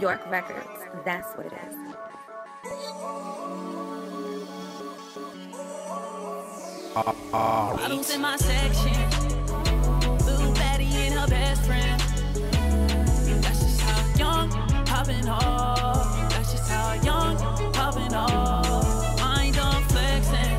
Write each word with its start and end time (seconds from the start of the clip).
York 0.00 0.20
Records. 0.30 0.66
That's 1.04 1.36
what 1.36 1.46
it 1.46 1.52
is. 1.68 1.76
Bottles 7.32 8.10
in 8.14 8.20
my 8.20 8.36
section. 8.36 8.92
Baddie 10.54 10.92
and 10.92 11.14
her 11.14 11.26
best 11.26 11.62
friend. 11.64 12.00
That's 13.42 13.60
just 13.60 13.80
how 13.80 14.18
young 14.18 14.50
popping 14.84 15.28
off. 15.28 16.30
That's 16.30 16.52
just 16.52 16.70
how 16.70 16.94
young 17.02 17.36
popping 17.72 18.14
off. 18.14 19.20
I 19.20 19.52
flexing. 19.88 20.58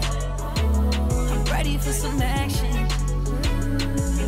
I'm 1.32 1.44
ready 1.46 1.78
for 1.78 1.92
some 1.92 2.22
action. 2.22 2.88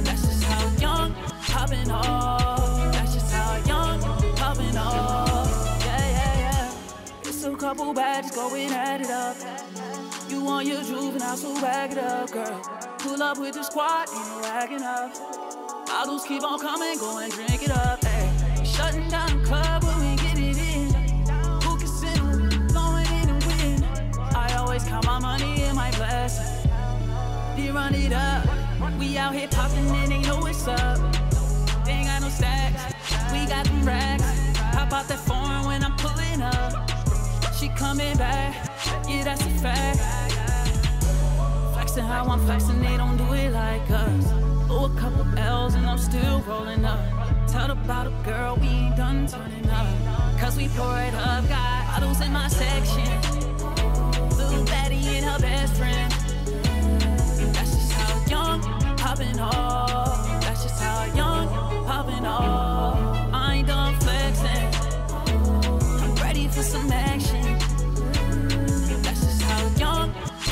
That's 0.03 0.21
just 0.21 0.43
how 0.43 0.67
young 0.79 1.15
popping 1.41 1.91
off. 1.91 2.40
Couple 7.71 7.93
badges 7.93 8.31
going 8.31 8.69
at 8.73 8.99
it 8.99 9.09
up. 9.09 9.37
You 10.27 10.43
want 10.43 10.67
your 10.67 10.83
juvenile, 10.83 11.37
so 11.37 11.53
bag 11.61 11.93
it 11.93 11.99
up, 11.99 12.29
girl. 12.29 12.59
Pull 12.99 13.23
up 13.23 13.37
with 13.37 13.53
the 13.53 13.63
squad, 13.63 14.09
ain't 14.09 14.27
no 14.27 14.41
racking 14.41 14.81
up. 14.81 15.15
Bottles 15.87 16.25
keep 16.25 16.43
on 16.43 16.59
coming, 16.59 16.97
go 16.99 17.19
and 17.19 17.31
drink 17.31 17.63
it 17.63 17.71
up, 17.71 18.01
ayy. 18.01 18.65
Shutting 18.65 19.07
down 19.07 19.39
the 19.39 19.47
club 19.47 19.85
when 19.85 19.99
we 20.01 20.17
get 20.17 20.37
it 20.37 20.57
in. 20.57 20.93
Who 21.63 21.77
can 21.77 21.87
sit 21.87 22.19
going 22.73 23.05
in 23.05 23.29
and 23.29 23.43
win? 23.45 23.85
I 24.35 24.53
always 24.57 24.83
count 24.83 25.05
my 25.05 25.19
money 25.19 25.63
and 25.63 25.77
my 25.77 25.91
blessings. 25.91 26.67
We 27.55 27.69
run 27.69 27.95
it 27.95 28.11
up. 28.11 28.49
We 28.99 29.17
out 29.17 29.33
here 29.33 29.47
popping 29.47 29.87
and 29.87 30.11
they 30.11 30.19
know 30.23 30.39
what's 30.39 30.67
up. 30.67 30.97
They 31.85 31.91
ain't 31.91 32.07
got 32.07 32.21
no 32.21 32.27
stacks. 32.27 32.93
We 33.31 33.45
got 33.45 33.63
them 33.63 33.85
racks. 33.85 34.25
Pop 34.73 34.91
out 34.91 35.07
that 35.07 35.19
foreign 35.19 35.65
when 35.67 35.85
I'm 35.85 35.95
pulling 35.95 36.41
up. 36.41 36.90
She 37.61 37.69
coming 37.69 38.17
back. 38.17 38.55
Yeah, 39.07 39.23
that's 39.23 39.45
a 39.45 39.49
fact. 39.61 39.99
Flexing 41.75 42.03
how 42.05 42.25
I'm 42.25 42.43
flexing, 42.47 42.81
they 42.81 42.97
don't 42.97 43.17
do 43.17 43.33
it 43.33 43.51
like 43.51 43.87
us. 43.91 44.31
Blow 44.65 44.85
a 44.85 44.89
couple 44.99 45.23
L's 45.37 45.75
and 45.75 45.85
I'm 45.85 45.99
still 45.99 46.39
rolling 46.39 46.83
up. 46.83 46.99
Tell 47.47 47.69
about 47.69 48.07
a 48.07 48.13
girl, 48.25 48.57
we 48.59 48.65
ain't 48.65 48.97
done 48.97 49.27
turning 49.27 49.69
up. 49.69 50.39
Cause 50.39 50.57
we 50.57 50.69
pour 50.69 50.97
it 51.01 51.13
up, 51.13 51.47
got 51.49 51.85
bottles 51.85 52.19
in 52.21 52.33
my 52.33 52.47
section. 52.47 53.05
Little 54.39 54.65
baddie 54.65 55.05
and 55.17 55.25
her 55.27 55.37
best 55.37 55.75
friend. 55.75 56.11
That's 57.53 57.75
just 57.75 57.91
how 57.91 58.25
young 58.25 58.61
popping 58.97 59.39
off. 59.39 60.41
That's 60.41 60.63
just 60.63 60.81
how 60.81 61.05
young 61.13 61.47
popping 61.85 62.25
off. 62.25 62.70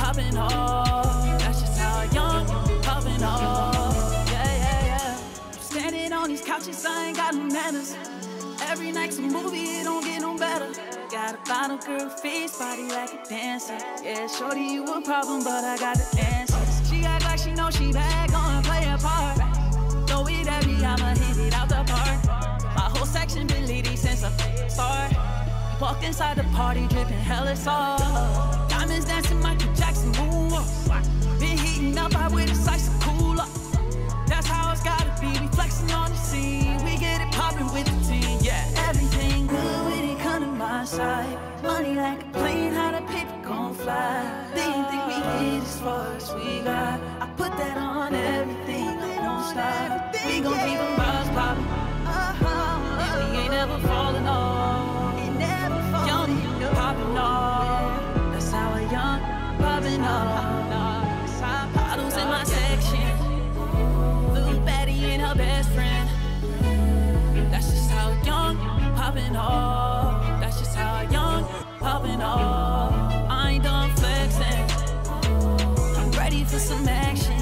Popping 0.10 0.38
off. 0.38 1.40
That's 1.40 1.62
just 1.62 1.78
how 1.78 2.02
young 2.12 2.48
popping 2.82 3.24
off. 3.24 3.94
Yeah, 4.32 4.44
yeah, 4.44 4.86
yeah. 4.86 5.16
Standing 5.60 6.14
on 6.14 6.30
these 6.30 6.42
couches, 6.42 6.84
I 6.84 7.08
ain't 7.08 7.18
got 7.18 7.36
no 7.36 7.44
manners. 7.44 7.96
Every 8.72 8.92
night's 8.92 9.20
a 9.20 9.22
movie, 9.22 9.66
it 9.80 9.84
don't 9.84 10.04
get 10.04 10.22
no 10.22 10.36
better. 10.36 10.72
Got 11.12 11.36
a 11.36 11.38
bottle 11.48 11.78
girl 11.78 12.10
face, 12.10 12.58
body 12.58 12.88
like 12.88 13.14
a 13.14 13.30
dancer. 13.30 13.78
Yeah, 14.04 14.26
shorty, 14.26 14.62
you 14.62 14.84
a 14.86 15.00
problem, 15.02 15.44
but 15.44 15.64
I 15.64 15.78
got 15.78 15.98
the 15.98 16.22
answers. 16.22 16.90
She 16.90 17.06
act 17.06 17.26
like 17.26 17.38
she 17.38 17.52
know 17.52 17.70
she 17.70 17.94
bad, 17.94 18.32
gonna 18.32 18.64
play 18.64 18.86
a 18.92 18.98
part. 18.98 19.38
Throw 20.10 20.26
it 20.28 20.48
at 20.48 20.66
me, 20.66 20.84
I'ma 20.84 21.14
hit 21.22 21.38
it 21.38 21.54
out 21.54 21.70
the 21.70 21.84
park. 21.86 22.26
My 22.76 22.90
whole 22.94 23.06
section 23.06 23.46
been 23.46 23.68
leading 23.68 23.96
since 23.96 24.22
the 24.22 24.32
start. 24.70 25.14
Walked 25.80 26.04
inside 26.04 26.36
the 26.36 26.44
party, 26.56 26.88
dripping 26.88 27.24
hella 27.32 27.56
sauce. 27.56 28.70
Diamonds 28.70 29.06
dancing, 29.06 29.40
Jackson 30.14 30.50
moonwalk. 30.50 31.40
Been 31.40 31.58
heating 31.58 31.98
up, 31.98 32.16
I 32.16 32.28
with 32.30 32.52
a 32.52 32.56
slice 32.56 32.88
of 32.88 33.00
cooler. 33.02 33.46
That's 34.28 34.48
how 34.48 34.72
it's 34.72 34.84
gotta 34.84 35.14
be. 35.22 35.28
We 35.40 35.48
flexing 35.48 35.92
on 35.92 36.12
the 36.12 36.18
scene, 36.18 36.84
we 36.84 36.98
get 36.98 37.22
it 37.22 37.32
popping 37.32 37.72
with 37.74 37.86
the 37.86 38.08
team. 38.08 38.40
Yeah, 38.42 38.66
everything 38.88 39.48
good 39.48 39.86
when 39.86 40.04
it 40.04 40.20
come 40.20 40.42
to 40.44 40.48
my 40.48 40.86
side. 40.86 41.38
Money 41.64 41.96
like 41.96 42.22
a 42.22 42.30
plane, 42.38 42.74
how 42.74 42.92
the 42.92 43.06
paper 43.08 43.40
gon' 43.44 43.74
fly. 43.74 44.50
They 44.54 44.64
didn't 44.64 44.90
think 44.90 45.08
we 45.08 45.14
hit 45.14 45.64
as 45.64 45.80
far 45.80 46.14
as 46.16 46.34
we 46.34 46.62
got. 46.62 47.00
I 47.20 47.28
put 47.38 47.52
that 47.58 47.78
on 47.78 48.14
everything, 48.14 48.96
we 49.02 49.16
don't 49.16 49.44
stop. 49.44 50.16
We 50.26 50.42
gon' 50.42 50.54
keep 50.54 50.78
them 50.78 50.96
bars 50.98 51.30
popping. 51.30 51.66
Uh-huh. 52.06 53.02
And 53.02 53.34
we 53.34 53.40
ain't 53.40 53.52
never 53.52 53.80
falling 53.88 54.28
off. 54.28 54.59
Off. 69.40 70.40
That's 70.40 70.60
just 70.60 70.76
how 70.76 71.02
young 71.10 71.46
popping 71.80 72.22
off. 72.22 72.94
I 73.30 73.52
ain't 73.54 73.64
done 73.64 73.90
flexing. 73.96 74.66
I'm 75.98 76.12
ready 76.12 76.44
for 76.44 76.60
some 76.60 76.88
action. 76.88 77.40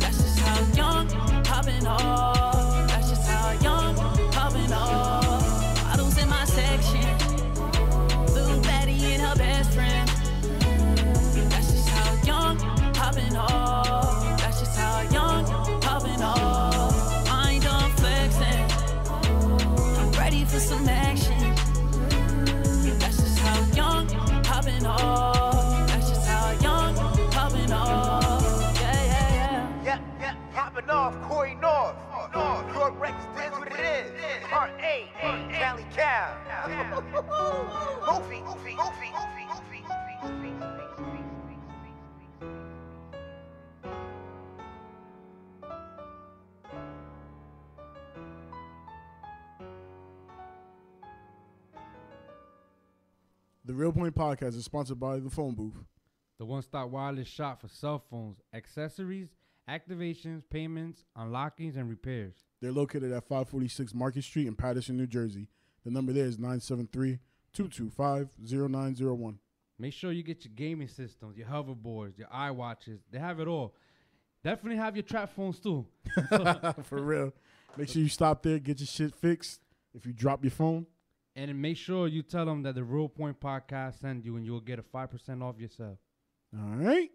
That's 0.00 0.18
just 0.24 0.40
how 0.40 0.58
young 0.74 1.08
popping 1.44 1.86
off. 1.86 2.39
Popping 30.80 30.96
off, 30.96 31.28
Cory 31.28 31.54
North. 31.56 31.94
North, 32.32 32.74
York 32.74 32.98
Records, 32.98 33.26
that's 33.36 33.58
what 33.58 33.68
it 33.68 33.80
is. 33.80 34.44
Part 34.44 34.70
A, 34.80 35.10
Cali 35.52 35.84
Cal. 35.94 36.34
Goofy, 38.06 38.40
goofy, 38.40 38.76
goofy, 38.76 39.10
goofy, 39.12 39.44
goofy, 39.52 39.82
goofy, 40.22 40.50
goofy. 40.50 40.54
The 53.66 53.72
Realpoint 53.74 54.12
Podcast 54.12 54.56
is 54.56 54.64
sponsored 54.64 54.98
by 54.98 55.18
the 55.18 55.28
Phone 55.28 55.54
Booth. 55.54 55.84
The 56.38 56.46
one 56.46 56.62
stop 56.62 56.88
wireless 56.88 57.28
shop 57.28 57.60
for 57.60 57.68
cell 57.68 58.02
phones, 58.10 58.40
accessories, 58.54 59.28
activations, 59.70 60.42
payments, 60.50 61.04
unlockings, 61.16 61.76
and 61.76 61.88
repairs. 61.88 62.34
They're 62.60 62.72
located 62.72 63.12
at 63.12 63.24
546 63.24 63.94
Market 63.94 64.24
Street 64.24 64.46
in 64.46 64.54
Paterson, 64.54 64.96
New 64.96 65.06
Jersey. 65.06 65.48
The 65.84 65.90
number 65.90 66.12
there 66.12 66.26
is 66.26 66.38
973 66.38 67.18
225 67.52 68.28
0901. 68.68 69.38
Make 69.78 69.92
sure 69.94 70.12
you 70.12 70.22
get 70.22 70.44
your 70.44 70.52
gaming 70.54 70.88
systems, 70.88 71.36
your 71.38 71.46
hoverboards, 71.46 72.18
your 72.18 72.28
iWatches. 72.28 72.98
They 73.10 73.18
have 73.18 73.40
it 73.40 73.48
all. 73.48 73.74
Definitely 74.44 74.76
have 74.76 74.96
your 74.96 75.02
trap 75.02 75.32
phones 75.34 75.58
too. 75.58 75.86
For 76.84 77.00
real. 77.02 77.32
Make 77.76 77.88
sure 77.88 78.02
you 78.02 78.08
stop 78.08 78.42
there, 78.42 78.58
get 78.58 78.80
your 78.80 78.86
shit 78.86 79.14
fixed. 79.14 79.60
If 79.94 80.06
you 80.06 80.12
drop 80.12 80.44
your 80.44 80.50
phone, 80.50 80.86
And 81.34 81.60
make 81.60 81.76
sure 81.76 82.06
you 82.08 82.22
tell 82.22 82.44
them 82.44 82.62
that 82.62 82.74
the 82.74 82.82
Realpoint 82.82 83.36
Podcast 83.38 84.00
sent 84.00 84.24
you 84.24 84.36
and 84.36 84.44
you'll 84.44 84.60
get 84.60 84.78
a 84.78 84.82
5% 84.82 85.42
off 85.42 85.58
yourself. 85.58 85.98
all 86.56 86.76
right? 86.76 87.10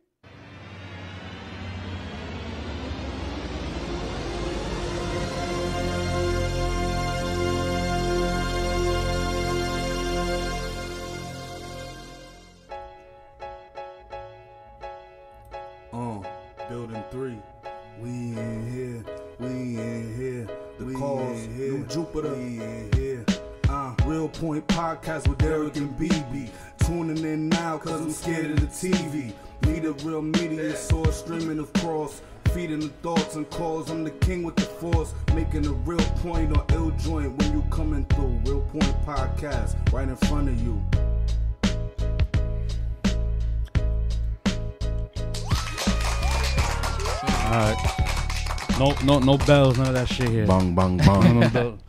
No, 49.25 49.31
no, 49.31 49.38
no 49.38 49.45
bells, 49.45 49.77
none 49.77 49.88
of 49.88 49.94
that 49.95 50.07
shit 50.07 50.30
here. 50.30 50.45
Bang, 50.45 50.75
bang, 50.75 50.98
None 50.98 51.39
bang. 51.50 51.56
of. 51.56 51.80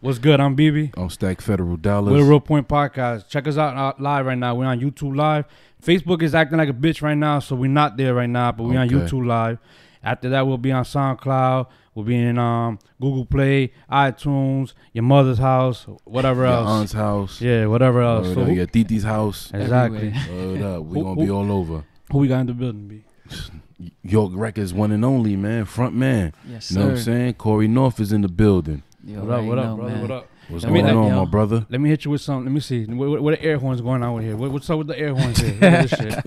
What's 0.00 0.18
good? 0.18 0.40
I'm 0.40 0.56
BB. 0.56 0.96
on 0.98 1.08
Stack 1.10 1.40
Federal 1.40 1.76
Dollars. 1.76 2.10
We're 2.10 2.18
the 2.24 2.28
Real 2.28 2.40
Point 2.40 2.66
Podcast. 2.66 3.28
Check 3.28 3.46
us 3.46 3.56
out 3.56 3.76
uh, 3.76 3.92
live 4.02 4.26
right 4.26 4.36
now. 4.38 4.54
We're 4.56 4.66
on 4.66 4.80
YouTube 4.80 5.14
Live. 5.14 5.44
Facebook 5.84 6.20
is 6.22 6.34
acting 6.34 6.58
like 6.58 6.68
a 6.68 6.72
bitch 6.72 7.00
right 7.00 7.14
now, 7.14 7.38
so 7.38 7.54
we're 7.54 7.70
not 7.70 7.96
there 7.96 8.14
right 8.14 8.28
now, 8.28 8.50
but 8.50 8.64
we're 8.64 8.78
on 8.78 8.88
YouTube 8.88 9.24
Live. 9.26 9.58
After 10.02 10.30
that, 10.30 10.46
we'll 10.46 10.58
be 10.58 10.72
on 10.72 10.84
SoundCloud. 10.84 11.66
We'll 11.94 12.06
be 12.06 12.16
in 12.16 12.38
um, 12.38 12.78
Google 13.00 13.26
Play, 13.26 13.72
iTunes, 13.90 14.72
your 14.92 15.04
mother's 15.04 15.38
house, 15.38 15.84
whatever 16.04 16.44
else. 16.44 16.64
Your 16.64 16.68
else. 16.70 16.80
aunt's 16.80 16.92
house. 16.92 17.40
Yeah, 17.40 17.66
whatever 17.66 18.00
else. 18.00 18.28
Word 18.28 18.34
So 18.34 18.40
up, 18.42 18.48
who, 18.48 18.54
your 18.54 18.66
Titi's 18.66 19.04
house. 19.04 19.50
exactly. 19.54 20.12
Word 20.30 20.62
up. 20.62 20.82
We're 20.84 21.02
gonna 21.04 21.20
be 21.20 21.30
all 21.30 21.52
over. 21.52 21.84
Who 22.10 22.18
we 22.18 22.28
got 22.28 22.40
in 22.40 22.46
the 22.46 22.54
building? 22.54 22.88
B? 22.88 23.04
York 24.02 24.32
Records 24.34 24.72
one 24.74 24.90
and 24.92 25.04
only, 25.04 25.36
man. 25.36 25.64
Front 25.64 25.94
man. 25.94 26.32
Yes, 26.48 26.70
You 26.70 26.78
know 26.78 26.86
what 26.86 26.90
I'm 26.92 26.98
saying? 26.98 27.34
Corey 27.34 27.68
North 27.68 28.00
is 28.00 28.12
in 28.12 28.22
the 28.22 28.28
building. 28.28 28.82
You 29.04 29.20
What 29.20 29.38
up? 29.38 29.44
What 29.44 29.58
up, 29.58 29.64
know, 29.64 29.76
brother? 29.76 29.90
man. 29.92 30.00
What 30.02 30.10
up? 30.10 30.26
What's 30.48 30.64
Let 30.64 30.72
me- 30.72 30.82
going 30.82 30.96
on, 30.96 31.08
yo. 31.08 31.24
my 31.24 31.30
brother? 31.30 31.66
Let 31.70 31.80
me 31.80 31.88
hit 31.90 32.04
you 32.04 32.10
with 32.10 32.20
something. 32.20 32.44
Let 32.46 32.52
me 32.52 32.60
see. 32.60 32.84
What, 32.84 33.08
what, 33.08 33.22
what 33.22 33.38
the 33.38 33.42
air 33.44 33.56
horns 33.58 33.80
going 33.80 34.02
on 34.02 34.14
with 34.14 34.24
here? 34.24 34.36
What, 34.36 34.50
what's 34.50 34.68
up 34.68 34.78
with 34.78 34.88
the 34.88 34.98
air 34.98 35.14
horns 35.14 35.38
here? 35.38 35.52
Look 35.54 35.62
at 35.62 35.88
this 35.88 35.98
shit. 35.98 36.24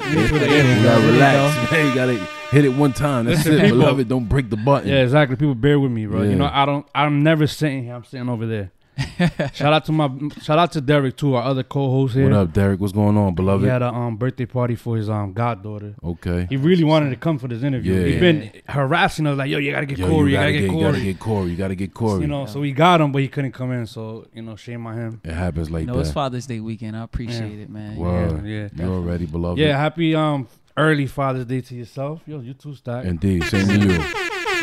Let 0.00 0.16
me 0.16 0.22
hit 0.22 0.26
you 0.28 0.32
with 0.32 0.42
the 0.42 0.48
air 0.48 0.64
You 0.64 0.72
horns. 0.72 0.82
gotta 0.84 1.00
There 1.02 1.10
we 1.10 1.12
relax, 1.12 1.70
man. 1.72 1.86
You 1.88 1.94
gotta 1.94 2.14
hit 2.50 2.64
it 2.64 2.68
one 2.70 2.92
time. 2.94 3.24
That's 3.26 3.38
Listen, 3.44 3.52
it, 3.60 3.62
people- 3.64 3.78
beloved. 3.80 4.08
Don't 4.08 4.24
break 4.28 4.48
the 4.50 4.56
button. 4.56 4.88
Yeah, 4.88 5.02
exactly. 5.02 5.36
People 5.36 5.54
bear 5.54 5.78
with 5.78 5.90
me, 5.92 6.06
bro. 6.06 6.22
Yeah. 6.22 6.30
You 6.30 6.36
know, 6.36 6.50
I 6.52 6.64
don't. 6.64 6.86
I'm 6.94 7.22
never 7.22 7.46
sitting 7.46 7.84
here. 7.84 7.94
I'm 7.94 8.04
sitting 8.04 8.28
over 8.28 8.46
there. 8.46 8.72
shout 9.52 9.72
out 9.72 9.84
to 9.86 9.92
my. 9.92 10.10
Shout 10.42 10.58
out 10.58 10.72
to 10.72 10.80
Derek 10.80 11.16
too, 11.16 11.34
our 11.34 11.42
other 11.42 11.62
co-host 11.62 12.14
here. 12.14 12.24
What 12.24 12.32
up, 12.32 12.52
Derek? 12.52 12.80
What's 12.80 12.92
going 12.92 13.16
on, 13.16 13.34
beloved? 13.34 13.64
He 13.64 13.68
had 13.70 13.82
a 13.82 13.88
um 13.88 14.16
birthday 14.16 14.46
party 14.46 14.74
for 14.74 14.96
his 14.96 15.08
um 15.08 15.32
goddaughter. 15.32 15.94
Okay. 16.02 16.46
He 16.48 16.56
really 16.56 16.84
wanted 16.84 17.10
to 17.10 17.16
come 17.16 17.38
for 17.38 17.48
this 17.48 17.62
interview. 17.62 17.94
Yeah. 17.94 18.06
He's 18.06 18.20
been 18.20 18.62
harassing 18.68 19.26
us 19.26 19.36
like, 19.38 19.50
yo, 19.50 19.58
you 19.58 19.72
gotta 19.72 19.86
get 19.86 19.98
Yo, 19.98 20.08
Cory, 20.08 20.30
you 20.32 20.36
gotta, 20.36 20.52
gotta 20.52 20.52
get, 20.52 20.70
get, 20.70 20.76
you 20.76 20.82
gotta 20.82 21.00
get 21.00 21.18
Cory. 21.20 21.50
You 21.50 21.56
gotta 21.56 21.74
get 21.74 21.94
Cory. 21.94 22.20
You 22.22 22.26
know, 22.26 22.46
so 22.46 22.60
we 22.60 22.72
got 22.72 23.00
him, 23.00 23.12
but 23.12 23.22
he 23.22 23.28
couldn't 23.28 23.52
come 23.52 23.72
in. 23.72 23.86
So 23.86 24.26
you 24.34 24.42
know, 24.42 24.56
shame 24.56 24.86
on 24.86 24.96
him. 24.96 25.20
it 25.24 25.32
happens 25.32 25.70
like 25.70 25.86
You 25.86 25.92
know, 25.92 26.00
it's. 26.00 26.10
Father's 26.10 26.46
Day 26.46 26.60
weekend. 26.60 26.96
I 26.96 27.02
appreciate 27.02 27.58
it, 27.60 27.70
man. 27.70 27.96
Word. 27.96 28.44
Yeah, 28.46 28.68
yeah. 28.74 28.84
You 28.84 28.92
already, 28.92 29.26
beloved. 29.26 29.58
Yeah, 29.58 29.76
happy 29.78 30.14
um 30.14 30.48
early 30.76 31.06
Father's 31.06 31.44
Day 31.46 31.60
to 31.60 31.74
yourself. 31.74 32.20
Yo, 32.26 32.40
you 32.40 32.54
too, 32.54 32.74
Stack. 32.74 33.04
Indeed. 33.04 33.44
Same 33.44 33.66
to 33.68 33.78
you. 33.78 33.98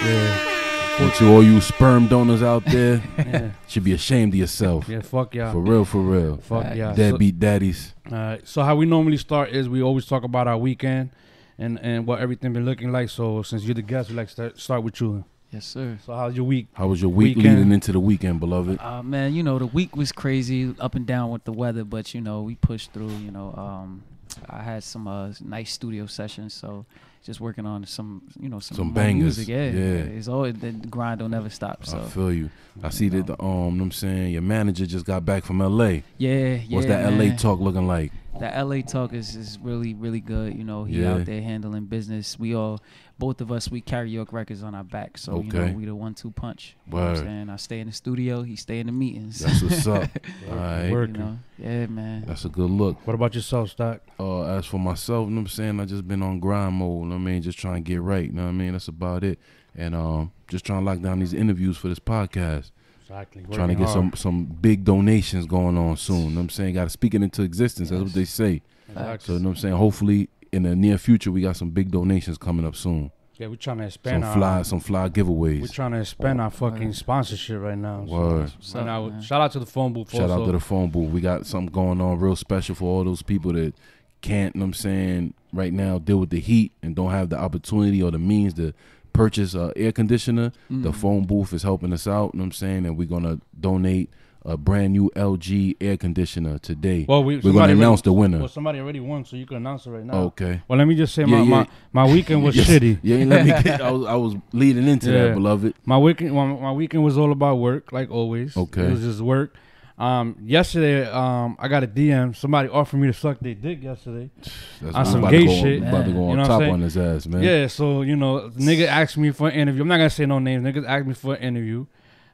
Yeah, 0.04 0.57
And 1.00 1.14
to 1.16 1.32
all 1.32 1.44
you 1.44 1.62
sperm 1.62 2.08
donors 2.08 2.42
out 2.42 2.66
there, 2.72 3.04
yeah, 3.18 3.52
should 3.68 3.84
be 3.84 3.94
ashamed 3.94 4.34
of 4.34 4.40
yourself. 4.40 4.90
yeah. 4.90 5.02
Fuck 5.02 5.36
y'all. 5.36 5.52
For 5.54 5.60
real, 5.60 5.86
for 5.86 6.02
real. 6.02 6.38
Fuck 6.38 6.64
Facts. 6.64 6.76
yeah. 6.78 6.92
So- 6.92 6.98
Deadbeat 6.98 7.40
daddies. 7.40 7.94
Alright, 8.12 8.48
so 8.48 8.64
how 8.64 8.76
we 8.76 8.86
normally 8.88 9.18
start 9.18 9.50
is 9.50 9.70
we 9.70 9.82
always 9.84 10.06
talk 10.08 10.24
about 10.24 10.48
our 10.48 10.58
weekend 10.58 11.12
and, 11.60 11.80
and 11.82 12.08
what 12.08 12.20
everything 12.20 12.52
been 12.54 12.66
looking 12.66 12.92
like. 12.92 13.10
So 13.10 13.44
since 13.44 13.64
you're 13.64 13.76
the 13.76 13.82
guest, 13.84 14.10
we 14.10 14.16
like 14.16 14.28
to 14.30 14.34
start, 14.34 14.60
start 14.60 14.84
with 14.84 15.00
you. 15.00 15.24
Yes, 15.52 15.66
sir. 15.66 16.00
So 16.06 16.14
how's 16.16 16.36
your 16.36 16.46
week? 16.46 16.68
How 16.74 16.88
was 16.88 17.00
your 17.02 17.12
week 17.12 17.38
Weekend. 17.38 17.56
leading 17.58 17.72
into 17.74 17.92
the 17.92 18.00
weekend, 18.00 18.40
beloved? 18.40 18.80
Uh, 18.82 19.04
man, 19.04 19.34
you 19.34 19.44
know 19.44 19.60
the 19.60 19.66
week 19.68 19.96
was 19.96 20.12
crazy, 20.12 20.74
up 20.80 20.96
and 20.96 21.06
down 21.06 21.30
with 21.30 21.44
the 21.46 21.54
weather, 21.54 21.84
but 21.86 22.14
you 22.14 22.22
know 22.22 22.42
we 22.42 22.56
pushed 22.56 22.92
through. 22.92 23.12
You 23.12 23.32
know, 23.32 23.54
um, 23.56 24.04
I 24.50 24.62
had 24.62 24.84
some 24.84 25.08
uh, 25.08 25.32
nice 25.42 25.72
studio 25.72 26.06
sessions, 26.06 26.54
so 26.54 26.86
just 27.28 27.42
working 27.42 27.66
on 27.66 27.86
some, 27.86 28.24
you 28.40 28.48
know, 28.50 28.60
some, 28.60 28.78
Some 28.78 28.94
bangers, 28.94 29.38
Music. 29.38 29.50
Yeah, 29.50 29.66
yeah. 29.70 30.18
It's 30.18 30.30
always 30.30 30.56
the 30.56 30.72
grind 30.72 31.20
don't 31.20 31.32
never 31.32 31.50
stop. 31.50 31.86
So 31.86 32.00
I 32.00 32.06
feel 32.06 32.32
you. 32.32 32.50
I 32.82 32.90
see 32.90 33.10
that 33.10 33.28
the 33.28 33.34
um, 33.34 33.48
know 33.78 33.84
what 33.84 33.86
I'm 33.88 33.92
saying 33.92 34.32
your 34.32 34.42
manager 34.42 34.86
just 34.86 35.06
got 35.06 35.26
back 35.26 35.44
from 35.44 35.62
L.A. 35.62 36.04
yeah, 36.18 36.56
yeah. 36.56 36.76
What's 36.76 36.88
that 36.88 37.04
L.A. 37.04 37.36
talk 37.36 37.60
looking 37.60 37.86
like? 37.86 38.12
That 38.40 38.66
LA 38.68 38.82
talk 38.82 39.14
is, 39.14 39.36
is 39.36 39.58
really 39.62 39.94
really 39.96 40.20
good. 40.22 40.56
You 40.56 40.64
know, 40.64 40.84
he 40.86 41.02
Yeah. 41.02 41.16
out 41.16 41.26
there 41.26 41.42
handling 41.42 41.86
business. 41.86 42.38
We 42.40 42.56
all, 42.56 42.80
both 43.20 43.42
of 43.42 43.52
us, 43.52 43.70
we 43.70 43.82
carry 43.82 44.10
York 44.12 44.32
Records 44.32 44.64
on 44.64 44.76
our 44.76 44.84
back. 44.84 45.18
So 45.18 45.42
you 45.42 45.52
know, 45.52 45.74
we 45.74 45.86
the 45.86 45.96
one 45.96 46.14
two 46.14 46.32
punch. 46.32 46.76
You 46.88 46.94
know 46.94 47.04
what 47.04 47.10
I'm 47.10 47.16
saying? 47.18 47.50
I 47.50 47.56
stay 47.56 47.80
in 47.80 47.88
the 47.88 47.94
studio. 47.94 48.44
He 48.44 48.56
stay 48.56 48.80
in 48.80 48.88
the 48.88 48.92
meetings. 48.92 49.40
That's 49.40 49.62
what's 49.62 49.88
up. 49.88 50.10
All 50.50 50.56
right. 50.56 50.92
Work. 50.92 51.10
you 51.10 51.18
know, 51.18 51.40
yeah, 51.58 51.86
man. 51.88 52.26
That's 52.28 52.46
a 52.46 52.50
good 52.50 52.70
look. 52.70 53.06
What 53.08 53.14
about 53.14 53.34
yourself, 53.36 53.72
Stack? 53.72 54.02
Uh, 54.20 54.44
as 54.44 54.66
for 54.66 54.80
myself, 54.80 55.26
you 55.26 55.32
know 55.32 55.42
what 55.42 55.42
I'm 55.42 55.48
saying? 55.48 55.80
I 55.80 55.86
just 55.86 56.08
been 56.08 56.22
on 56.22 56.40
grind 56.40 56.76
mode, 56.76 57.04
you 57.04 57.06
know 57.10 57.16
what 57.16 57.22
I 57.22 57.26
mean? 57.26 57.42
Just 57.42 57.58
trying 57.58 57.84
to 57.84 57.90
get 57.90 58.02
right, 58.02 58.26
you 58.26 58.34
know 58.34 58.44
what 58.44 58.50
I 58.50 58.54
mean? 58.54 58.74
That's 58.74 58.88
about 58.88 59.24
it. 59.24 59.40
And 59.76 59.96
um, 59.96 60.32
just 60.48 60.66
trying 60.66 60.82
to 60.82 60.86
lock 60.86 61.02
down 61.02 61.20
these 61.20 61.34
interviews 61.34 61.78
for 61.78 61.88
this 61.88 62.00
podcast. 62.00 62.72
Exactly. 63.02 63.46
trying 63.54 63.70
to 63.70 63.76
get 63.76 63.88
some 63.88 64.12
some 64.16 64.44
big 64.44 64.84
donations 64.84 65.46
going 65.46 65.78
on 65.78 65.96
soon. 65.96 66.18
You 66.18 66.30
know 66.30 66.36
what 66.36 66.42
I'm 66.42 66.50
saying? 66.50 66.74
Got 66.74 66.84
to 66.86 66.90
speak 66.90 67.14
it 67.14 67.24
into 67.24 67.42
existence. 67.42 67.90
That's 67.90 68.02
what 68.02 68.14
they 68.14 68.26
say. 68.26 68.62
So, 68.94 68.94
you 68.94 69.00
know 69.00 69.10
what 69.10 69.30
I'm 69.30 69.56
saying? 69.56 69.76
Hopefully, 69.76 70.30
in 70.58 70.64
the 70.64 70.76
near 70.76 70.98
future, 70.98 71.32
we 71.32 71.42
got 71.42 71.56
some 71.56 71.70
big 71.70 71.92
donations 71.92 72.38
coming 72.38 72.66
up 72.66 72.76
soon. 72.76 73.12
Yeah, 73.36 73.48
we're 73.48 73.56
trying 73.56 73.78
to 73.78 73.84
expand 73.86 74.24
Some 74.24 74.30
our 74.30 74.36
fly, 74.36 74.62
some 74.64 74.80
fly 74.80 75.10
giveaways. 75.10 75.62
We're 75.62 75.68
trying 75.68 75.92
to 75.92 76.00
expand 76.00 76.42
our 76.42 76.50
fucking 76.50 76.94
sponsorship 76.94 77.62
right 77.62 77.78
now. 77.78 78.04
So 78.08 78.12
Word. 78.14 78.40
What's 78.56 78.74
right 78.74 78.88
up, 78.88 79.12
now, 79.14 79.22
shout 79.22 79.42
out 79.42 79.52
to 79.52 79.60
the 79.60 79.66
phone 79.68 79.94
booth. 79.94 80.12
Shout 80.12 80.32
out 80.32 80.46
to 80.48 80.52
the 80.52 80.60
phone 80.60 80.90
booth. 80.90 81.12
We 81.12 81.22
got 81.22 81.46
something 81.46 81.72
going 81.72 82.02
on 82.02 82.20
real 82.20 82.36
special 82.36 82.74
for 82.74 82.86
all 82.86 83.04
those 83.04 83.22
people 83.22 83.54
that 83.54 83.76
can't, 84.22 84.56
you 84.56 84.60
know 84.60 84.66
what 84.66 84.70
I'm 84.70 84.74
saying, 84.74 85.34
right 85.54 85.72
now 85.72 86.00
deal 86.00 86.18
with 86.18 86.32
the 86.32 86.40
heat 86.40 86.72
and 86.82 86.96
don't 86.96 87.12
have 87.12 87.30
the 87.30 87.38
opportunity 87.38 88.02
or 88.02 88.10
the 88.10 88.18
means 88.18 88.56
to 88.56 88.74
purchase 89.14 89.54
a 89.54 89.72
air 89.76 89.92
conditioner. 89.92 90.52
The 90.72 90.90
Mm. 90.92 90.96
phone 90.96 91.24
booth 91.26 91.54
is 91.54 91.62
helping 91.62 91.94
us 91.94 92.08
out, 92.08 92.32
you 92.34 92.40
know 92.40 92.42
what 92.42 92.46
I'm 92.48 92.52
saying? 92.54 92.86
And 92.88 92.98
we're 92.98 93.08
going 93.08 93.24
to 93.24 93.40
donate 93.60 94.10
a 94.48 94.56
brand 94.56 94.94
new 94.94 95.12
LG 95.16 95.76
air 95.82 95.98
conditioner 95.98 96.58
today. 96.58 97.06
Well, 97.08 97.24
we, 97.24 97.36
we're 97.38 97.52
going 97.52 97.68
to 97.68 97.74
announce 97.74 98.02
the 98.02 98.14
winner. 98.14 98.40
Well, 98.40 98.48
somebody 98.48 98.80
already 98.80 99.02
won, 99.02 99.26
so 99.26 99.36
you 99.36 99.46
can 99.46 99.58
announce 99.58 99.86
it 99.86 99.92
right 99.92 100.06
now. 100.06 100.14
Okay. 100.30 100.62
Well, 100.68 100.80
let 100.80 100.88
me 100.88 100.96
just 100.96 101.14
say 101.14 101.24
Yeah, 101.24 101.28
my, 101.28 101.38
yeah. 101.40 101.44
my 101.44 102.06
my 102.06 102.12
weekend 102.12 102.44
was 102.44 102.56
Yes. 102.56 102.68
shitty. 102.70 103.00
Ain't 103.12 103.30
let 103.30 103.46
me 103.46 103.52
get, 103.62 103.82
I 103.82 103.92
was, 103.98 104.06
I 104.08 104.16
was 104.16 104.36
leading 104.54 104.88
into 104.88 105.12
Yeah. 105.12 105.26
that, 105.26 105.34
beloved. 105.36 105.76
My 105.86 105.98
weekend, 105.98 106.34
my, 106.34 106.46
my 106.48 106.72
weekend 106.72 107.04
was 107.04 107.18
all 107.18 107.32
about 107.34 107.56
work, 107.58 107.92
like 107.92 108.10
always. 108.10 108.56
Okay. 108.56 108.84
it 108.86 108.92
was 108.92 109.02
just 109.02 109.20
work. 109.20 109.54
Um, 109.98 110.38
yesterday, 110.46 111.10
um, 111.10 111.58
I 111.60 111.68
got 111.68 111.84
a 111.84 111.88
DM. 111.88 112.36
Somebody 112.36 112.70
offered 112.70 112.98
me 112.98 113.08
to 113.08 113.14
suck 113.14 113.40
their 113.40 113.56
dick 113.56 113.82
yesterday. 113.84 114.30
That's 114.82 114.96
On 114.96 115.06
some 115.06 115.30
gay 115.30 115.46
go, 115.46 115.52
shit. 115.62 115.82
About 115.82 116.06
to 116.06 116.12
go 116.14 116.24
on 116.26 116.30
You 116.30 116.36
know 116.38 116.42
I'm 116.44 116.48
top 116.48 116.62
on 116.62 116.82
his 116.82 116.96
ass, 116.98 117.26
man. 117.28 117.42
Yeah, 117.44 117.68
so 117.68 118.02
you 118.04 118.16
know, 118.16 118.50
nigga 118.52 118.86
asked 118.88 119.18
me 119.18 119.32
for 119.32 119.50
an 119.50 119.56
interview. 119.56 119.82
I'm 119.82 119.88
not 119.90 119.98
gonna 119.98 120.10
say 120.12 120.26
no 120.26 120.40
names. 120.40 120.64
Niggas 120.64 120.88
asked 120.88 121.08
me 121.08 121.16
for 121.16 121.34
an 121.34 121.42
interview. 121.42 121.86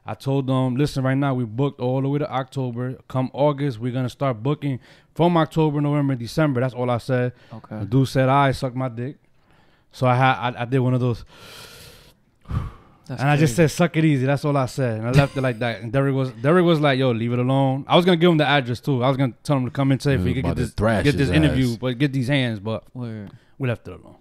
I 0.06 0.14
told 0.14 0.46
them, 0.46 0.76
listen, 0.76 1.02
right 1.02 1.16
now 1.16 1.32
we 1.34 1.44
booked 1.44 1.80
all 1.80 2.02
the 2.02 2.08
way 2.08 2.18
to 2.18 2.30
October. 2.30 2.98
Come 3.08 3.30
August, 3.32 3.78
we're 3.78 3.92
gonna 3.92 4.08
start 4.10 4.42
booking 4.42 4.78
from 5.14 5.36
October, 5.36 5.80
November, 5.80 6.14
December. 6.14 6.60
That's 6.60 6.74
all 6.74 6.90
I 6.90 6.98
said. 6.98 7.32
Okay. 7.52 7.78
The 7.80 7.84
dude 7.86 8.08
said, 8.08 8.28
I 8.28 8.52
suck 8.52 8.74
my 8.74 8.88
dick. 8.88 9.16
So 9.92 10.06
I 10.06 10.14
had 10.16 10.34
I, 10.56 10.62
I 10.62 10.64
did 10.66 10.80
one 10.80 10.92
of 10.92 11.00
those, 11.00 11.24
That's 13.06 13.20
and 13.20 13.28
I 13.30 13.36
just 13.36 13.54
said, 13.54 13.70
"Suck 13.70 13.96
it 13.98 14.04
easy." 14.04 14.24
That's 14.24 14.44
all 14.46 14.56
I 14.56 14.64
said, 14.64 14.98
and 14.98 15.06
I 15.06 15.10
left 15.10 15.36
it 15.36 15.42
like 15.42 15.58
that. 15.58 15.82
And 15.82 15.92
Derek 15.92 16.14
was 16.14 16.30
Derek 16.32 16.64
was 16.64 16.80
like, 16.80 16.98
"Yo, 16.98 17.10
leave 17.10 17.32
it 17.34 17.38
alone." 17.38 17.84
I 17.86 17.96
was 17.96 18.04
gonna 18.06 18.16
give 18.16 18.30
him 18.30 18.38
the 18.38 18.46
address 18.46 18.80
too. 18.80 19.04
I 19.04 19.08
was 19.08 19.18
gonna 19.18 19.34
tell 19.42 19.58
him 19.58 19.66
to 19.66 19.70
come 19.70 19.92
and 19.92 20.00
say 20.00 20.14
if 20.14 20.20
Yeah, 20.20 20.26
he 20.28 20.34
could 20.34 20.44
get 20.44 20.56
this 20.56 20.70
get 20.72 21.16
this 21.16 21.28
interview, 21.28 21.72
ass. 21.72 21.76
but 21.76 21.98
get 21.98 22.12
these 22.14 22.28
hands. 22.28 22.60
But 22.60 22.82
Word. 22.94 23.30
we 23.58 23.68
left 23.68 23.86
it 23.88 23.92
alone. 24.00 24.16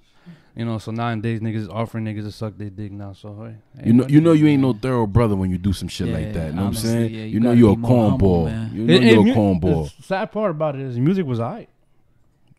You 0.55 0.65
know, 0.65 0.77
so 0.77 0.91
nowadays 0.91 1.39
niggas 1.39 1.55
is 1.55 1.69
offering 1.69 2.05
niggas 2.05 2.25
to 2.25 2.31
suck 2.31 2.57
their 2.57 2.69
dick 2.69 2.91
now. 2.91 3.13
So 3.13 3.33
hey, 3.75 3.87
You 3.87 3.93
know, 3.93 4.07
you 4.07 4.21
know, 4.21 4.33
you 4.33 4.45
ain't 4.47 4.61
no 4.61 4.73
thorough 4.73 5.07
brother 5.07 5.35
when 5.35 5.49
you 5.49 5.57
do 5.57 5.73
some 5.73 5.87
shit 5.87 6.07
like 6.09 6.31
that. 6.33 6.49
You 6.49 6.53
know 6.53 6.61
what 6.63 6.67
I'm 6.67 6.73
saying? 6.75 7.11
yeah, 7.11 7.21
you 7.21 7.25
you 7.25 7.39
know, 7.39 7.51
you're 7.53 7.73
a 7.73 7.75
cornball. 7.75 8.71
You 8.73 8.83
know, 8.85 8.93
And- 8.93 9.03
you're 9.27 9.33
a 9.33 9.37
cornball. 9.37 9.91
Sad 10.03 10.31
part 10.31 10.51
about 10.51 10.75
it 10.75 10.81
is 10.81 10.99
music 10.99 11.25
was 11.25 11.39
alright. 11.39 11.69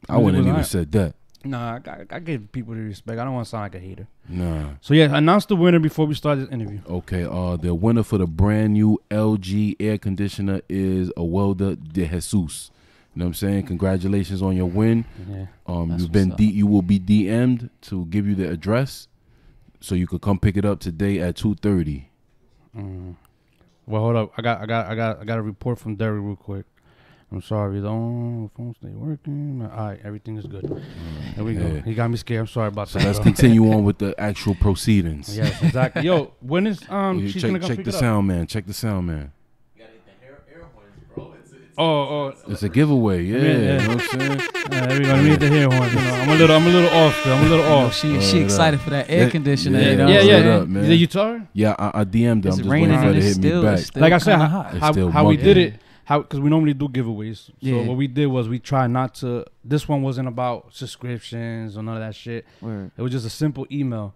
I 0.09 0.17
wouldn't 0.19 0.39
was 0.39 0.45
even 0.47 0.51
alright. 0.51 0.67
said 0.67 0.93
that. 0.93 1.15
Nah, 1.47 1.79
I, 1.87 1.91
I, 1.91 2.05
I 2.11 2.19
give 2.21 2.51
people 2.53 2.75
the 2.75 2.81
respect. 2.81 3.21
I 3.21 3.25
don't 3.25 3.35
want 3.35 3.45
to 3.47 3.51
sound 3.51 3.63
like 3.65 3.75
a 3.75 3.79
hater. 3.79 4.09
Nah. 4.29 4.71
So 4.81 4.95
yeah, 4.95 5.15
announce 5.17 5.45
the 5.47 5.57
winner 5.57 5.79
before 5.79 6.07
we 6.07 6.15
start 6.15 6.39
this 6.39 6.49
interview. 6.49 6.81
Okay. 6.89 7.25
Uh, 7.25 7.57
the 7.57 7.75
winner 7.75 8.03
for 8.03 8.19
the 8.19 8.27
brand 8.27 8.73
new 8.73 8.99
LG 9.11 9.77
air 9.79 9.99
conditioner 9.99 10.63
is 10.69 11.11
Awelda 11.17 11.77
De 11.93 12.07
Jesus. 12.07 12.71
You 13.15 13.21
know 13.21 13.27
what 13.27 13.29
I'm 13.29 13.35
saying? 13.35 13.67
Congratulations 13.67 14.43
on 14.43 14.57
your 14.57 14.67
win. 14.67 15.05
Yeah. 15.31 15.47
Um, 15.67 15.97
you've 15.99 16.11
been 16.11 16.31
D- 16.31 16.51
you 16.51 16.67
will 16.67 16.83
be 16.83 16.99
DM'd 16.99 17.71
to 17.83 18.07
give 18.07 18.27
you 18.27 18.35
the 18.35 18.51
address, 18.51 19.07
so 19.81 19.95
you 19.95 20.07
could 20.09 20.21
come 20.21 20.39
pick 20.41 20.57
it 20.57 20.65
up 20.65 20.81
today 20.81 21.21
at 21.21 21.37
two 21.37 21.55
thirty. 21.55 22.09
Mm. 22.77 23.15
Well, 23.87 24.03
hold 24.03 24.17
up. 24.17 24.33
I 24.37 24.43
got, 24.43 24.61
I 24.63 24.67
got, 24.67 24.87
I 24.87 24.95
got, 24.97 25.21
I 25.21 25.25
got 25.25 25.39
a 25.39 25.43
report 25.43 25.79
from 25.79 25.95
Derek 25.95 26.23
real 26.25 26.35
quick. 26.37 26.65
I'm 27.31 27.43
sorry, 27.43 27.81
the 27.81 27.87
phone 27.89 28.75
stay 28.81 28.91
working. 28.91 29.63
All 29.63 29.87
right, 29.89 30.01
everything 30.05 30.37
is 30.37 30.47
good. 30.47 30.65
There 31.35 31.45
we 31.45 31.55
go. 31.55 31.67
Yeah. 31.67 31.83
He 31.83 31.95
got 31.95 32.09
me 32.11 32.17
scared. 32.17 32.41
I'm 32.41 32.47
sorry 32.47 32.69
about 32.69 32.89
So 32.89 32.99
that. 32.99 33.07
let's 33.07 33.19
bro. 33.19 33.25
continue 33.25 33.73
on 33.73 33.85
with 33.85 33.99
the 33.99 34.15
actual 34.21 34.55
proceedings. 34.55 35.37
Yes, 35.37 35.61
exactly. 35.63 36.03
Yo, 36.03 36.33
when 36.41 36.67
is 36.67 36.81
um 36.89 37.21
she's 37.29 37.43
check 37.43 37.61
check 37.63 37.85
the 37.85 37.93
sound 37.93 38.27
man. 38.29 38.47
Check 38.47 38.67
the 38.67 38.75
sound 38.75 39.07
man. 39.07 39.33
Oh, 41.77 41.85
oh, 41.85 42.33
It's 42.49 42.63
a 42.63 42.69
giveaway. 42.69 43.25
Yeah, 43.25 43.39
yeah. 43.39 43.49
you 43.83 43.89
know 43.89 43.95
what 43.97 44.15
I'm 44.15 44.21
saying. 44.21 44.39
There 44.71 44.89
we 44.99 45.05
go. 45.05 45.13
Let 45.15 45.23
me 45.25 45.31
hit 45.31 45.41
the 45.41 45.49
hair. 45.49 45.63
You 45.63 45.69
know, 45.69 46.15
I'm 46.15 46.29
a 46.29 46.35
little, 46.37 46.57
I'm 46.57 46.67
a 46.67 46.71
little 46.71 46.91
off. 46.91 47.21
Still. 47.21 47.33
I'm 47.35 47.47
a 47.47 47.49
little 47.49 47.65
off. 47.67 47.95
she 47.95 48.13
Word 48.13 48.23
she 48.23 48.39
up. 48.39 48.45
excited 48.45 48.81
for 48.81 48.91
that 48.91 49.11
air 49.11 49.25
Yeah, 49.25 49.31
conditioner. 49.31 49.81
yeah, 49.81 49.91
you 49.91 49.97
know? 49.97 50.07
yeah, 50.09 50.19
Word 50.19 50.45
yeah. 50.45 50.55
up, 50.57 50.69
man. 50.69 50.89
Did 50.89 50.97
you 51.01 51.07
tell 51.07 51.25
her? 51.33 51.49
Yeah, 51.53 51.75
I, 51.79 52.01
I 52.01 52.05
DM'd 52.05 52.45
her. 52.45 52.49
It's 52.51 52.59
I'm 52.59 52.63
just 52.65 52.71
raining 52.71 52.91
waiting 52.91 53.01
for 53.01 53.07
her 53.07 53.13
to 53.13 53.19
it's 53.19 53.27
hit 53.27 53.37
me 53.39 53.49
still, 53.51 53.63
back. 53.63 53.97
Like 53.97 54.13
I 54.13 54.19
said, 54.19 54.37
how, 54.39 54.63
how, 54.63 55.11
how 55.11 55.27
we 55.27 55.37
did 55.37 55.57
it, 55.57 55.75
how 56.05 56.21
because 56.23 56.41
we 56.41 56.49
normally 56.51 56.75
do 56.75 56.89
giveaways. 56.89 57.47
So 57.47 57.53
Yeah. 57.61 57.83
what 57.87 57.97
we 57.97 58.07
did 58.07 58.27
was 58.27 58.49
we 58.49 58.59
tried 58.61 58.91
not 58.91 59.15
to. 59.17 59.45
This 59.65 59.89
one 59.89 60.03
wasn't 60.03 60.29
about 60.29 60.75
subscriptions 60.75 61.77
or 61.77 61.83
none 61.83 61.97
of 61.97 62.03
that 62.03 62.15
shit. 62.15 62.47
Word. 62.61 62.93
It 62.97 63.03
was 63.03 63.11
just 63.13 63.27
a 63.27 63.31
simple 63.31 63.67
email. 63.73 64.15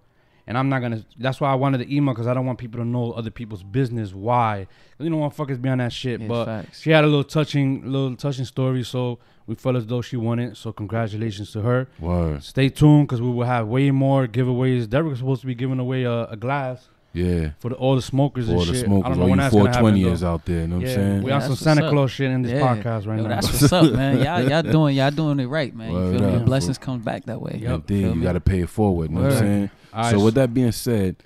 And 0.49 0.57
I'm 0.59 0.69
not 0.71 0.81
gonna. 0.81 1.05
That's 1.19 1.41
why 1.41 1.53
I 1.53 1.55
wanted 1.55 1.79
the 1.79 1.95
email 1.95 2.15
because 2.15 2.27
I 2.27 2.33
don't 2.35 2.47
want 2.47 2.59
people 2.59 2.81
to 2.81 2.85
know 2.87 3.13
other 3.13 3.31
people's 3.31 3.63
business. 3.63 4.13
Why? 4.15 4.67
you 4.99 5.09
don't 5.11 5.21
want 5.21 5.37
fuckers 5.37 5.61
be 5.63 5.69
on 5.69 5.79
that 5.79 5.93
shit. 5.93 6.21
Yeah, 6.21 6.27
but 6.27 6.45
facts. 6.47 6.81
she 6.81 6.91
had 6.91 7.05
a 7.05 7.07
little 7.07 7.23
touching, 7.23 7.85
little 7.85 8.17
touching 8.17 8.47
story. 8.47 8.83
So 8.83 9.19
we 9.47 9.55
felt 9.55 9.77
as 9.77 9.87
though 9.87 10.01
she 10.03 10.17
won 10.17 10.39
it. 10.41 10.57
So 10.57 10.73
congratulations 10.73 11.53
to 11.53 11.61
her. 11.61 11.87
Word. 12.01 12.43
Stay 12.43 12.71
tuned 12.71 13.07
because 13.07 13.21
we 13.23 13.31
will 13.31 13.45
have 13.45 13.69
way 13.69 13.91
more 13.91 14.27
giveaways. 14.27 14.89
Derek 14.89 15.11
was 15.11 15.19
supposed 15.19 15.43
to 15.43 15.47
be 15.47 15.55
giving 15.55 15.79
away 15.79 16.05
a, 16.05 16.25
a 16.29 16.37
glass 16.37 16.89
Yeah. 17.13 17.51
for 17.61 17.69
the, 17.69 17.75
all 17.77 17.95
the 17.97 18.03
smokers 18.03 18.47
For 18.47 18.55
all 18.55 18.61
and 18.63 18.69
the 18.71 18.75
shit. 18.75 18.85
I 18.85 18.87
smokers, 18.87 19.09
don't 19.11 19.19
know 19.19 19.23
all 19.25 19.29
when 19.31 19.39
you 19.39 19.43
that's 19.43 19.55
gonna 19.55 19.73
happen. 19.75 19.95
420ers 19.95 20.21
though. 20.21 20.33
out 20.33 20.45
there, 20.47 20.61
you 20.63 20.67
know 20.67 20.77
what 20.77 20.89
I'm 20.89 20.95
saying? 20.95 21.23
we 21.23 21.29
Yeah, 21.29 21.35
on 21.35 21.41
that's 21.41 21.47
some 21.47 21.57
Santa 21.57 21.85
up. 21.87 21.93
Claus 21.93 22.11
shit 22.11 22.31
in 22.31 22.43
this 22.43 22.53
Yeah. 22.53 22.61
podcast 22.75 23.07
right 23.07 23.17
Yo, 23.19 23.23
now. 23.23 23.29
that's 23.29 23.47
what's 23.61 23.73
up, 23.73 23.93
man. 23.93 24.19
Y'all, 24.25 24.49
y'all 24.49 24.63
doing, 24.63 24.97
y'all 24.97 25.11
doing 25.11 25.41
it 25.41 25.47
right, 25.47 25.75
man. 25.77 25.91
You 25.93 25.95
Word 25.99 26.19
feel 26.19 26.21
me? 26.29 26.33
up. 26.35 26.39
The 26.41 26.45
blessings 26.47 26.79
come 26.79 27.01
back 27.01 27.27
that 27.27 27.41
way. 27.43 27.59
Yep. 27.63 27.71
Indeed, 27.75 28.03
Feel 28.05 28.17
you 28.17 28.23
got 28.23 28.33
to 28.33 28.41
pay 28.41 28.61
it 28.61 28.69
forward, 28.71 29.11
you 29.11 29.17
know 29.17 29.23
what 29.25 29.33
I'm 29.33 29.39
saying? 29.39 29.71
All 29.93 30.03
right, 30.03 30.11
So 30.11 30.25
with 30.25 30.35
that 30.35 30.53
being 30.55 30.73
said, 30.73 31.17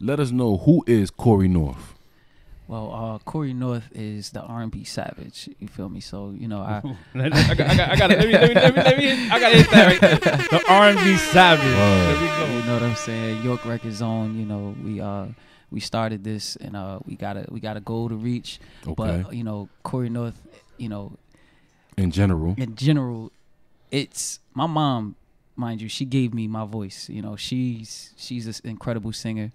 let 0.00 0.20
us 0.20 0.30
know 0.30 0.56
who 0.58 0.84
is 0.86 1.10
Cory 1.10 1.48
North. 1.48 1.94
Well, 2.68 2.92
uh, 2.92 3.18
Cory 3.20 3.52
North 3.54 3.88
is 3.94 4.30
the 4.30 4.40
R&B 4.40 4.82
savage. 4.84 5.48
You 5.60 5.68
feel 5.68 5.88
me? 5.88 6.00
So 6.00 6.34
you 6.36 6.48
know, 6.48 6.60
I 6.60 6.82
I 7.14 7.28
got, 7.54 7.70
I 7.70 7.96
got, 7.96 8.10
it. 8.10 8.18
Let 8.18 8.26
me, 8.26 8.32
let 8.32 8.48
me, 8.48 8.54
let 8.54 8.74
me, 8.74 8.82
let 8.82 8.98
me 8.98 9.04
hit, 9.06 9.32
I 9.32 9.38
got 9.40 9.50
to 9.50 9.56
hit 9.56 9.70
that 9.70 9.86
right 9.86 10.00
there. 10.00 10.36
The 10.58 10.64
R&B 10.68 11.16
savage. 11.16 11.64
There 11.64 12.16
we 12.48 12.54
you 12.58 12.62
know 12.66 12.72
what 12.74 12.82
I'm 12.82 12.96
saying. 12.96 13.42
York 13.44 13.64
Record 13.64 13.92
Zone. 13.92 14.36
You 14.36 14.46
know, 14.46 14.74
we 14.84 15.00
uh 15.00 15.26
we 15.70 15.78
started 15.78 16.24
this 16.24 16.56
and 16.56 16.74
uh 16.76 16.98
we 17.06 17.14
got 17.14 17.36
a 17.36 17.46
we 17.50 17.60
got 17.60 17.76
a 17.76 17.80
goal 17.80 18.08
to 18.08 18.16
reach. 18.16 18.58
Okay. 18.84 18.94
But 18.96 19.32
you 19.32 19.44
know, 19.44 19.68
Cory 19.84 20.08
North. 20.10 20.42
You 20.76 20.88
know, 20.88 21.12
In 21.96 22.10
general. 22.10 22.54
in 22.58 22.74
general, 22.74 23.30
it's 23.90 24.40
my 24.54 24.66
mom, 24.66 25.14
mind 25.56 25.80
you, 25.80 25.88
she 25.88 26.04
gave 26.04 26.32
me 26.34 26.46
my 26.48 26.64
voice. 26.64 27.08
You 27.08 27.22
know, 27.22 27.36
she's 27.36 28.12
she's 28.16 28.46
an 28.46 28.54
incredible 28.70 29.12
singer, 29.12 29.52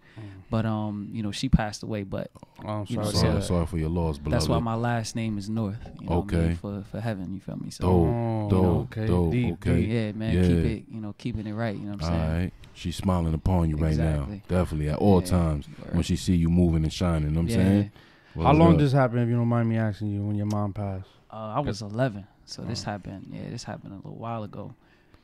but 0.49 0.65
um, 0.65 1.09
you 1.11 1.21
know, 1.23 1.31
she 1.31 1.47
passed 1.49 1.83
away. 1.83 2.03
But 2.03 2.31
Oh, 2.63 2.69
I'm 2.69 2.85
You 2.89 2.97
know, 2.97 3.03
sorry. 3.11 3.41
so- 3.41 3.47
Sorry, 3.47 3.65
for 3.65 3.77
your 3.77 3.89
loss, 3.89 4.17
beloved. 4.17 4.33
that's 4.33 4.47
why 4.49 4.59
my 4.59 4.75
last 4.75 5.15
name 5.15 5.37
is 5.37 5.49
North. 5.49 5.77
You 5.99 6.09
know 6.09 6.19
what 6.21 6.33
I 6.33 6.37
mean? 6.37 6.45
Okay. 6.47 6.55
for 6.55 6.83
for 6.91 6.99
heaven. 6.99 7.33
You 7.33 7.39
feel 7.39 7.57
me? 7.57 7.69
So 7.71 7.83
Dope, 7.83 8.49
dope, 8.51 8.77
okay. 8.97 9.07
dope, 9.07 9.31
Deep, 9.31 9.53
okay. 9.53 9.75
deep. 9.81 9.89
yeah, 9.89 10.11
man, 10.13 10.33
Yeah. 10.35 10.41
keep 10.47 10.65
it. 10.65 10.83
You 10.93 11.01
know, 11.01 11.13
keeping 11.17 11.47
it 11.47 11.53
right. 11.53 11.75
You 11.75 11.85
know 11.85 11.93
what 11.93 12.03
I'm 12.03 12.09
saying? 12.09 12.41
right. 12.43 12.53
She's 12.73 12.95
smiling 12.95 13.33
upon 13.33 13.69
you 13.69 13.75
right 13.77 13.89
Exactly. 13.89 14.35
now. 14.49 14.57
Definitely 14.59 14.89
at 14.89 14.97
all 14.97 15.21
Yeah, 15.21 15.27
times 15.27 15.67
word. 15.67 15.93
when 15.93 16.03
she 16.03 16.15
see 16.15 16.35
you 16.35 16.49
moving 16.49 16.83
and 16.83 16.93
shining. 16.93 17.29
You 17.29 17.35
know 17.35 17.41
what 17.41 17.51
I'm 17.53 17.59
Yeah. 17.59 17.65
saying? 17.65 17.91
How 18.35 18.53
long 18.53 18.73
up. 18.73 18.79
this 18.79 18.93
happened, 18.93 19.21
if 19.23 19.29
you 19.29 19.35
don't 19.35 19.47
mind 19.47 19.67
me 19.67 19.77
asking 19.77 20.07
you, 20.07 20.21
when 20.23 20.35
your 20.35 20.45
mom 20.45 20.71
passed? 20.71 21.05
Uh, 21.29 21.53
I 21.55 21.59
was 21.59 21.81
11, 21.81 22.25
so 22.45 22.61
Oh. 22.63 22.65
this 22.65 22.83
happened. 22.83 23.27
Yeah, 23.31 23.49
this 23.49 23.63
happened 23.65 23.93
a 23.93 23.95
little 23.97 24.15
while 24.15 24.43
ago. 24.43 24.73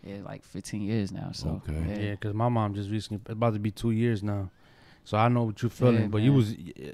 Yeah, 0.03 0.17
like 0.23 0.43
15 0.43 0.81
years 0.81 1.11
now. 1.11 1.29
So 1.33 1.61
Okay. 1.67 1.83
yeah, 1.87 1.99
Yeah, 1.99 2.11
because 2.11 2.33
my 2.33 2.49
mom 2.49 2.73
just 2.75 2.89
recently, 2.89 3.19
about 3.31 3.53
to 3.53 3.59
be 3.59 3.71
two 3.71 3.91
years 3.91 4.23
now. 4.23 4.49
So 5.03 5.17
I 5.17 5.27
know 5.29 5.43
what 5.43 5.61
you're 5.61 5.69
feeling, 5.69 6.01
Yeah, 6.03 6.07
but 6.07 6.21
you 6.21 6.33
was 6.33 6.53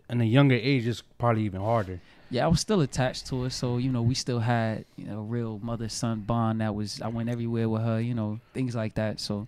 in 0.10 0.22
a 0.22 0.24
younger 0.24 0.56
age, 0.56 0.86
it's 0.88 1.02
probably 1.18 1.44
even 1.44 1.62
harder. 1.62 2.00
yeah, 2.30 2.46
I 2.46 2.48
was 2.48 2.60
still 2.60 2.82
attached 2.82 3.28
to 3.28 3.44
her. 3.44 3.50
So 3.50 3.78
you 3.78 3.92
know, 3.92 4.02
we 4.04 4.14
still 4.16 4.40
had 4.40 4.86
you 4.98 5.06
know 5.06 5.20
a 5.20 5.24
real 5.24 5.60
mother 5.64 5.90
son 5.90 6.22
bond. 6.22 6.62
That 6.62 6.74
was 6.76 7.02
I 7.02 7.08
went 7.08 7.30
everywhere 7.30 7.68
with 7.70 7.82
her. 7.82 8.00
You 8.00 8.14
know, 8.14 8.40
things 8.54 8.76
like 8.76 8.94
that. 8.96 9.20
So 9.20 9.48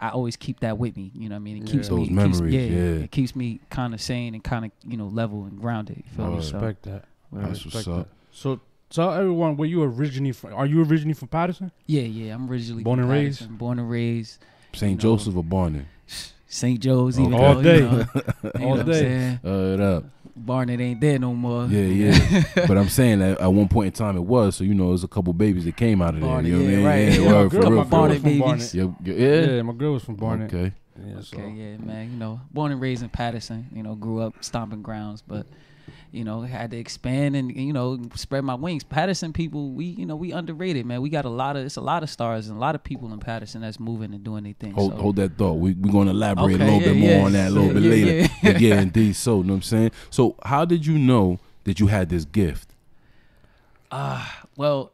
I 0.00 0.08
always 0.10 0.34
keep 0.36 0.60
that 0.60 0.76
with 0.78 0.96
me. 0.96 1.12
You 1.14 1.28
know 1.28 1.34
what 1.36 1.40
I 1.40 1.44
mean? 1.44 1.56
It 1.58 1.60
Yeah. 1.66 1.72
keeps 1.72 1.88
Those 1.88 2.08
me 2.08 2.14
memories, 2.14 2.52
Keeps, 2.54 2.70
yeah, 2.72 2.76
yeah. 2.78 3.04
it 3.04 3.10
keeps 3.12 3.36
me 3.36 3.60
kind 3.70 3.94
of 3.94 4.00
sane 4.00 4.34
and 4.34 4.42
kind 4.42 4.64
of 4.64 4.72
you 4.86 4.96
know 4.96 5.06
level 5.06 5.44
and 5.44 5.60
grounded. 5.60 5.98
You 5.98 6.10
feel 6.16 6.24
Word. 6.26 6.36
me? 6.38 6.42
So 6.42 6.58
Respect 6.58 6.82
that. 6.84 7.04
word. 7.30 7.44
That's 7.46 7.64
what's 7.64 7.74
Respect 7.76 7.88
up. 7.98 8.06
that. 8.08 8.14
So 8.32 8.60
tell 8.90 9.12
everyone 9.12 9.56
where 9.56 9.68
you 9.68 9.82
originally 9.82 10.32
from. 10.32 10.52
Are 10.54 10.66
you 10.66 10.82
originally 10.84 11.14
from 11.14 11.28
Paterson? 11.28 11.70
yeah, 11.86 12.02
yeah. 12.02 12.34
I'm 12.34 12.50
originally 12.50 12.82
Born 12.82 12.98
from 12.98 13.04
and 13.10 13.12
raised? 13.12 13.58
Born 13.58 13.78
and 13.78 13.90
raised. 13.90 14.38
St. 14.72 14.90
you 14.90 14.96
know. 14.96 15.16
Joseph 15.16 15.36
or 15.36 15.44
Barney? 15.44 15.82
St. 16.52 16.80
Joe's, 16.80 17.16
Okay. 17.18 17.26
even 17.28 17.38
All 17.40 17.54
though, 17.54 17.62
day. 17.62 17.78
You 17.80 17.84
know, 17.88 17.90
you 17.90 18.50
All 18.54 18.60
know 18.60 18.68
what 18.70 18.80
I'm 18.80 18.86
day. 18.86 18.92
saying? 18.92 19.40
Uh, 19.44 19.74
it 19.74 19.80
up. 19.80 20.04
Barnert 20.38 20.80
ain't 20.80 21.00
there 21.00 21.18
no 21.18 21.34
more. 21.34 21.66
Yeah, 21.66 21.82
yeah. 21.82 22.44
but 22.66 22.78
I'm 22.78 22.88
saying 22.88 23.18
that 23.18 23.40
at 23.40 23.52
one 23.52 23.68
point 23.68 23.86
in 23.88 23.92
time 23.92 24.16
it 24.16 24.20
was. 24.22 24.56
So 24.56 24.64
you 24.64 24.74
know, 24.74 24.88
there's 24.88 25.04
a 25.04 25.08
couple 25.08 25.32
babies 25.32 25.64
that 25.66 25.76
came 25.76 26.00
out 26.00 26.14
of 26.14 26.20
there. 26.20 26.28
Barney, 26.28 26.48
you 26.48 26.56
know 26.56 26.64
what 26.64 26.68
I 26.68 26.70
yeah, 26.70 26.76
mean? 26.76 26.86
right. 26.86 26.98
Yeah, 26.98 27.20
Yeah, 27.20 27.32
word, 27.32 27.52
my 27.52 27.60
girl, 27.60 27.70
my 27.70 27.84
girl 27.84 28.08
was 28.08 28.14
from 28.14 28.22
babies. 28.22 28.42
Barnert. 28.42 28.74
Yeah, 28.74 29.12
yeah. 29.14 29.44
Yeah, 29.56 29.62
my 29.62 29.72
girl 29.74 29.92
was 29.92 30.04
from 30.04 30.16
Barnert. 30.16 30.46
Okay. 30.54 30.72
Yeah, 31.06 31.20
so. 31.20 31.36
Okay, 31.36 31.50
yeah, 31.50 31.76
man. 31.78 32.10
You 32.10 32.16
know, 32.16 32.40
born 32.52 32.72
and 32.72 32.80
raised 32.80 33.02
in 33.02 33.08
Paterson. 33.10 33.68
You 33.74 33.82
know, 33.82 33.94
grew 33.94 34.20
up 34.22 34.34
stomping 34.42 34.82
grounds, 34.82 35.22
but 35.26 35.46
you 36.12 36.24
know, 36.24 36.42
had 36.42 36.70
to 36.72 36.76
expand 36.76 37.36
and 37.36 37.54
you 37.54 37.72
know 37.72 38.00
spread 38.14 38.44
my 38.44 38.54
wings. 38.54 38.82
Paterson 38.84 39.32
people, 39.32 39.70
we 39.70 39.84
you 39.86 40.06
know 40.06 40.16
we 40.16 40.32
underrated, 40.32 40.86
man. 40.86 41.00
We 41.02 41.10
got 41.10 41.24
a 41.24 41.30
lot 41.30 41.56
of 41.56 41.64
it's 41.64 41.76
a 41.76 41.80
lot 41.80 42.02
of 42.02 42.10
stars 42.10 42.48
and 42.48 42.56
a 42.56 42.60
lot 42.60 42.74
of 42.74 42.82
people 42.82 43.12
in 43.12 43.20
Paterson 43.20 43.60
that's 43.60 43.78
moving 43.78 44.12
and 44.14 44.24
doing 44.24 44.44
their 44.44 44.54
thing. 44.54 44.72
Hold, 44.72 44.92
so. 44.92 44.98
hold 44.98 45.16
that 45.16 45.36
thought. 45.36 45.54
We 45.54 45.74
we 45.74 45.90
gonna 45.90 46.10
elaborate 46.10 46.54
Okay, 46.60 46.62
a 46.62 46.66
little 46.66 46.80
yeah, 46.80 46.86
bit 46.92 46.96
more 46.96 47.10
yeah. 47.10 47.24
on 47.24 47.32
that 47.32 47.48
a 47.48 47.50
little 47.50 47.74
bit 47.74 47.82
later. 47.82 48.12
yeah. 48.42 48.52
But 48.52 48.60
yeah, 48.60 48.80
indeed. 48.80 49.16
So, 49.16 49.38
you 49.38 49.44
know 49.44 49.52
what 49.52 49.56
I'm 49.56 49.62
saying. 49.62 49.90
So, 50.10 50.36
how 50.44 50.64
did 50.64 50.86
you 50.86 50.98
know 50.98 51.38
that 51.64 51.78
you 51.78 51.88
had 51.88 52.08
this 52.08 52.24
gift? 52.24 52.70
Ah, 53.92 54.44
well, 54.56 54.92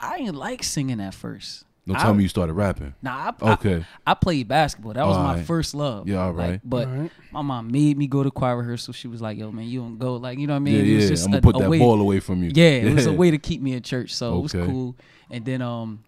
I 0.00 0.18
didn't 0.18 0.36
like 0.36 0.62
singing 0.62 1.00
at 1.00 1.14
first. 1.14 1.64
Don't 1.86 1.96
I- 1.96 2.02
tell 2.02 2.14
me 2.14 2.24
you 2.24 2.28
started 2.28 2.54
rapping. 2.54 2.94
Nah, 3.00 3.32
I, 3.40 3.50
Okay. 3.52 3.84
I, 4.06 4.10
I 4.10 4.14
played 4.14 4.48
basketball. 4.48 4.92
That 4.94 5.06
was 5.06 5.16
my 5.16 5.30
Alright. 5.30 5.46
first 5.46 5.74
love. 5.74 6.08
Yeah, 6.08 6.16
all 6.24 6.32
Like, 6.32 6.50
right. 6.50 6.60
but 6.64 6.88
Alright. 6.88 7.12
my 7.30 7.42
mom 7.42 7.70
made 7.70 7.96
me 7.96 8.06
go 8.08 8.22
to 8.24 8.30
choir 8.30 8.56
rehearsal. 8.58 8.92
She 8.92 9.06
was 9.06 9.22
like, 9.22 9.38
"Yo, 9.38 9.52
man, 9.52 9.66
you 9.66 9.80
don't 9.80 9.96
go." 9.98 10.16
Like, 10.16 10.38
you 10.38 10.46
know 10.48 10.54
what 10.54 10.56
I 10.56 10.60
mean? 10.60 10.74
yeah, 10.74 10.92
It 10.92 10.94
was 10.96 11.04
yeah. 11.04 11.10
just 11.10 11.24
I'm 11.26 11.30
gonna 11.30 11.38
a- 11.38 11.42
put 11.42 11.56
a 11.56 11.58
that 11.60 11.70
way- 11.70 11.78
ball 11.78 12.00
away 12.00 12.18
from 12.20 12.42
you. 12.42 12.50
Yeah, 12.54 12.70
it 12.70 12.94
was 12.94 13.06
a 13.06 13.12
way 13.22 13.30
to 13.30 13.38
keep 13.38 13.62
me 13.62 13.72
in 13.74 13.82
church, 13.82 14.14
so 14.14 14.36
it 14.38 14.42
was 14.42 14.52
cool. 14.52 14.96
And 15.30 15.44
then 15.44 15.62
um 15.62 16.00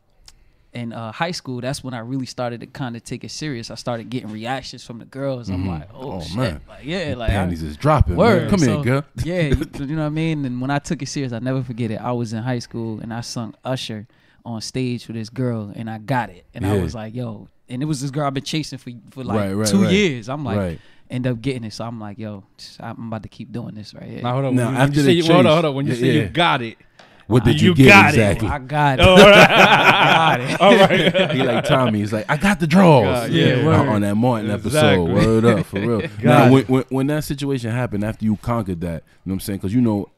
in 0.74 0.92
uh, 0.92 1.10
high 1.10 1.30
school, 1.30 1.60
that's 1.62 1.82
when 1.82 1.94
I 1.94 2.00
really 2.00 2.26
started 2.26 2.60
to 2.60 2.66
kind 2.66 2.94
of 2.94 3.02
take 3.02 3.24
it 3.24 3.30
serious. 3.30 3.70
I 3.70 3.74
started 3.74 4.10
getting 4.10 4.30
reactions 4.30 4.84
from 4.84 4.98
the 4.98 5.06
girls. 5.06 5.48
I'm 5.48 5.64
Mhm. 5.64 5.68
like, 5.68 5.88
oh, 5.94 6.12
Oh, 6.12 6.20
shit. 6.20 6.36
man. 6.36 6.60
Like, 6.68 6.84
yeah, 6.84 7.14
like 7.16 7.30
I- 7.30 7.34
Panties 7.34 7.62
is 7.62 7.76
dropping. 7.78 8.16
Word. 8.16 8.42
Man. 8.42 8.50
Come 8.50 8.58
So, 8.58 8.74
here, 8.82 8.84
girl. 8.84 9.04
yeah, 9.24 9.40
you, 9.42 9.56
you 9.86 9.86
know 9.96 10.02
what 10.02 10.06
I 10.06 10.08
mean. 10.10 10.44
And 10.44 10.60
when 10.60 10.70
I 10.70 10.78
took 10.78 11.00
it 11.02 11.06
serious, 11.08 11.32
I 11.32 11.38
never 11.38 11.62
forget 11.62 11.90
it. 11.90 12.00
I 12.00 12.12
was 12.12 12.32
in 12.34 12.42
high 12.42 12.58
school 12.58 13.00
and 13.00 13.14
I 13.14 13.22
sung 13.22 13.54
Usher 13.64 14.06
on 14.44 14.60
stage 14.60 15.04
for 15.04 15.12
this 15.12 15.28
girl, 15.28 15.72
and 15.74 15.88
I 15.90 15.98
got 15.98 16.30
it. 16.30 16.44
And 16.54 16.64
I 16.66 16.80
was 16.80 16.94
like, 16.94 17.14
yo, 17.14 17.48
and 17.68 17.82
it 17.82 17.86
was 17.86 18.00
this 18.00 18.10
girl 18.10 18.26
I've 18.26 18.34
been 18.34 18.44
chasing 18.44 18.78
for 18.78 18.90
for 19.10 19.24
like 19.24 19.38
Right, 19.38 19.52
right, 19.52 19.68
two 19.68 19.82
right. 19.84 19.92
years. 19.92 20.28
I'm 20.28 20.44
like, 20.44 20.56
right. 20.56 20.80
end 21.10 21.26
up 21.26 21.40
getting 21.42 21.64
it. 21.64 21.72
So 21.72 21.84
I'm 21.84 22.00
like, 22.00 22.18
yo, 22.18 22.44
I'm 22.80 23.08
about 23.08 23.22
to 23.24 23.28
keep 23.28 23.52
doing 23.52 23.74
this 23.74 23.92
right 23.94 24.08
here. 24.08 24.22
Now 24.22 24.32
hold 24.32 24.44
on. 24.46 24.56
Now, 24.56 24.66
when 24.66 24.74
you, 24.74 24.80
after 24.80 24.96
you 24.96 25.02
the 25.02 25.08
say 25.08 25.12
you, 25.12 25.24
hold 25.34 25.46
on, 25.46 25.52
hold 25.52 25.64
on. 25.66 25.74
When 25.74 25.86
you 25.86 25.92
Yeah, 25.94 26.00
say 26.00 26.06
yeah. 26.06 26.22
you 26.22 26.28
got 26.30 26.62
it, 26.62 26.78
What 27.26 27.44
did 27.44 27.56
uh, 27.56 27.58
You 27.58 27.68
you, 27.68 27.74
get 27.74 27.88
got 27.88 28.04
it. 28.06 28.08
exactly? 28.18 28.48
I 28.48 28.58
got 28.58 29.00
it. 29.00 29.02
Oh, 29.06 29.10
all 29.10 29.16
right, 29.18 30.56
all 30.60 30.76
right. 30.76 31.30
he 31.36 31.42
like 31.42 31.64
Tommy. 31.66 31.98
He's 31.98 32.12
like, 32.12 32.24
I 32.30 32.36
got 32.38 32.58
the 32.60 32.66
draws. 32.66 33.04
God, 33.04 33.30
yeah, 33.32 33.66
On- 33.66 33.88
on 33.88 34.00
that 34.00 34.14
Martin 34.14 34.50
Exactly. 34.50 34.80
episode. 34.80 35.26
Word 35.26 35.44
up, 35.44 35.66
for 35.66 35.80
real. 35.80 36.00
Got 36.00 36.18
now, 36.24 36.50
when, 36.52 36.64
when 36.64 36.84
when 36.88 37.06
that 37.08 37.24
situation 37.24 37.70
happened 37.70 38.02
after 38.04 38.24
you 38.24 38.36
conquered 38.36 38.80
that, 38.80 39.02
you 39.02 39.30
know 39.30 39.32
what 39.32 39.34
I'm 39.34 39.40
saying? 39.40 39.58
Because 39.58 39.74
you 39.74 39.82
know, 39.82 40.08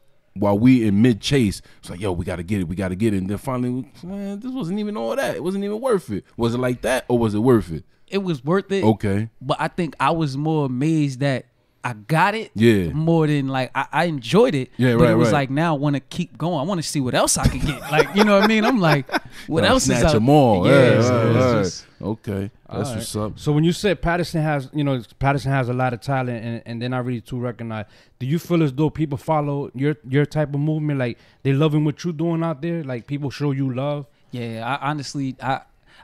while 0.40 0.58
we 0.58 0.86
in 0.86 1.02
mid 1.02 1.20
chase, 1.20 1.62
it's 1.78 1.90
like, 1.90 2.00
yo, 2.00 2.12
we 2.12 2.24
gotta 2.24 2.42
get 2.42 2.60
it, 2.60 2.64
we 2.68 2.74
gotta 2.74 2.96
get 2.96 3.14
it. 3.14 3.18
And 3.18 3.28
then 3.30 3.38
finally, 3.38 3.90
man, 4.02 4.40
this 4.40 4.50
wasn't 4.52 4.78
even 4.78 4.96
all 4.96 5.14
that. 5.14 5.36
It 5.36 5.44
wasn't 5.44 5.64
even 5.64 5.80
worth 5.80 6.10
it. 6.10 6.24
Was 6.36 6.54
it 6.54 6.58
like 6.58 6.82
that, 6.82 7.04
or 7.08 7.18
was 7.18 7.34
it 7.34 7.38
worth 7.40 7.70
it? 7.70 7.84
It 8.08 8.18
was 8.18 8.44
worth 8.44 8.72
it. 8.72 8.82
Okay. 8.82 9.28
but 9.40 9.56
I 9.60 9.68
think 9.68 9.94
I 10.00 10.10
was 10.10 10.36
more 10.36 10.66
amazed 10.66 11.20
that 11.20 11.46
I 11.82 11.94
got 11.94 12.34
it. 12.34 12.50
Yeah. 12.54 12.88
More 12.90 13.26
than 13.26 13.48
like 13.48 13.70
I, 13.74 13.86
I 13.90 14.04
enjoyed 14.04 14.54
it. 14.54 14.70
Yeah, 14.76 14.96
but 14.96 15.04
right, 15.04 15.12
it 15.12 15.14
was 15.14 15.28
right. 15.28 15.32
like 15.40 15.50
now 15.50 15.74
I 15.74 15.78
want 15.78 15.94
to 15.96 16.00
keep 16.00 16.36
going. 16.36 16.58
I 16.60 16.62
want 16.62 16.80
to 16.82 16.86
see 16.86 17.00
what 17.00 17.14
else 17.14 17.38
I 17.38 17.46
can 17.48 17.60
get. 17.60 17.80
like 17.90 18.14
you 18.14 18.22
know 18.24 18.34
what 18.36 18.44
I 18.44 18.46
mean? 18.48 18.64
I'm 18.66 18.80
like, 18.80 19.10
what 19.46 19.64
Tryna 19.64 19.68
else 19.68 19.82
is 19.84 19.88
snatch 19.98 20.04
out? 20.04 20.12
them 20.12 20.28
all. 20.28 20.66
Yeah, 20.66 20.72
Yeah, 20.72 20.78
right, 20.88 20.96
it's 20.98 21.08
right. 21.08 21.62
just- 21.64 21.86
Okay, 22.02 22.50
that's 22.66 22.88
All 22.88 22.94
what's 22.96 23.16
up. 23.16 23.38
So 23.38 23.52
when 23.52 23.62
you 23.62 23.72
said 23.72 24.00
Paterson 24.00 24.40
has, 24.40 24.70
you 24.72 24.84
know, 24.84 25.02
Paterson 25.18 25.52
has 25.52 25.68
a 25.68 25.74
lot 25.74 25.92
of 25.92 26.00
talent, 26.00 26.42
and, 26.42 26.62
and 26.64 26.80
they're 26.80 26.88
not 26.88 27.04
really 27.04 27.20
too 27.20 27.38
recognized. 27.38 27.88
Do 28.18 28.24
you 28.24 28.38
feel 28.38 28.62
as 28.62 28.72
though 28.72 28.88
people 28.88 29.18
follow 29.18 29.70
your 29.74 29.96
your 30.08 30.24
type 30.24 30.54
of 30.54 30.60
movement? 30.60 30.98
Like 30.98 31.18
they 31.42 31.52
loving 31.52 31.84
what 31.84 32.02
you're 32.02 32.14
doing 32.14 32.42
out 32.42 32.62
there? 32.62 32.82
Like 32.84 33.06
people 33.06 33.28
show 33.30 33.50
you 33.50 33.74
love? 33.74 34.06
Yeah, 34.30 34.64
I 34.80 34.90
honestly 34.90 35.36
I 35.42 35.60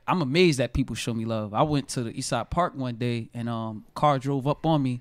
I'm 0.06 0.20
amazed 0.20 0.58
that 0.58 0.74
people 0.74 0.94
show 0.94 1.14
me 1.14 1.24
love. 1.24 1.54
I 1.54 1.62
went 1.62 1.88
to 1.90 2.02
the 2.02 2.12
Eastside 2.12 2.50
Park 2.50 2.74
one 2.76 2.96
day 2.96 3.28
and 3.32 3.48
um 3.48 3.84
car 3.94 4.18
drove 4.18 4.46
up 4.46 4.66
on 4.66 4.82
me. 4.82 5.00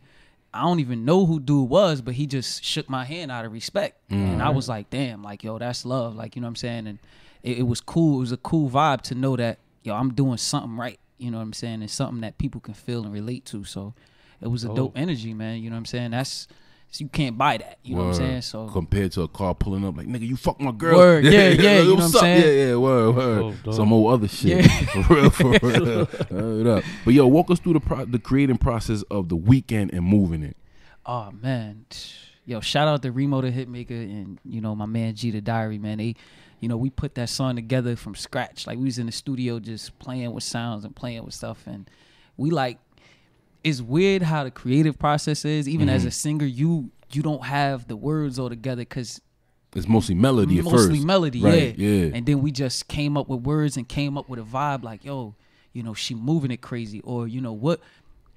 I 0.55 0.61
don't 0.61 0.79
even 0.79 1.05
know 1.05 1.25
who 1.25 1.39
dude 1.39 1.69
was, 1.69 2.01
but 2.01 2.13
he 2.13 2.27
just 2.27 2.63
shook 2.63 2.89
my 2.89 3.05
hand 3.05 3.31
out 3.31 3.45
of 3.45 3.51
respect. 3.51 3.99
And 4.09 4.41
I 4.41 4.47
mm-hmm. 4.47 4.55
was 4.55 4.69
like, 4.69 4.89
damn, 4.89 5.21
like 5.21 5.43
yo, 5.43 5.57
that's 5.57 5.85
love. 5.85 6.15
Like, 6.15 6.35
you 6.35 6.41
know 6.41 6.47
what 6.47 6.51
I'm 6.51 6.55
saying? 6.55 6.87
And 6.87 6.99
it, 7.43 7.59
it 7.59 7.63
was 7.63 7.81
cool. 7.81 8.17
It 8.17 8.21
was 8.21 8.31
a 8.31 8.37
cool 8.37 8.69
vibe 8.69 9.01
to 9.01 9.15
know 9.15 9.35
that, 9.35 9.59
yo, 9.83 9.93
I'm 9.95 10.13
doing 10.13 10.37
something 10.37 10.77
right. 10.77 10.99
You 11.17 11.31
know 11.31 11.37
what 11.37 11.43
I'm 11.43 11.53
saying? 11.53 11.81
It's 11.81 11.93
something 11.93 12.21
that 12.21 12.37
people 12.37 12.61
can 12.61 12.73
feel 12.73 13.03
and 13.03 13.13
relate 13.13 13.45
to. 13.45 13.63
So 13.63 13.93
it 14.41 14.47
was 14.47 14.63
a 14.63 14.67
dope, 14.67 14.77
Dope. 14.77 14.97
energy, 14.97 15.33
man. 15.33 15.61
You 15.61 15.69
know 15.69 15.75
what 15.75 15.79
I'm 15.79 15.85
saying? 15.85 16.11
That's 16.11 16.47
So 16.95 17.03
you 17.03 17.09
can't 17.09 17.37
buy 17.37 17.57
that. 17.57 17.79
You 17.83 17.93
know 17.93 18.03
what 18.03 18.07
I'm 18.07 18.13
saying? 18.13 18.41
So 18.43 18.69
compared 18.69 19.11
to 19.11 19.23
a 19.23 19.27
car 19.27 19.53
pulling 19.53 19.85
up 19.85 19.97
like 19.97 20.07
nigga, 20.07 20.25
you 20.25 20.37
fuck 20.37 20.61
my 20.61 20.71
girl. 20.71 20.95
Word, 20.95 21.25
yeah, 21.25 21.49
yeah, 21.49 21.81
you 21.81 21.89
know 21.89 21.95
what 21.95 22.03
I'm 22.05 22.09
saying? 22.09 22.41
Yeah, 22.41 22.67
yeah, 22.67 22.75
word, 22.77 23.15
word. 23.17 23.39
Dope, 23.39 23.55
dope. 23.63 23.73
Some 23.73 23.91
old 23.91 24.13
other 24.13 24.29
shit. 24.29 24.65
Yeah. 24.65 24.85
for 25.03 25.13
real, 25.13 25.29
for 25.29 25.49
real. 25.61 26.07
Word 26.31 26.67
up. 26.67 26.83
But 27.03 27.13
yo, 27.13 27.27
walk 27.27 27.51
us 27.51 27.59
through 27.59 27.73
the 27.73 27.79
pro- 27.81 28.05
the 28.05 28.17
creating 28.17 28.59
process 28.59 29.01
of 29.11 29.27
the 29.27 29.35
weekend 29.35 29.93
and 29.93 30.05
moving 30.05 30.41
it. 30.41 30.55
Oh 31.05 31.31
man, 31.31 31.85
yo, 32.45 32.61
shout 32.61 32.87
out 32.87 33.01
to 33.01 33.11
Remo 33.11 33.41
the 33.41 33.51
Hitmaker 33.51 33.89
and 33.91 34.39
you 34.45 34.61
know 34.61 34.73
my 34.73 34.85
man 34.85 35.15
G 35.15 35.31
the 35.31 35.41
Diary 35.41 35.77
man. 35.77 35.97
They, 35.97 36.15
you 36.61 36.69
know, 36.69 36.77
we 36.77 36.89
put 36.89 37.15
that 37.15 37.27
song 37.27 37.57
together 37.57 37.97
from 37.97 38.15
scratch. 38.15 38.67
Like 38.67 38.77
we 38.77 38.85
was 38.85 38.99
in 38.99 39.07
the 39.07 39.11
studio 39.11 39.59
just 39.59 39.99
playing 39.99 40.31
with 40.31 40.45
sounds 40.45 40.85
and 40.85 40.95
playing 40.95 41.25
with 41.25 41.33
stuff, 41.33 41.67
and 41.67 41.89
we 42.37 42.51
like. 42.51 42.77
It's 43.65 43.81
weird 43.81 44.21
how 44.21 44.43
the 44.43 44.51
creative 44.51 44.97
process 44.99 45.43
is. 45.43 45.67
Even 45.67 45.87
Mm-hmm. 45.87 45.95
as 45.95 46.05
a 46.05 46.11
singer, 46.11 46.45
you 46.45 46.91
you 47.11 47.21
don't 47.21 47.43
have 47.43 47.87
the 47.87 47.95
words 47.95 48.37
all 48.39 48.49
together 48.49 48.81
because 48.81 49.21
It's 49.75 49.87
mostly 49.87 50.15
melody 50.15 50.59
at 50.59 50.65
mostly 50.65 50.95
first. 50.97 51.05
melody, 51.05 51.41
Right, 51.41 51.77
yeah. 51.77 51.89
yeah. 51.89 52.11
And 52.15 52.25
then 52.25 52.41
we 52.41 52.51
just 52.51 52.87
came 52.87 53.17
up 53.17 53.27
with 53.29 53.41
words 53.41 53.75
and 53.77 53.87
came 53.87 54.17
up 54.17 54.27
with 54.29 54.39
a 54.39 54.43
vibe 54.43 54.83
like, 54.83 55.03
yo, 55.05 55.35
you 55.73 55.83
know, 55.83 55.93
she 55.93 56.13
moving 56.15 56.51
it 56.51 56.61
crazy, 56.61 57.01
or 57.01 57.27
you 57.27 57.41
know, 57.41 57.53
what 57.53 57.79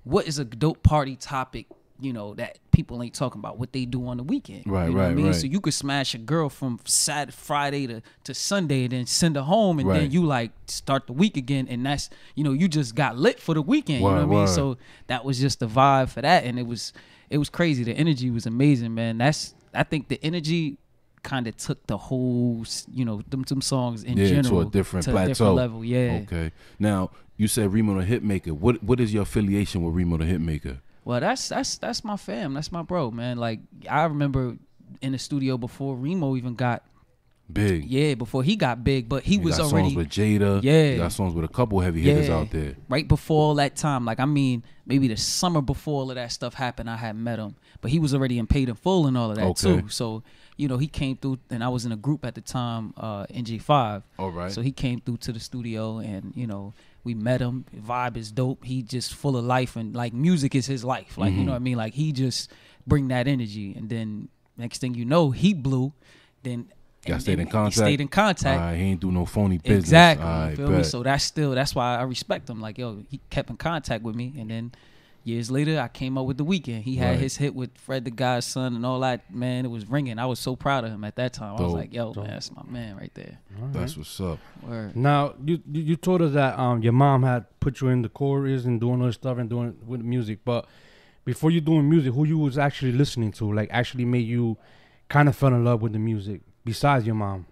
what 0.05 0.27
is 0.27 0.39
a 0.39 0.45
dope 0.45 0.83
party 0.83 1.17
topic, 1.17 1.67
you 2.01 2.13
know, 2.13 2.35
that 2.35 2.59
people 2.79 3.03
ain't 3.03 3.13
talking 3.13 3.41
about, 3.41 3.59
what 3.59 3.73
they 3.73 3.85
do 3.85 4.07
on 4.07 4.19
the 4.19 4.23
weekend. 4.23 4.63
Right, 4.65 4.85
you 4.85 4.91
know 4.93 4.99
what 4.99 5.03
I 5.03 5.07
right, 5.09 5.17
mean? 5.17 5.27
right. 5.27 5.35
So 5.35 5.49
you 5.49 5.61
could 5.61 5.75
smash 5.75 6.15
a 6.15 6.19
girl 6.19 6.49
from 6.49 6.79
Saturday, 6.85 7.33
Friday 7.37 7.87
to, 7.89 8.03
to 8.23 8.35
Sunday 8.35 8.85
and 8.85 8.93
then 8.93 9.05
send 9.07 9.35
her 9.35 9.43
home 9.43 9.81
and 9.81 9.89
Right. 9.89 10.03
then 10.03 10.13
you 10.13 10.25
like 10.25 10.53
start 10.69 11.09
the 11.09 11.13
week 11.13 11.37
again 11.37 11.67
and 11.69 11.85
that's 11.85 12.09
you 12.37 12.45
know, 12.45 12.53
you 12.53 12.69
just 12.69 12.95
got 12.95 13.19
lit 13.19 13.41
for 13.41 13.53
the 13.53 13.63
weekend. 13.63 13.99
you 13.99 14.05
know 14.09 14.15
Word, 14.15 14.29
what 14.29 14.37
I 14.37 14.45
mean? 14.45 14.55
So 14.55 14.79
that 15.09 15.25
was 15.25 15.41
just 15.41 15.59
the 15.59 15.67
vibe 15.67 16.09
for 16.11 16.23
that 16.23 16.45
and 16.45 16.57
it 16.57 16.67
was 16.69 16.93
it 17.31 17.39
was 17.39 17.49
crazy. 17.49 17.83
The 17.83 17.95
energy 17.95 18.31
was 18.31 18.47
amazing, 18.47 18.95
man. 18.95 19.19
That's 19.19 19.55
I 19.75 19.83
think 19.83 20.07
the 20.07 20.21
energy 20.23 20.79
kind 21.25 21.49
of 21.49 21.57
took 21.57 21.85
the 21.89 21.97
whole, 21.97 22.65
you 22.95 23.05
know, 23.05 23.23
them 23.29 23.45
some 23.45 23.61
songs 23.61 24.05
in 24.05 24.17
yeah, 24.17 24.29
general 24.29 24.63
to 24.63 24.69
a 24.69 24.71
different 24.71 25.05
to 25.07 25.11
plateau. 25.11 25.29
different 25.31 25.55
level. 25.57 25.85
Yeah. 25.85 26.21
Okay. 26.23 26.53
Now 26.79 27.11
you 27.37 27.49
said 27.49 27.73
Remo 27.73 28.01
the 28.01 28.07
Hitmaker. 28.07 28.53
What 28.53 28.85
what 28.85 29.01
is 29.01 29.13
your 29.13 29.25
affiliation 29.25 29.83
with 29.83 29.95
Remo 29.97 30.17
the 30.19 30.25
Hitmaker? 30.27 30.79
Well, 31.09 31.21
that's 31.21 31.49
that's 31.49 31.79
that's 31.79 32.05
my 32.05 32.19
fam. 32.19 32.53
That's 32.53 32.71
my 32.71 32.83
bro, 32.83 33.11
man. 33.11 33.39
Like 33.39 33.61
I 33.89 34.05
remember 34.05 34.59
in 35.01 35.13
the 35.13 35.19
studio 35.19 35.57
before 35.57 35.97
Remo 35.97 36.37
even 36.37 36.55
got 36.55 36.85
Big. 37.51 37.87
yeah, 37.87 38.13
before 38.13 38.43
he 38.43 38.57
got 38.57 38.85
big, 38.85 39.09
but 39.09 39.23
he 39.23 39.37
You 39.37 39.41
was 39.41 39.59
already 39.59 39.95
songs 39.95 39.97
with 39.97 40.09
Jada. 40.11 40.63
Yeah. 40.63 40.97
Got 40.99 41.13
songs 41.13 41.33
with 41.35 41.47
a 41.47 41.49
couple 41.49 41.81
heavy 41.81 42.03
hitters 42.03 42.29
Yeah. 42.29 42.37
out 42.37 42.51
there. 42.51 42.75
right 42.91 43.09
before 43.09 43.41
all 43.43 43.55
that 43.55 43.75
time. 43.75 44.05
Like 44.05 44.21
I 44.21 44.27
mean, 44.27 44.63
maybe 44.85 45.09
the 45.09 45.17
summer 45.17 45.63
before 45.63 46.03
all 46.03 46.11
of 46.11 46.17
that 46.17 46.31
stuff 46.31 46.53
happened, 46.53 46.91
I 46.91 46.97
had 46.97 47.17
met 47.17 47.39
him, 47.39 47.55
but 47.81 47.91
he 47.91 47.99
was 47.99 48.13
already 48.15 48.39
in 48.39 48.47
paid 48.47 48.69
in 48.69 48.75
full 48.75 49.07
and 49.07 49.17
all 49.17 49.31
of 49.31 49.37
that 49.37 49.47
Okay. 49.47 49.81
too. 49.81 49.89
So 49.89 50.23
you 50.59 50.69
know, 50.69 50.77
he 50.77 50.89
came 50.89 51.17
through, 51.17 51.39
and 51.51 51.63
I 51.65 51.69
was 51.69 51.87
in 51.87 51.93
a 51.93 51.97
group 51.97 52.27
at 52.27 52.35
the 52.35 52.41
time, 52.43 52.93
uh, 52.99 53.25
NG5. 53.33 54.03
All 54.19 54.31
right. 54.33 54.51
So 54.53 54.61
he 54.61 54.73
came 54.73 55.01
through 55.01 55.19
to 55.19 55.33
the 55.33 55.41
studio, 55.41 55.99
and 56.01 56.33
you 56.37 56.47
know, 56.47 56.75
we 57.05 57.15
met 57.15 57.41
him. 57.41 57.65
Vibe 57.77 58.17
is 58.17 58.31
dope. 58.33 58.65
He 58.65 58.83
just 58.83 59.15
full 59.15 59.37
of 59.37 59.45
life, 59.45 59.77
and 59.77 59.95
like 59.95 60.13
music 60.13 60.55
is 60.55 60.67
his 60.67 60.85
life. 60.85 61.17
Like 61.17 61.31
Mm-hmm. 61.31 61.39
you 61.41 61.45
know 61.47 61.53
what 61.53 61.57
I 61.57 61.61
mean. 61.61 61.77
Like 61.77 61.95
he 61.95 62.13
just 62.13 62.51
bring 62.87 63.09
that 63.09 63.27
energy, 63.29 63.75
and 63.77 63.89
then 63.89 64.29
next 64.57 64.81
thing 64.81 64.95
you 64.95 65.05
know, 65.05 65.31
he 65.31 65.55
blew. 65.55 65.93
Then 66.43 66.69
Y'all 67.07 67.19
stayed 67.21 67.35
in 67.35 67.41
and 67.41 67.49
he 67.49 67.53
contact? 67.53 67.77
Stayed 67.77 68.01
in 68.01 68.09
contact. 68.09 68.61
Right, 68.61 68.77
he 68.77 68.83
ain't 68.83 69.01
do 69.01 69.11
no 69.11 69.25
phony 69.25 69.59
business. 69.59 69.79
Exactly. 69.85 70.27
Right, 70.27 70.51
you 70.51 70.57
feel 70.57 70.71
me? 70.71 70.83
So 70.85 71.03
that's 71.03 71.25
still 71.25 71.53
that's 71.53 71.75
why 71.75 71.97
I 71.97 72.03
respect 72.03 72.51
him. 72.51 72.61
Like, 72.61 72.77
yo, 72.77 73.03
he 73.09 73.21
kept 73.31 73.49
in 73.51 73.57
contact 73.57 74.03
with 74.05 74.15
me 74.15 74.35
and 74.39 74.51
then 74.51 74.73
years 75.29 75.51
later 75.51 75.79
I 75.81 75.89
came 75.89 76.17
up 76.19 76.27
with 76.27 76.39
the 76.39 76.45
weekend. 76.45 76.85
He 76.85 76.97
had 76.97 77.11
Right. 77.11 77.21
his 77.21 77.37
hit 77.37 77.55
with 77.55 77.71
Fred 77.79 78.05
the 78.05 78.11
Godson 78.11 78.75
and 78.77 78.85
all 78.87 79.01
that, 79.01 79.33
man, 79.33 79.65
it 79.65 79.69
was 79.69 79.89
ringing. 79.89 80.19
I 80.19 80.27
was 80.27 80.39
so 80.41 80.57
proud 80.57 80.85
of 80.85 80.91
him 80.91 81.05
at 81.05 81.17
that 81.17 81.33
time. 81.35 81.57
I 81.57 81.63
was 81.63 81.75
like, 81.75 81.93
yo, 81.93 82.13
man, 82.15 82.27
that's 82.29 82.51
my 82.51 82.63
man 82.67 82.97
right 82.97 83.13
there. 83.15 83.39
That's 83.73 83.97
what's 83.97 84.21
up. 84.21 84.39
Word. 84.67 84.97
Now 84.97 85.35
you 85.45 85.61
you 85.71 85.83
you 85.83 85.97
told 85.97 86.23
us 86.23 86.33
that 86.33 86.59
um 86.59 86.83
your 86.83 86.93
mom 86.95 87.23
had 87.23 87.45
put 87.61 87.81
you 87.81 87.89
in 87.89 88.03
the 88.03 88.09
chorus 88.09 88.65
and 88.65 88.81
doing 88.81 89.01
other 89.03 89.13
stuff 89.13 89.39
and 89.39 89.49
doing 89.49 89.77
with 89.87 90.01
music, 90.01 90.41
but 90.45 90.67
before 91.25 91.51
you 91.51 91.61
doing 91.61 91.89
music, 91.89 92.15
who 92.15 92.25
you 92.25 92.39
was 92.39 92.57
actually 92.57 92.93
listening 92.93 93.31
to, 93.33 93.53
like 93.53 93.69
actually 93.71 94.05
made 94.07 94.27
you 94.27 94.57
kind 95.09 95.29
of 95.29 95.37
fell 95.37 95.53
in 95.55 95.63
love 95.65 95.83
with 95.83 95.93
the 95.93 95.99
music 95.99 96.41
besides 96.65 97.05
your 97.07 97.15
mom? 97.15 97.47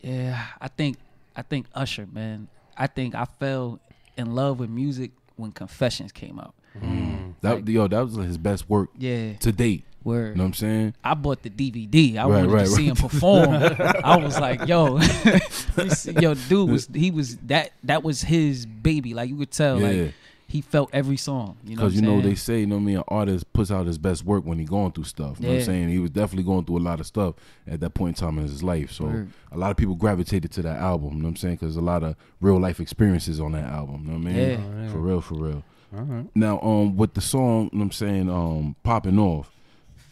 Yeah, 0.00 0.44
I 0.60 0.68
think 0.68 0.96
I 1.36 1.42
think 1.42 1.66
Usher, 1.74 2.06
man. 2.12 2.48
I 2.76 2.86
think 2.88 3.14
I 3.14 3.26
fell 3.26 3.78
in 4.16 4.34
love 4.34 4.58
with 4.58 4.70
music 4.70 5.12
when 5.36 5.52
Confessions 5.52 6.10
came 6.12 6.38
out. 6.38 6.54
Mm. 6.80 7.34
That 7.42 7.54
Like- 7.56 7.68
yo, 7.68 7.88
that 7.88 8.00
was 8.04 8.14
his 8.16 8.38
best 8.38 8.68
work 8.68 8.90
Yeah. 8.98 9.34
to 9.40 9.52
date. 9.52 9.84
Word. 10.04 10.30
You 10.30 10.34
know 10.38 10.42
what 10.42 10.46
I'm 10.48 10.54
saying? 10.54 10.94
I 11.04 11.14
bought 11.14 11.42
the 11.42 11.50
DVD. 11.50 12.18
I 12.18 12.22
Right, 12.24 12.28
wanted 12.28 12.50
right, 12.50 12.60
to 12.64 12.66
see 12.66 12.88
right. 12.90 12.98
him 12.98 13.08
perform. 13.08 13.48
I 14.04 14.16
was 14.16 14.38
like, 14.40 14.66
yo, 14.66 14.94
let 15.26 15.76
me 15.76 15.88
see- 15.90 16.12
yo, 16.20 16.34
dude 16.34 16.68
was 16.70 16.88
he 16.92 17.10
was 17.12 17.36
that 17.46 17.70
that 17.84 18.02
was 18.02 18.22
his 18.22 18.66
baby. 18.66 19.14
Like 19.14 19.28
you 19.28 19.36
could 19.36 19.52
tell, 19.52 19.80
Yeah. 19.80 19.86
like 20.04 20.14
he 20.48 20.60
felt 20.60 20.90
every 20.92 21.16
song. 21.16 21.56
You 21.64 21.76
know, 21.76 21.82
Because 21.82 21.94
you 21.94 22.00
I'm 22.00 22.04
know 22.06 22.10
saying? 22.20 22.28
they 22.28 22.34
say, 22.34 22.60
you 22.60 22.66
know, 22.66 22.74
what 22.74 22.82
I 22.82 22.84
mean, 22.84 22.96
an 22.98 23.04
artist 23.08 23.50
puts 23.52 23.70
out 23.70 23.86
his 23.86 23.96
best 23.96 24.24
work 24.24 24.44
when 24.44 24.58
he 24.58 24.64
going 24.64 24.90
through 24.92 25.04
stuff. 25.04 25.36
You 25.38 25.46
know 25.46 25.52
what 25.54 25.60
I'm 25.60 25.64
saying? 25.66 25.88
He 25.88 25.98
was 26.00 26.10
definitely 26.10 26.44
going 26.44 26.64
through 26.66 26.78
a 26.78 26.80
lot 26.80 26.98
of 27.00 27.06
stuff 27.06 27.36
at 27.66 27.78
that 27.80 27.94
point 27.94 28.18
in 28.20 28.26
time 28.26 28.36
in 28.38 28.44
his 28.44 28.62
life. 28.62 28.90
So 28.92 29.04
Word. 29.04 29.30
a 29.52 29.56
lot 29.56 29.70
of 29.70 29.76
people 29.76 29.94
gravitated 29.94 30.50
to 30.52 30.62
that 30.62 30.78
album. 30.78 31.10
You 31.10 31.16
know 31.18 31.22
what 31.24 31.28
I'm 31.30 31.36
saying? 31.36 31.54
Because 31.56 31.76
a 31.76 31.80
lot 31.80 32.02
of 32.02 32.16
real 32.40 32.58
life 32.60 32.80
experiences 32.80 33.40
on 33.40 33.52
that 33.52 33.64
album. 33.64 34.02
You 34.04 34.12
know 34.12 34.18
what 34.18 34.28
I 34.28 34.32
mean? 34.32 34.36
Yeah. 34.36 34.56
Oh, 34.58 34.82
yeah. 34.82 34.88
For 34.90 34.98
real, 34.98 35.20
for 35.20 35.34
real. 35.36 35.64
Right. 35.92 36.26
Now, 36.34 36.60
um, 36.60 36.96
with 36.96 37.14
the 37.14 37.20
song, 37.20 37.70
you 37.72 37.78
know 37.78 37.84
I'm 37.84 37.90
saying, 37.92 38.30
um, 38.30 38.76
popping 38.82 39.18
off, 39.18 39.50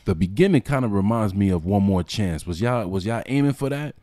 the 0.04 0.14
beginning 0.14 0.62
kind 0.62 0.84
of 0.84 0.92
reminds 0.92 1.34
me 1.34 1.50
of 1.50 1.64
One 1.64 1.82
More 1.82 2.02
Chance. 2.02 2.46
Was 2.46 2.60
y'all 2.60 2.86
was 2.86 3.06
y'all 3.06 3.22
aiming 3.26 3.54
for 3.54 3.68
that? 3.70 3.94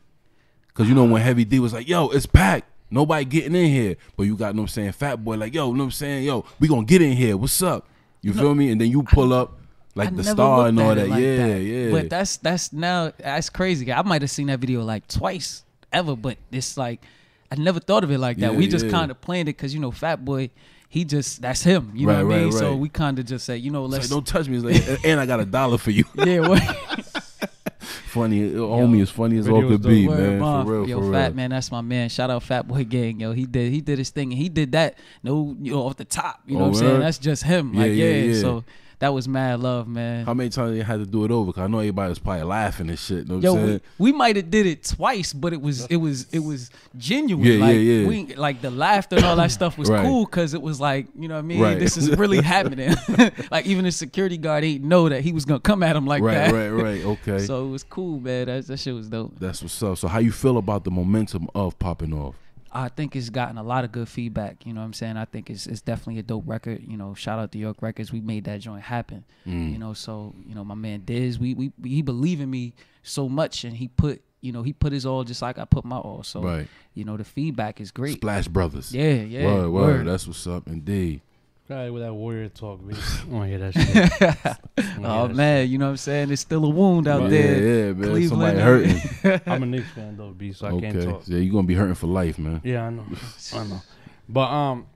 Cause 0.73 0.87
you 0.87 0.93
know 0.93 1.05
when 1.05 1.21
Heavy 1.21 1.43
D 1.43 1.59
was 1.59 1.73
like, 1.73 1.87
"Yo, 1.87 2.09
it's 2.09 2.27
packed, 2.27 2.69
nobody 2.91 3.25
getting 3.25 3.55
in 3.55 3.65
here," 3.65 3.95
but 4.15 4.23
you 4.23 4.35
got, 4.37 4.49
you 4.49 4.53
know 4.53 4.61
what 4.61 4.65
I'm 4.65 4.67
saying, 4.73 4.91
Fat 4.91 5.23
Boy 5.23 5.35
like, 5.35 5.53
"Yo, 5.53 5.67
you 5.67 5.73
know 5.73 5.79
what 5.79 5.85
I'm 5.85 5.91
saying, 5.91 6.23
yo, 6.23 6.45
we 6.59 6.67
gonna 6.67 6.85
get 6.85 7.01
in 7.01 7.13
here. 7.13 7.35
What's 7.35 7.61
up?" 7.61 7.87
You 8.21 8.33
feel 8.33 8.53
me? 8.55 8.71
And 8.71 8.81
then 8.81 8.91
you 8.91 9.03
pull 9.03 9.33
up 9.33 9.59
like 9.95 10.09
I 10.09 10.11
the 10.11 10.23
star 10.23 10.67
and 10.67 10.79
all 10.79 10.93
that. 10.93 11.07
like 11.07 11.21
yeah, 11.21 11.47
that. 11.47 11.61
yeah. 11.61 11.91
But 11.91 12.09
that's 12.09 12.37
that's 12.37 12.73
now 12.73 13.11
that's 13.17 13.49
crazy. 13.49 13.91
I 13.91 14.01
might 14.03 14.21
have 14.21 14.31
seen 14.31 14.47
that 14.47 14.59
video 14.59 14.83
like 14.83 15.07
twice 15.07 15.63
ever, 15.91 16.15
but 16.15 16.37
it's 16.51 16.77
like 16.77 17.03
I 17.51 17.55
never 17.55 17.79
thought 17.79 18.03
of 18.03 18.11
it 18.11 18.19
like 18.19 18.37
that. 18.37 18.51
Yeah, 18.51 18.57
we 18.57 18.67
just 18.67 18.85
yeah. 18.85 18.91
kind 18.91 19.11
of 19.11 19.19
planned 19.21 19.49
it 19.49 19.57
because 19.57 19.73
you 19.73 19.79
know, 19.79 19.91
Fat 19.91 20.23
Boy, 20.23 20.49
he 20.89 21.03
just 21.05 21.41
that's 21.41 21.63
him. 21.63 21.91
You 21.95 22.07
Right, 22.07 22.19
know 22.19 22.25
what 22.27 22.33
I 22.33 22.37
right, 22.37 22.43
mean? 22.43 22.51
So 22.53 22.75
we 22.75 22.89
kind 22.89 23.19
of 23.19 23.25
just 23.25 23.45
say, 23.45 23.57
you 23.57 23.71
know, 23.71 23.85
let's 23.85 24.05
like, 24.05 24.09
don't 24.09 24.25
touch 24.27 24.47
me. 24.47 24.59
Like, 24.59 25.05
and 25.05 25.19
I 25.19 25.25
got 25.25 25.39
a 25.39 25.45
dollar 25.45 25.77
for 25.77 25.91
you. 25.91 26.05
yeah. 26.15 26.39
What, 26.47 26.61
funny, 28.07 28.53
uh, 28.55 28.59
homie, 28.59 29.01
as 29.01 29.09
funny 29.09 29.37
as 29.37 29.47
all 29.47 29.61
could 29.61 29.81
be. 29.83 30.07
Man. 30.07 30.39
Mom. 30.39 30.65
For 30.65 30.71
real, 30.73 30.89
yo, 30.89 31.01
for 31.01 31.11
Fat 31.11 31.35
man, 31.35 31.49
that's 31.51 31.71
my 31.71 31.81
man. 31.81 32.09
Shout 32.09 32.29
out 32.29 32.43
Fat 32.43 32.67
Boy 32.67 32.83
Gang, 32.83 33.19
yo. 33.19 33.31
He 33.33 33.45
did 33.45 33.71
he 33.71 33.81
did 33.81 33.97
his 33.99 34.09
thing, 34.09 34.31
and 34.31 34.41
he 34.41 34.49
did 34.49 34.71
that. 34.73 34.97
No, 35.23 35.55
you 35.61 35.73
know, 35.73 35.83
off 35.85 35.97
the 35.97 36.05
top. 36.05 36.41
You 36.45 36.57
know 36.57 36.65
Oh, 36.65 36.67
what 36.69 36.77
I'm 36.77 36.87
saying? 36.87 36.99
That's 37.01 37.17
just 37.17 37.43
him. 37.43 37.73
Yeah, 37.73 37.79
Like, 37.81 37.91
yeah, 37.91 38.05
yeah, 38.05 38.23
yeah. 38.33 38.41
So 38.41 38.63
that 38.99 39.13
was 39.13 39.27
mad 39.27 39.59
love, 39.59 39.87
man. 39.87 40.25
How 40.25 40.33
many 40.33 40.49
times 40.49 40.75
you 40.75 40.81
had 40.83 40.97
to 40.99 41.05
do 41.05 41.23
it 41.23 41.29
over? 41.31 41.53
Cause 41.53 41.63
I 41.63 41.67
know 41.67 41.77
everybody 41.79 42.09
was 42.09 42.17
probably 42.17 42.43
laughing 42.43 42.89
and 42.89 42.97
shit. 42.97 43.27
Know 43.27 43.35
what 43.35 43.43
Yo, 43.43 43.55
I'm 43.55 43.61
we, 43.61 43.67
saying? 43.67 43.81
we 43.99 44.11
might 44.11 44.35
have 44.37 44.49
did 44.49 44.65
it 44.65 44.83
twice, 44.83 45.33
but 45.33 45.53
it 45.53 45.61
was 45.61 45.85
it 45.85 45.97
was 45.97 46.27
it 46.33 46.39
was 46.39 46.71
genuine. 46.97 47.45
Yeah, 47.45 47.53
yeah, 47.53 47.65
like, 47.65 47.77
yeah. 47.79 48.07
We 48.07 48.35
like 48.35 48.61
the 48.61 48.71
laughter 48.71 49.17
and 49.17 49.25
all 49.25 49.35
that 49.35 49.51
stuff 49.51 49.77
was 49.77 49.89
Right. 49.89 50.03
cool 50.03 50.25
because 50.25 50.55
it 50.55 50.61
was 50.61 50.81
like 50.81 51.05
you 51.15 51.27
know 51.27 51.35
what 51.35 51.39
I 51.39 51.43
mean. 51.43 51.61
Right. 51.61 51.77
This 51.79 51.95
is 51.95 52.09
really 52.17 52.41
happening. 52.41 52.95
like 53.51 53.67
even 53.67 53.85
the 53.85 53.91
security 53.91 54.37
guard 54.37 54.63
ain't 54.63 54.83
know 54.83 55.09
that 55.09 55.21
he 55.21 55.31
was 55.31 55.45
gonna 55.45 55.59
come 55.59 55.83
at 55.83 55.95
him 55.95 56.07
like 56.07 56.23
right, 56.23 56.33
that. 56.33 56.53
right, 56.53 56.69
right. 56.69 57.05
Okay. 57.05 57.39
So 57.45 57.67
it 57.67 57.69
was 57.69 57.83
cool, 57.83 58.19
man. 58.19 58.47
That 58.47 58.65
that 58.65 58.77
shit 58.79 58.95
was 58.95 59.09
dope. 59.09 59.33
That's 59.39 59.61
what's 59.61 59.81
up. 59.83 59.97
So 59.99 60.07
how 60.07 60.19
you 60.19 60.31
feel 60.31 60.57
about 60.57 60.83
the 60.85 60.91
momentum 60.91 61.47
of 61.53 61.77
popping 61.77 62.13
off? 62.13 62.35
I 62.85 62.89
think 62.89 63.15
it's 63.15 63.29
gotten 63.29 63.57
a 63.57 63.63
lot 63.63 63.83
of 63.83 63.91
good 63.91 64.07
feedback. 64.07 64.65
You 64.65 64.73
know 64.73 64.81
what 64.81 64.85
I'm 64.85 64.93
saying? 64.93 65.17
I 65.17 65.25
think 65.25 65.49
it's 65.49 65.65
it's 65.65 65.81
definitely 65.81 66.19
a 66.19 66.23
dope 66.23 66.43
record. 66.45 66.83
You 66.87 66.95
know, 66.97 67.13
shout 67.15 67.39
out 67.39 67.51
to 67.53 67.57
York 67.57 67.81
Records. 67.81 68.11
We 68.11 68.21
made 68.21 68.43
that 68.45 68.59
joint 68.59 68.83
happen. 68.83 69.25
Mm. 69.47 69.71
You 69.71 69.79
know, 69.79 69.93
so 69.93 70.35
you 70.45 70.53
know 70.53 70.63
my 70.63 70.75
man 70.75 71.01
Diz, 71.03 71.39
we 71.39 71.53
we 71.53 71.71
he 71.83 72.01
believe 72.01 72.39
in 72.39 72.49
me 72.49 72.73
so 73.03 73.27
much, 73.27 73.63
and 73.63 73.75
he 73.75 73.87
put 73.87 74.21
you 74.41 74.51
know 74.51 74.61
he 74.61 74.73
put 74.73 74.93
his 74.93 75.05
all 75.05 75.23
just 75.23 75.41
like 75.41 75.57
I 75.57 75.65
put 75.65 75.85
my 75.85 75.97
all. 75.97 76.21
So 76.23 76.41
Right. 76.41 76.67
you 76.93 77.03
know 77.03 77.17
the 77.17 77.23
feedback 77.23 77.81
is 77.81 77.91
great. 77.91 78.17
Splash 78.17 78.47
Brothers. 78.47 78.93
Yeah, 78.93 79.13
yeah. 79.13 79.45
Word, 79.45 79.69
word. 79.69 79.71
word. 79.71 80.07
That's 80.07 80.27
what's 80.27 80.45
up, 80.45 80.67
indeed. 80.67 81.21
Guy 81.67 81.89
with 81.89 82.01
that 82.01 82.13
warrior 82.13 82.47
talk, 82.47 82.81
man. 82.81 82.95
I 83.21 83.25
want 83.25 83.43
to 83.43 83.49
hear 83.49 83.57
that 83.59 83.73
shit. 83.73 84.55
I 84.77 85.05
Oh 85.05 85.19
hear 85.19 85.27
that 85.27 85.35
man, 85.35 85.69
you 85.69 85.77
know 85.77 85.87
what 85.87 85.91
I'm 85.91 85.97
saying? 85.97 86.27
There's 86.29 86.39
still 86.39 86.63
a 86.63 86.69
wound 86.69 87.09
out 87.09 87.23
yeah, 87.23 87.27
there. 87.27 87.87
yeah, 87.87 87.91
man. 87.91 88.09
Cleveland. 88.09 88.29
Somebody 88.29 88.59
hurting. 88.59 89.41
I'm 89.45 89.63
a 89.63 89.65
Knicks 89.65 89.89
fan 89.91 90.15
though, 90.15 90.29
B, 90.29 90.53
so 90.53 90.67
I 90.67 90.79
can't 90.79 90.95
okay. 90.95 91.05
talk. 91.05 91.23
Yeah, 91.25 91.39
you're 91.39 91.51
gonna 91.51 91.67
be 91.67 91.73
hurting 91.73 91.95
for 91.95 92.07
life, 92.07 92.39
man. 92.39 92.61
Yeah, 92.63 92.85
I 92.85 92.89
know. 92.89 93.05
I 93.53 93.63
know. 93.65 93.81
But 94.29 94.49
um, 94.49 94.87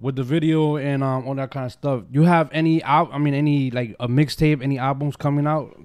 with 0.00 0.16
the 0.16 0.24
video 0.24 0.78
and 0.78 1.04
um 1.04 1.28
all 1.28 1.34
that 1.36 1.52
kind 1.52 1.66
of 1.66 1.70
stuff, 1.72 2.02
you 2.10 2.22
have 2.22 2.50
any 2.50 2.82
out? 2.82 3.10
I 3.12 3.18
mean, 3.18 3.34
any 3.34 3.70
like 3.70 3.94
a 4.00 4.08
mixtape, 4.08 4.64
any 4.64 4.78
albums 4.80 5.14
coming 5.14 5.46
out? 5.46 5.80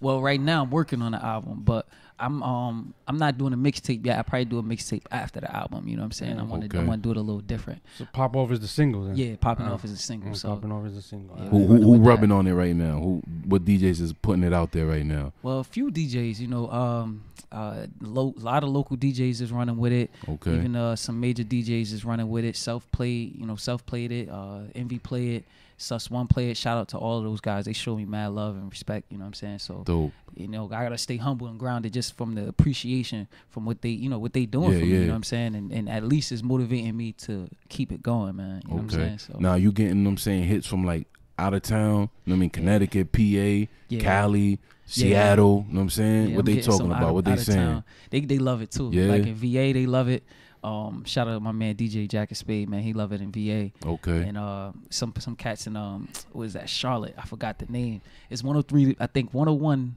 Well, 0.00 0.22
right 0.22 0.40
now 0.40 0.62
I'm 0.62 0.70
working 0.70 1.02
on 1.02 1.12
an 1.12 1.20
album, 1.20 1.64
but 1.64 1.86
I'm 2.20 2.42
um 2.42 2.94
I'm 3.08 3.16
not 3.18 3.38
doing 3.38 3.52
a 3.52 3.56
mixtape 3.56 4.04
yet. 4.04 4.18
I 4.18 4.22
probably 4.22 4.44
do 4.44 4.58
a 4.58 4.62
mixtape 4.62 5.02
after 5.10 5.40
the 5.40 5.54
album. 5.54 5.88
You 5.88 5.96
know 5.96 6.02
what 6.02 6.06
I'm 6.06 6.12
saying? 6.12 6.38
I 6.38 6.42
want 6.42 6.70
to 6.70 6.78
I 6.78 6.82
want 6.84 7.02
to 7.02 7.06
do 7.06 7.10
it 7.12 7.16
a 7.16 7.20
little 7.20 7.40
different. 7.40 7.82
So 7.98 8.06
pop 8.12 8.36
off 8.36 8.50
is 8.52 8.60
the 8.60 8.68
single 8.68 9.04
then. 9.04 9.16
Yeah, 9.16 9.36
popping 9.40 9.66
Uh, 9.66 9.74
off 9.74 9.84
as 9.84 9.92
a 9.92 9.96
single. 9.96 10.34
So 10.34 10.48
popping 10.54 10.70
off 10.72 10.84
is 10.86 10.94
the 10.94 11.02
single. 11.02 11.36
Yeah. 11.38 11.48
Who 11.48 11.66
who, 11.66 11.76
who 11.82 11.90
with 11.92 12.02
that. 12.02 12.08
rubbing 12.08 12.30
on 12.32 12.46
it 12.46 12.52
right 12.52 12.76
now? 12.76 12.98
Who 13.00 13.22
what 13.46 13.64
DJs 13.64 14.00
is 14.00 14.12
putting 14.12 14.44
it 14.44 14.52
out 14.52 14.72
there 14.72 14.86
right 14.86 15.04
now? 15.06 15.32
well, 15.42 15.58
a 15.60 15.64
few 15.64 15.90
DJs. 15.90 16.38
You 16.40 16.46
know, 16.48 16.70
um, 16.70 17.24
uh, 17.50 17.86
lo- 18.00 18.34
a 18.36 18.40
lot 18.40 18.62
of 18.62 18.68
local 18.68 18.96
DJs 18.96 19.40
is 19.40 19.50
running 19.50 19.76
with 19.78 19.92
it. 19.92 20.10
Okay. 20.28 20.54
Even 20.54 20.76
uh, 20.76 20.94
some 20.96 21.18
major 21.20 21.42
DJs 21.42 21.92
is 21.92 22.04
running 22.04 22.28
with 22.28 22.44
it. 22.44 22.54
Self 22.56 22.90
played, 22.92 23.34
you 23.36 23.46
know, 23.46 23.56
self 23.56 23.84
played 23.86 24.12
it. 24.12 24.28
Uh, 24.28 24.60
Envy 24.74 24.98
played 24.98 25.36
it. 25.38 25.44
Suss 25.76 26.10
One 26.10 26.26
played 26.26 26.50
it. 26.50 26.58
Shout 26.58 26.76
out 26.76 26.88
to 26.88 26.98
all 26.98 27.16
of 27.16 27.24
those 27.24 27.40
guys. 27.40 27.64
They 27.64 27.72
show 27.72 27.96
me 27.96 28.04
mad 28.04 28.32
love 28.32 28.54
and 28.54 28.68
respect. 28.70 29.06
You 29.10 29.16
know 29.16 29.22
what 29.24 29.28
I'm 29.28 29.34
saying? 29.34 29.58
So 29.60 29.82
Dope. 29.86 30.12
you 30.36 30.46
know, 30.46 30.66
I 30.66 30.82
gotta 30.84 30.98
stay 30.98 31.16
humble 31.16 31.46
and 31.46 31.58
grounded 31.58 31.94
just 31.94 32.09
from 32.10 32.34
the 32.34 32.48
appreciation 32.48 33.28
from 33.48 33.64
what 33.66 33.82
they, 33.82 33.90
you 33.90 34.08
know, 34.08 34.18
what 34.18 34.32
they 34.32 34.46
doing 34.46 34.72
Yeah, 34.72 34.78
for 34.78 34.84
me. 34.84 34.90
You 34.90 34.98
yeah. 35.00 35.06
know 35.06 35.12
what 35.12 35.16
I'm 35.16 35.22
saying? 35.24 35.54
And 35.54 35.72
and 35.72 35.88
at 35.88 36.04
least 36.04 36.32
it's 36.32 36.42
motivating 36.42 36.96
me 36.96 37.12
to 37.12 37.48
keep 37.68 37.92
it 37.92 38.02
going, 38.02 38.36
man. 38.36 38.62
You 38.64 38.70
know 38.70 38.74
what 38.76 38.80
I'm 38.82 38.86
Okay. 38.86 38.96
saying? 38.96 39.18
So 39.18 39.36
Now 39.38 39.54
you 39.54 39.72
getting 39.72 40.04
them 40.04 40.16
saying 40.16 40.44
hits 40.44 40.66
from 40.66 40.84
like 40.84 41.06
out 41.38 41.54
of 41.54 41.62
town. 41.62 41.80
You 41.80 41.92
know 41.96 42.08
what 42.26 42.34
I 42.34 42.36
mean 42.36 42.50
Connecticut, 42.50 43.12
PA. 43.12 43.98
Cali, 43.98 44.58
Seattle. 44.86 45.64
You 45.68 45.72
know 45.74 45.78
what 45.78 45.82
I'm 45.84 45.90
saying? 45.90 46.34
What 46.34 46.40
I'm 46.48 46.54
they 46.54 46.60
talking 46.60 46.86
about? 46.86 47.02
out- 47.02 47.14
what 47.14 47.24
they 47.24 47.36
saying? 47.36 47.58
town. 47.58 47.84
They 48.10 48.20
they 48.20 48.38
love 48.38 48.62
it 48.62 48.70
too. 48.70 48.90
Yeah. 48.92 49.06
Like 49.06 49.26
in 49.26 49.34
VA, 49.34 49.72
they 49.72 49.86
love 49.86 50.08
it. 50.08 50.24
Um, 50.62 51.04
shout 51.06 51.26
out 51.26 51.32
to 51.34 51.40
my 51.40 51.52
man 51.52 51.74
DJ 51.74 52.06
Jacket 52.06 52.34
Spade, 52.34 52.68
man. 52.68 52.82
He 52.82 52.92
love 52.92 53.12
it 53.14 53.22
in 53.22 53.32
VA. 53.32 53.70
Okay. 53.86 54.28
And 54.28 54.36
uh, 54.36 54.72
some 54.90 55.14
some 55.18 55.34
cats 55.34 55.66
in 55.66 55.74
um, 55.74 56.08
what 56.32 56.42
is 56.44 56.52
that? 56.52 56.68
Charlotte. 56.68 57.14
I 57.16 57.24
forgot 57.24 57.58
the 57.58 57.64
name. 57.72 58.02
It's 58.28 58.42
103. 58.42 58.96
I 59.00 59.06
think 59.06 59.32
101. 59.32 59.96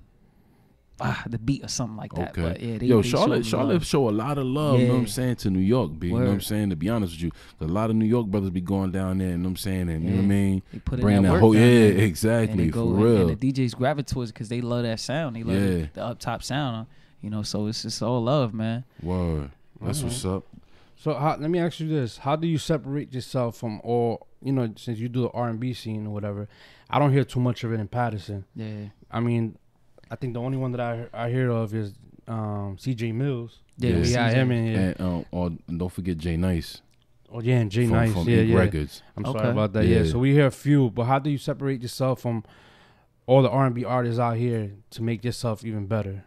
Ah, 1.01 1.23
the 1.27 1.39
beat 1.39 1.63
or 1.65 1.67
something 1.67 1.97
like 1.97 2.13
that. 2.13 2.29
Okay. 2.32 2.41
But 2.41 2.62
yeah, 2.62 2.77
they, 2.77 2.86
Yo, 2.86 3.01
they 3.01 3.10
Charlotte, 3.10 3.45
Charlotte 3.45 3.73
love. 3.73 3.86
show 3.86 4.08
a 4.10 4.12
lot 4.12 4.38
of 4.38 4.45
love. 4.45 4.79
You 4.79 4.88
know 4.88 4.93
what 4.93 4.99
I'm 4.99 5.08
saying 5.08 5.38
to 5.38 5.49
New 5.49 5.60
York, 5.60 5.91
b. 5.99 6.08
You 6.08 6.13
know 6.13 6.25
what 6.25 6.29
I'm 6.29 6.41
saying 6.41 6.69
to 6.69 6.75
be 6.75 6.88
honest 6.88 7.13
with 7.15 7.23
you, 7.23 7.32
a 7.62 7.65
lot 7.65 7.89
of 7.89 7.95
New 7.95 8.06
York 8.06 8.27
brothers 8.27 8.51
be 8.51 8.62
going 8.62 8.91
down 8.91 9.17
there. 9.17 9.29
You 9.29 9.38
know 9.38 9.43
what 9.43 9.49
I'm 9.49 9.56
saying, 9.58 9.89
and 9.89 10.03
you 10.03 10.12
know 10.12 10.17
what 10.17 10.23
I 10.23 10.27
mean, 10.27 10.62
They 10.71 10.79
put 10.79 10.99
in 10.99 11.01
bringing 11.01 11.23
that 11.23 11.34
that 11.34 11.39
whole 11.39 11.56
yeah, 11.56 11.62
there. 11.62 11.97
exactly 12.06 12.67
go 12.69 12.86
for 12.86 12.93
and- 12.93 13.03
real. 13.03 13.29
And 13.29 13.38
the 13.39 13.51
DJs 13.53 13.75
gravitate 13.75 14.13
towards 14.13 14.32
because 14.32 14.49
they 14.49 14.62
love 14.62 14.84
that 14.84 14.99
sound. 14.99 15.36
They 15.36 15.43
love 15.43 15.56
Yeah. 15.56 15.62
the, 15.67 15.89
the 15.93 16.03
up 16.03 16.19
top 16.19 16.43
sound. 16.43 16.88
You 17.21 17.29
know, 17.32 17.41
so 17.41 17.65
it's 17.67 17.82
just 17.82 18.01
all 18.03 18.21
love, 18.23 18.53
man. 18.53 18.84
Word, 19.01 19.49
that's 19.82 20.03
what's 20.03 20.23
up. 20.25 20.43
So 20.95 21.13
how, 21.15 21.36
let 21.38 21.49
me 21.49 21.58
ask 21.60 21.79
you 21.79 21.88
this: 21.88 22.17
How 22.19 22.36
do 22.36 22.47
you 22.47 22.58
separate 22.60 23.13
yourself 23.13 23.58
from 23.58 23.82
all? 23.84 24.27
You 24.43 24.51
know, 24.51 24.71
since 24.77 24.99
you 24.99 25.10
do 25.10 25.23
the 25.23 25.29
R 25.29 25.49
and 25.49 25.60
B 25.60 25.73
scene 25.73 26.06
or 26.06 26.12
whatever, 26.12 26.47
I 26.89 26.99
don't 26.99 27.12
hear 27.13 27.23
too 27.23 27.39
much 27.39 27.63
of 27.63 27.73
it 27.73 27.79
in 27.79 27.88
Paterson. 27.88 28.45
Yeah, 28.56 28.88
I 29.10 29.19
mean, 29.21 29.58
I 30.13 30.15
think 30.15 30.34
the 30.34 30.41
only 30.41 30.58
one 30.58 30.71
that 30.73 30.82
I 30.82 30.93
I 31.13 31.30
hear 31.30 31.49
of 31.49 31.73
is 31.73 31.93
um, 32.28 32.78
C.J. 32.80 33.12
Mills. 33.12 33.52
yeah, 33.78 33.89
Yeah. 33.89 34.02
we 34.02 34.13
got 34.13 34.34
him 34.34 34.52
in 34.52 34.65
here. 34.67 34.80
And 34.97 35.02
um, 35.02 35.26
or 35.32 35.47
and 35.67 35.80
don't 35.80 35.91
forget 35.91 36.17
Jay 36.17 36.38
Nice 36.38 36.82
Oh 37.36 37.41
yeah, 37.41 37.58
and 37.62 37.71
Jay 37.71 37.86
from, 37.88 37.95
Nice. 37.95 38.13
from 38.13 38.30
yeah, 38.30 38.38
Ink 38.41 38.52
yeah. 38.52 38.58
Records. 38.65 39.02
I'm 39.17 39.26
Okay. 39.26 39.39
sorry 39.39 39.52
about 39.52 39.73
that. 39.73 39.86
Yeah. 39.88 39.99
Yeah. 40.04 40.12
So 40.12 40.19
we 40.19 40.32
hear 40.34 40.45
a 40.45 40.52
few, 40.52 40.91
but 40.91 41.06
how 41.06 41.17
do 41.19 41.30
you 41.32 41.39
separate 41.39 41.82
yourself 41.82 42.21
from 42.21 42.43
all 43.26 43.41
the 43.41 43.49
R 43.49 43.65
and 43.65 43.73
B 43.76 43.84
artists 43.84 44.19
out 44.19 44.38
here 44.38 44.71
to 44.91 45.02
make 45.02 45.23
yourself 45.26 45.65
even 45.65 45.88
better? 45.88 46.23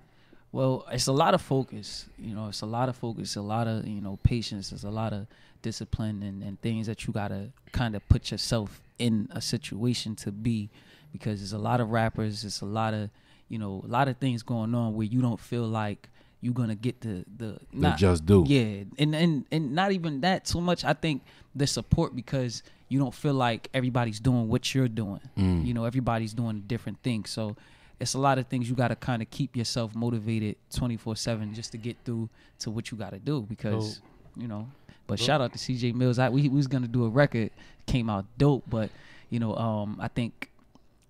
Well, 0.52 0.84
it's 0.90 1.06
a 1.06 1.12
lot 1.12 1.32
of 1.34 1.42
focus. 1.42 2.06
You 2.18 2.34
know, 2.34 2.48
it's 2.48 2.62
a 2.62 2.66
lot 2.66 2.88
of 2.88 2.96
focus, 2.96 3.36
a 3.36 3.42
lot 3.42 3.66
of 3.68 3.86
you 3.86 4.00
know 4.00 4.18
patience. 4.24 4.70
There's 4.70 4.84
a 4.84 4.90
lot 4.90 5.12
of 5.12 5.26
discipline 5.62 6.22
and, 6.22 6.42
and 6.42 6.60
things 6.60 6.86
that 6.88 7.06
you 7.06 7.12
gotta 7.12 7.50
kind 7.72 7.94
of 7.94 8.02
put 8.08 8.30
yourself 8.32 8.80
in 8.98 9.28
a 9.30 9.40
situation 9.40 10.16
to 10.16 10.32
be, 10.32 10.70
because 11.12 11.38
there's 11.40 11.52
a 11.52 11.58
lot 11.70 11.80
of 11.80 11.90
rappers. 11.90 12.42
There's 12.42 12.62
a 12.62 12.66
lot 12.80 12.94
of 12.94 13.10
you 13.48 13.58
know 13.58 13.82
a 13.84 13.88
lot 13.88 14.08
of 14.08 14.16
things 14.18 14.42
going 14.42 14.74
on 14.74 14.94
where 14.94 15.06
you 15.06 15.20
don't 15.20 15.40
feel 15.40 15.64
like 15.64 16.08
you're 16.40 16.54
gonna 16.54 16.74
get 16.74 17.00
the 17.00 17.24
the 17.36 17.58
They 17.72 17.92
just 17.96 18.26
do. 18.26 18.44
yeah, 18.46 18.84
and 18.98 19.14
and 19.14 19.44
and 19.50 19.74
not 19.74 19.92
even 19.92 20.20
that 20.20 20.44
too 20.44 20.60
much. 20.60 20.84
I 20.84 20.92
think 20.92 21.22
the 21.54 21.66
support 21.66 22.14
because 22.14 22.62
you 22.88 22.98
don't 22.98 23.14
feel 23.14 23.34
like 23.34 23.68
everybody's 23.74 24.20
doing 24.20 24.48
what 24.48 24.74
you're 24.74 24.88
doing. 24.88 25.20
Mm. 25.36 25.66
You 25.66 25.74
know, 25.74 25.84
everybody's 25.84 26.32
doing 26.34 26.62
different 26.66 27.02
things. 27.02 27.30
So 27.30 27.56
it's 27.98 28.14
a 28.14 28.18
lot 28.18 28.38
of 28.38 28.46
things 28.46 28.68
you 28.68 28.76
got 28.76 28.88
to 28.88 28.96
kind 28.96 29.22
of 29.22 29.30
keep 29.30 29.56
yourself 29.56 29.94
motivated 29.94 30.56
24 30.74 31.16
seven 31.16 31.54
just 31.54 31.72
to 31.72 31.78
get 31.78 31.96
through 32.04 32.28
to 32.60 32.70
what 32.70 32.90
you 32.90 32.98
got 32.98 33.10
to 33.10 33.18
do 33.18 33.42
because 33.42 34.00
you 34.36 34.46
know. 34.46 34.68
But 35.08 35.20
shout 35.20 35.40
out 35.40 35.52
to 35.52 35.58
CJ 35.58 35.94
Mills. 35.94 36.18
I, 36.18 36.28
we, 36.28 36.42
we 36.42 36.56
was 36.56 36.66
gonna 36.66 36.88
do 36.88 37.04
a 37.04 37.08
record, 37.08 37.50
came 37.86 38.10
out 38.10 38.26
dope, 38.38 38.64
but 38.68 38.90
you 39.30 39.38
know, 39.38 39.54
um, 39.56 39.98
I 40.00 40.08
think 40.08 40.50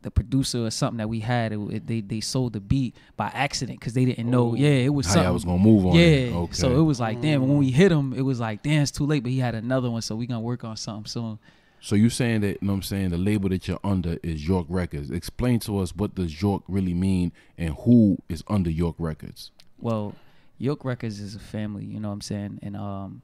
the 0.07 0.11
producer 0.12 0.64
or 0.64 0.71
something 0.71 0.99
that 0.99 1.09
we 1.09 1.19
had, 1.19 1.53
it, 1.53 1.59
it- 1.59 1.87
they 1.88 2.01
they 2.01 2.21
sold 2.21 2.53
the 2.53 2.61
beat 2.61 2.95
by 3.16 3.27
accident 3.35 3.81
because 3.81 3.92
they 3.92 4.05
didn't 4.05 4.31
know. 4.31 4.55
Yeah, 4.55 4.69
it 4.69 4.95
was 4.95 5.07
something. 5.07 5.25
y'all 5.25 5.33
was 5.35 5.45
gonna 5.45 5.59
move 5.59 5.85
on? 5.85 5.95
Yeah. 5.97 6.01
it. 6.07 6.33
Okay. 6.33 6.53
So 6.53 6.79
it 6.79 6.83
was 6.83 7.01
like, 7.01 7.21
damn, 7.21 7.42
when 7.42 7.59
we 7.59 7.73
hit 7.73 7.90
him, 7.90 8.12
it 8.12 8.23
was 8.23 8.38
like, 8.38 8.62
damn, 8.62 8.83
it's 8.83 8.92
too 8.92 9.05
late. 9.05 9.25
But 9.25 9.33
he 9.33 9.40
had 9.40 9.57
another 9.57 9.90
one, 9.90 10.03
so 10.03 10.14
we 10.14 10.29
gonna 10.29 10.40
work 10.40 10.62
on 10.62 10.77
something 10.77 11.07
soon. 11.07 11.38
So 11.81 11.97
you 11.97 12.09
saying 12.09 12.42
that? 12.42 12.59
You 12.62 12.69
know 12.69 12.73
what 12.73 12.77
I'm 12.77 12.83
saying 12.83 13.11
the 13.11 13.19
label 13.19 13.49
that 13.49 13.66
you're 13.66 13.81
under 13.83 14.16
is 14.23 14.47
York 14.47 14.66
Records. 14.69 15.11
Explain 15.11 15.59
to 15.61 15.79
us 15.81 15.95
what 15.95 16.14
does 16.14 16.40
York 16.40 16.62
really 16.69 16.95
mean 16.95 17.33
and 17.59 17.75
who 17.81 18.16
is 18.29 18.45
under 18.47 18.71
York 18.71 18.95
Records. 18.99 19.51
Well, 19.81 20.14
York 20.57 20.85
Records 20.85 21.19
is 21.19 21.35
a 21.35 21.40
family, 21.40 21.85
you 21.85 21.99
know 21.99 22.09
what 22.09 22.14
I'm 22.14 22.21
saying? 22.21 22.61
And 22.62 22.77
um 22.77 23.23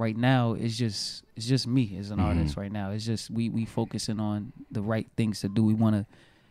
right 0.00 0.16
now 0.16 0.54
it's 0.54 0.76
just 0.76 1.22
it's 1.36 1.46
just 1.46 1.66
me 1.66 1.96
as 1.98 2.10
an 2.10 2.18
Mhm. 2.18 2.24
artist 2.24 2.56
right 2.56 2.72
now. 2.72 2.90
It's 2.90 3.04
just 3.04 3.30
we 3.30 3.48
we 3.50 3.64
focusing 3.66 4.18
on 4.18 4.52
the 4.70 4.80
right 4.82 5.06
things 5.16 5.40
to 5.42 5.48
do. 5.48 5.62
We 5.62 5.74
want 5.74 5.94
to 5.96 6.06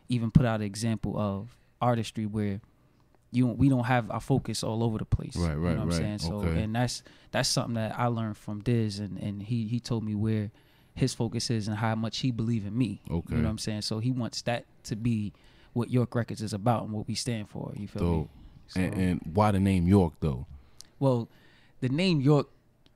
even 0.07 0.29
put 0.31 0.45
out 0.45 0.61
an 0.61 0.65
example 0.67 1.17
of 1.19 1.57
artistry 1.81 2.25
where 2.25 2.61
you 3.31 3.47
we 3.47 3.67
don't 3.69 3.85
have 3.85 4.09
our 4.11 4.19
focus 4.21 4.63
all 4.63 4.83
over 4.83 4.97
the 4.99 5.05
place. 5.05 5.35
Right, 5.35 5.53
You 5.53 5.57
right, 5.59 5.73
know 5.77 5.85
what 5.85 5.93
right. 5.93 5.95
I'm 5.95 6.19
saying? 6.19 6.19
So 6.19 6.35
Okay. 6.41 6.61
and 6.63 6.75
that's 6.75 7.03
that's 7.31 7.49
something 7.49 7.73
that 7.75 7.97
I 7.99 8.05
learned 8.07 8.37
from 8.37 8.61
Diz 8.61 8.99
and 8.99 9.17
and 9.17 9.41
he 9.43 9.67
he 9.67 9.79
told 9.79 10.03
me 10.03 10.15
where 10.15 10.51
his 10.95 11.13
focus 11.13 11.49
is 11.49 11.67
and 11.67 11.77
how 11.77 11.95
much 11.95 12.19
he 12.19 12.29
believe 12.31 12.65
in 12.65 12.77
me. 12.77 13.01
Okay. 13.09 13.35
You 13.35 13.37
know 13.41 13.43
what 13.45 13.51
I'm 13.51 13.57
saying? 13.57 13.81
So 13.83 13.99
he 13.99 14.11
wants 14.11 14.41
that 14.43 14.65
to 14.83 14.95
be 14.95 15.31
what 15.73 15.89
York 15.89 16.13
Records 16.13 16.41
is 16.41 16.53
about 16.53 16.83
and 16.83 16.91
what 16.93 17.07
we 17.07 17.15
stand 17.15 17.47
for. 17.49 17.71
You 17.75 17.87
feel 17.87 18.01
me? 18.03 18.09
Dope. 18.17 18.29
And, 18.75 18.93
So- 18.93 18.99
and 18.99 19.21
why 19.33 19.51
the 19.51 19.59
name 19.59 19.87
York 19.87 20.13
though? 20.19 20.45
well, 20.99 21.27
the 21.81 21.87
name 21.89 22.19
York, 22.21 22.47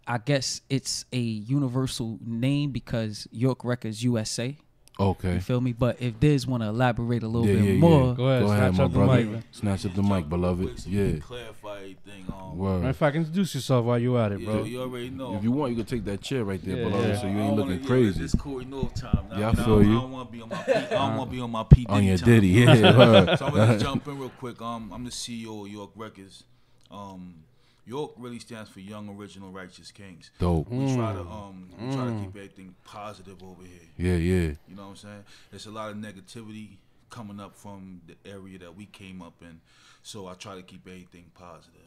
I 0.08 0.18
guess 0.18 0.62
it's 0.70 1.06
a 1.14 1.20
universal 1.20 2.20
name 2.26 2.72
because 2.72 3.28
York 3.32 3.64
Records 3.64 4.04
USA. 4.04 4.56
Okay. 5.00 5.34
You 5.36 5.40
feel 5.40 5.60
me? 5.60 5.74
But 5.74 6.00
if 6.00 6.20
Diz 6.20 6.46
want 6.46 6.62
to 6.62 6.70
elaborate 6.70 7.24
a 7.24 7.28
little 7.28 7.48
Yeah, 7.48 7.56
bit 7.62 7.64
yeah, 7.64 7.80
more, 7.80 8.10
yeah. 8.10 8.14
Go 8.16 8.28
ahead, 8.28 8.42
Go 8.44 8.48
snatch 8.48 8.60
ahead, 8.60 8.78
my 8.78 8.84
up 8.84 8.92
the 8.92 8.98
brother. 9.00 9.24
mic. 9.26 9.44
Snatch 9.52 9.86
up 9.88 9.94
the 9.96 10.04
mic, 10.04 10.30
beloved. 10.30 10.80
So 10.82 10.90
Yeah. 10.90 11.04
we 11.06 11.12
can 11.14 11.22
clarify 11.22 11.76
everything. 11.78 12.26
Um, 12.28 12.34
Matter 12.34 12.50
of 12.52 12.58
Word. 12.84 12.96
fact, 12.98 13.16
introduce 13.16 13.56
yourself 13.56 13.86
while 13.86 13.98
you 13.98 14.16
at 14.20 14.34
it, 14.34 14.42
yeah, 14.42 14.46
bro. 14.46 14.64
you 14.66 14.82
already 14.82 15.10
know. 15.10 15.36
If 15.36 15.44
you 15.44 15.52
want, 15.52 15.72
you 15.72 15.78
can 15.78 15.86
take 15.88 16.06
that 16.06 16.22
chair 16.22 16.44
right 16.44 16.64
there, 16.64 16.78
Yeah, 16.78 16.84
beloved, 16.90 17.08
yeah. 17.10 17.22
so 17.22 17.26
you 17.28 17.40
ain't 17.40 17.56
looking 17.56 17.72
wanna- 17.78 17.88
crazy. 17.88 18.20
This 18.22 18.36
Cory 18.36 18.66
North 18.66 18.94
time. 18.94 19.26
Now, 19.32 19.40
Yeah, 19.40 19.48
I 19.48 19.50
I, 19.50 19.56
feel 19.56 19.66
don't, 19.66 19.90
you. 19.90 19.98
I 19.98 20.02
don't 20.02 20.12
want 20.12 20.28
to 20.30 20.32
be 20.32 20.42
on 20.44 20.50
my. 20.50 20.56
P, 20.64 20.72
I 20.74 20.82
don't 20.90 21.18
want 21.18 21.30
to 21.32 21.36
be 21.38 21.42
on 21.42 21.52
my 21.52 21.64
P. 21.64 21.86
On 21.90 22.04
your 22.04 22.18
time. 22.18 22.30
Diddy, 22.30 22.48
yeah. 22.50 22.98
word. 22.98 23.40
So 23.40 23.46
I'm 23.48 23.54
gonna 23.56 23.80
jump 23.88 24.08
in 24.08 24.20
real 24.20 24.30
quick. 24.30 24.62
Um, 24.62 24.92
I'm 24.94 25.04
the 25.06 25.10
CEO 25.12 25.66
of 25.66 25.72
York 25.72 25.90
Records. 25.96 26.44
Um, 26.92 27.38
York 27.86 28.12
really 28.18 28.40
stands 28.40 28.70
for 28.70 28.80
Young 28.80 29.10
Original 29.10 29.52
Righteous 29.52 29.92
Kings. 29.92 30.32
Dope. 30.40 30.70
We 30.70 30.94
try 30.96 31.14
to 31.14 31.20
um, 31.22 31.68
we 31.80 31.94
try 31.94 32.06
to 32.06 32.18
keep 32.20 32.30
everything 32.36 32.76
positive 32.86 33.44
over 33.44 33.62
here. 33.64 33.88
Yeah, 33.98 34.16
yeah. 34.16 34.52
You 34.68 34.76
know 34.76 34.84
what 34.84 34.90
I'm 34.90 34.96
saying? 34.96 35.24
There's 35.52 35.66
a 35.66 35.72
lot 35.72 35.92
of 35.92 35.98
negativity 35.98 36.78
coming 37.10 37.40
up 37.40 37.56
from 37.56 38.02
the 38.08 38.16
area 38.30 38.58
that 38.60 38.76
we 38.76 38.86
came 38.86 39.22
up 39.22 39.36
in, 39.42 39.60
so 40.02 40.28
I 40.28 40.34
try 40.34 40.56
to 40.56 40.62
keep 40.64 40.88
everything 40.88 41.26
positive. 41.34 41.82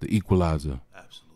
The 0.00 0.14
equalizer. 0.16 0.80
Absolutely. 0.96 1.26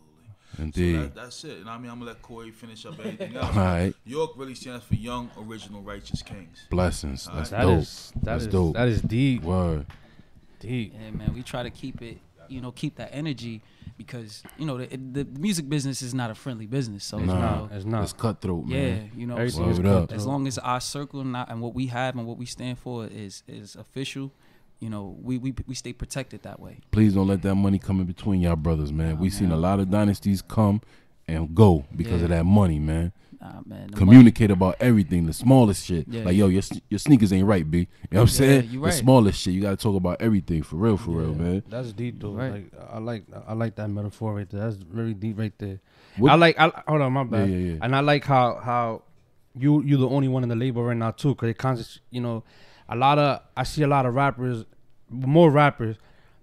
Indeed. 0.57 0.95
So 0.95 1.01
that, 1.01 1.15
that's 1.15 1.43
it. 1.43 1.57
And 1.59 1.69
I 1.69 1.77
mean, 1.77 1.91
I'm 1.91 1.99
gonna 1.99 2.11
let 2.11 2.21
Cory 2.21 2.51
finish 2.51 2.85
up 2.85 2.97
everything 2.99 3.35
else. 3.35 3.53
All 3.55 3.61
right. 3.63 3.93
York 4.05 4.31
really 4.37 4.55
stands 4.55 4.85
for 4.85 4.95
Young 4.95 5.29
Original 5.37 5.81
Righteous 5.81 6.21
Kings. 6.21 6.65
Blessings. 6.69 7.27
That's 7.33 7.49
That 7.49 7.63
dope. 7.63 7.79
is- 7.79 8.11
that 8.15 8.23
That's 8.25 8.43
is- 8.45 8.51
dope. 8.51 8.73
That 8.75 8.87
is 8.87 9.01
deep. 9.01 9.43
Word. 9.43 9.85
Deep. 10.61 10.93
yeah, 10.93 11.11
man, 11.11 11.33
we 11.33 11.43
try 11.43 11.61
to 11.63 11.69
keep 11.69 12.01
it, 12.01 12.17
you 12.49 12.61
know, 12.61 12.71
keep 12.71 12.95
that 12.97 13.09
energy 13.13 13.61
because 13.97 14.43
you 14.57 14.65
know 14.65 14.77
the, 14.77 14.97
the 14.97 15.25
music 15.39 15.69
business 15.69 16.01
is 16.01 16.13
not 16.13 16.29
a 16.31 16.35
friendly 16.35 16.65
business. 16.65 17.03
So 17.03 17.19
you 17.19 17.25
Nah. 17.27 17.39
know, 17.39 17.69
It's 17.71 17.85
not. 17.85 18.03
It's 18.03 18.13
cutthroat, 18.13 18.65
man. 18.65 18.77
yeah, 19.13 19.19
you 19.19 19.25
know, 19.27 19.35
so 19.47 19.69
is 19.69 19.79
up. 19.79 19.85
cutthroat. 19.85 20.11
as 20.13 20.25
long 20.25 20.47
as 20.47 20.57
our 20.57 20.81
circle 20.81 21.21
and, 21.21 21.31
not, 21.31 21.49
and 21.49 21.61
what 21.61 21.73
we 21.73 21.87
have 21.87 22.15
and 22.17 22.25
what 22.27 22.37
we 22.37 22.45
stand 22.45 22.77
for 22.79 23.05
is 23.07 23.43
is 23.47 23.75
official, 23.75 24.31
you 24.79 24.89
know, 24.89 25.15
we 25.21 25.37
we 25.37 25.53
we 25.67 25.75
stay 25.75 25.93
protected 25.93 26.43
that 26.43 26.59
way. 26.59 26.79
Please 26.91 27.13
don't 27.13 27.27
let 27.27 27.41
that 27.43 27.55
money 27.55 27.79
come 27.79 27.99
in 28.01 28.05
between 28.05 28.41
y'all 28.41 28.55
brothers, 28.55 28.91
man. 28.91 29.15
Nah, 29.15 29.21
we 29.21 29.29
seen 29.29 29.51
a 29.51 29.57
lot 29.57 29.79
of 29.79 29.89
dynasties 29.89 30.41
come 30.41 30.81
and 31.27 31.55
go 31.55 31.85
because 31.95 32.21
of 32.21 32.29
that 32.29 32.45
money, 32.45 32.79
man. 32.79 33.11
Nah, 33.53 33.61
man, 33.65 33.87
the 33.91 33.97
Communicate 33.97 34.51
about 34.51 34.75
everything, 34.79 35.25
the 35.25 35.33
smallest 35.33 35.85
shit. 35.85 36.07
Yeah. 36.07 36.23
Like, 36.23 36.35
yo, 36.35 36.47
your 36.47 36.63
your 36.89 36.99
sneakers 36.99 37.31
ain't 37.33 37.45
right, 37.45 37.69
B. 37.69 37.79
You 37.79 37.85
know 38.11 38.21
what 38.21 38.21
I'm 38.21 38.27
Yeah, 38.27 38.31
saying? 38.61 38.69
you 38.71 38.81
The 38.81 38.91
smallest 38.91 39.39
shit. 39.39 39.53
You 39.53 39.61
gotta 39.61 39.77
talk 39.77 39.95
about 39.95 40.21
everything 40.21 40.63
for 40.63 40.77
real, 40.77 40.97
for 40.97 41.11
real, 41.11 41.35
man. 41.35 41.63
That's 41.69 41.91
deep 41.93 42.19
though. 42.19 42.31
Right. 42.31 42.51
Like 42.53 42.71
I 42.91 42.99
like 42.99 43.23
I 43.47 43.53
like 43.53 43.75
that 43.75 43.87
metaphor 43.89 44.33
right 44.35 44.49
there. 44.49 44.61
That's 44.61 44.77
very 44.77 45.13
deep 45.13 45.37
right 45.37 45.53
there. 45.57 45.79
What- 46.17 46.31
I 46.31 46.35
like 46.35 46.59
I 46.59 46.71
hold 46.87 47.01
on 47.01 47.13
my 47.13 47.23
bad. 47.23 47.49
yeah, 47.49 47.55
yeah. 47.57 47.77
And 47.81 47.95
I 47.95 47.99
like 47.99 48.23
how 48.25 48.59
how 48.63 49.03
you 49.57 49.81
you're 49.83 49.99
the 49.99 50.09
only 50.09 50.27
one 50.27 50.43
in 50.43 50.49
the 50.49 50.55
label 50.55 50.83
right 50.83 50.97
now 50.97 51.11
too, 51.11 51.35
cause 51.35 51.49
it 51.49 51.57
constant 51.57 52.01
you 52.09 52.21
know 52.21 52.43
a 52.89 52.95
lot 52.95 53.17
of 53.19 53.41
I 53.55 53.63
see 53.63 53.83
a 53.83 53.87
lot 53.87 54.05
of 54.05 54.13
rappers, 54.15 54.65
more 55.09 55.49
rappers 55.51 55.97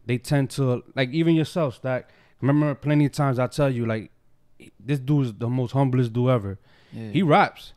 they 0.07 0.19
tend 0.19 0.51
to 0.51 0.83
like 0.97 1.11
even 1.11 1.35
yourself, 1.35 1.77
Stack. 1.77 2.11
Remember, 2.41 2.75
plenty 2.75 3.05
of 3.07 3.13
times 3.13 3.39
I 3.39 3.47
tell 3.47 3.71
you 3.71 3.87
like, 3.87 4.11
this 4.85 4.99
dude 4.99 5.27
is 5.27 5.35
the 5.35 5.49
most 5.49 5.71
humblest 5.73 6.13
dude 6.13 6.29
ever. 6.29 6.59
Yeah. 6.93 7.09
He 7.11 7.23
raps, 7.23 7.73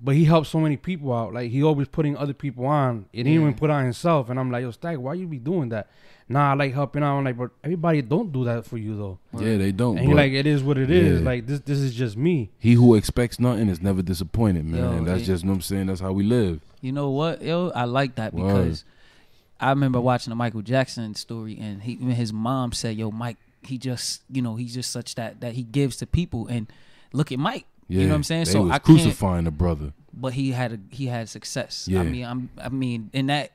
but 0.00 0.14
he 0.14 0.24
helps 0.24 0.48
so 0.48 0.60
many 0.60 0.76
people 0.76 1.12
out. 1.12 1.32
Like 1.34 1.50
he 1.50 1.62
always 1.62 1.88
putting 1.88 2.16
other 2.16 2.34
people 2.34 2.66
on. 2.66 3.06
He 3.12 3.22
didn't 3.22 3.40
even 3.40 3.54
put 3.54 3.70
on 3.70 3.84
himself. 3.84 4.28
And 4.30 4.38
I'm 4.38 4.50
like, 4.50 4.62
yo, 4.62 4.70
Stack, 4.70 4.98
why 4.98 5.14
you 5.14 5.26
be 5.26 5.38
doing 5.38 5.70
that? 5.70 5.88
Nah, 6.28 6.52
I 6.52 6.54
like 6.54 6.72
helping 6.72 7.02
out. 7.02 7.18
I'm 7.18 7.24
like, 7.24 7.36
but 7.36 7.50
everybody 7.64 8.02
don't 8.02 8.30
do 8.30 8.44
that 8.44 8.64
for 8.64 8.78
you 8.78 8.96
though. 8.96 9.18
Yeah, 9.36 9.56
they 9.56 9.72
don't. 9.72 9.98
And 9.98 10.06
he 10.06 10.14
like, 10.14 10.32
it 10.32 10.46
is 10.46 10.62
what 10.62 10.78
it 10.78 10.88
is. 10.90 11.20
Yeah. 11.20 11.26
Like 11.26 11.46
this, 11.46 11.60
this 11.60 11.78
is 11.78 11.92
just 11.92 12.16
me. 12.16 12.50
he 12.58 12.74
who 12.74 12.94
expects 12.94 13.40
nothing 13.40 13.68
is 13.68 13.80
never 13.82 14.00
disappointed, 14.00 14.64
man. 14.64 14.80
Yo, 14.80 14.90
and 14.92 15.06
that's 15.08 15.24
just 15.26 15.42
you 15.42 15.48
know 15.48 15.54
what 15.54 15.56
I'm 15.56 15.62
saying. 15.62 15.86
That's 15.86 16.00
how 16.00 16.12
we 16.12 16.22
live. 16.22 16.60
You 16.80 16.92
know 16.92 17.10
what, 17.10 17.42
yo? 17.42 17.70
I 17.70 17.84
like 17.84 18.14
that 18.14 18.32
Word. 18.32 18.46
because 18.46 18.84
I 19.58 19.70
remember 19.70 20.00
watching 20.00 20.30
the 20.30 20.36
Michael 20.36 20.62
Jackson 20.62 21.14
story, 21.14 21.58
and 21.60 21.82
he 21.82 21.96
his 21.96 22.32
mom 22.32 22.72
said, 22.72 22.96
"Yo, 22.96 23.10
Mike, 23.10 23.36
he 23.62 23.76
just, 23.76 24.22
you 24.30 24.40
know, 24.40 24.54
he's 24.54 24.72
just 24.72 24.90
such 24.92 25.16
that 25.16 25.40
that 25.40 25.54
he 25.54 25.64
gives 25.64 25.96
to 25.96 26.06
people." 26.06 26.46
And 26.46 26.68
look 27.12 27.32
at 27.32 27.38
Mike. 27.40 27.66
Yeah, 27.90 28.00
you 28.02 28.06
know 28.06 28.12
what 28.12 28.16
I'm 28.16 28.22
saying? 28.24 28.44
They 28.44 28.50
so 28.52 28.62
was 28.62 28.70
I 28.70 28.78
can't. 28.78 28.84
crucifying 28.84 29.44
the 29.44 29.50
brother. 29.50 29.92
But 30.12 30.32
he 30.32 30.52
had 30.52 30.72
a 30.72 30.78
he 30.90 31.06
had 31.06 31.28
success. 31.28 31.86
Yeah. 31.88 32.00
I 32.00 32.02
mean, 32.04 32.24
I'm. 32.24 32.50
I 32.60 32.68
mean, 32.68 33.10
in 33.12 33.26
that. 33.26 33.52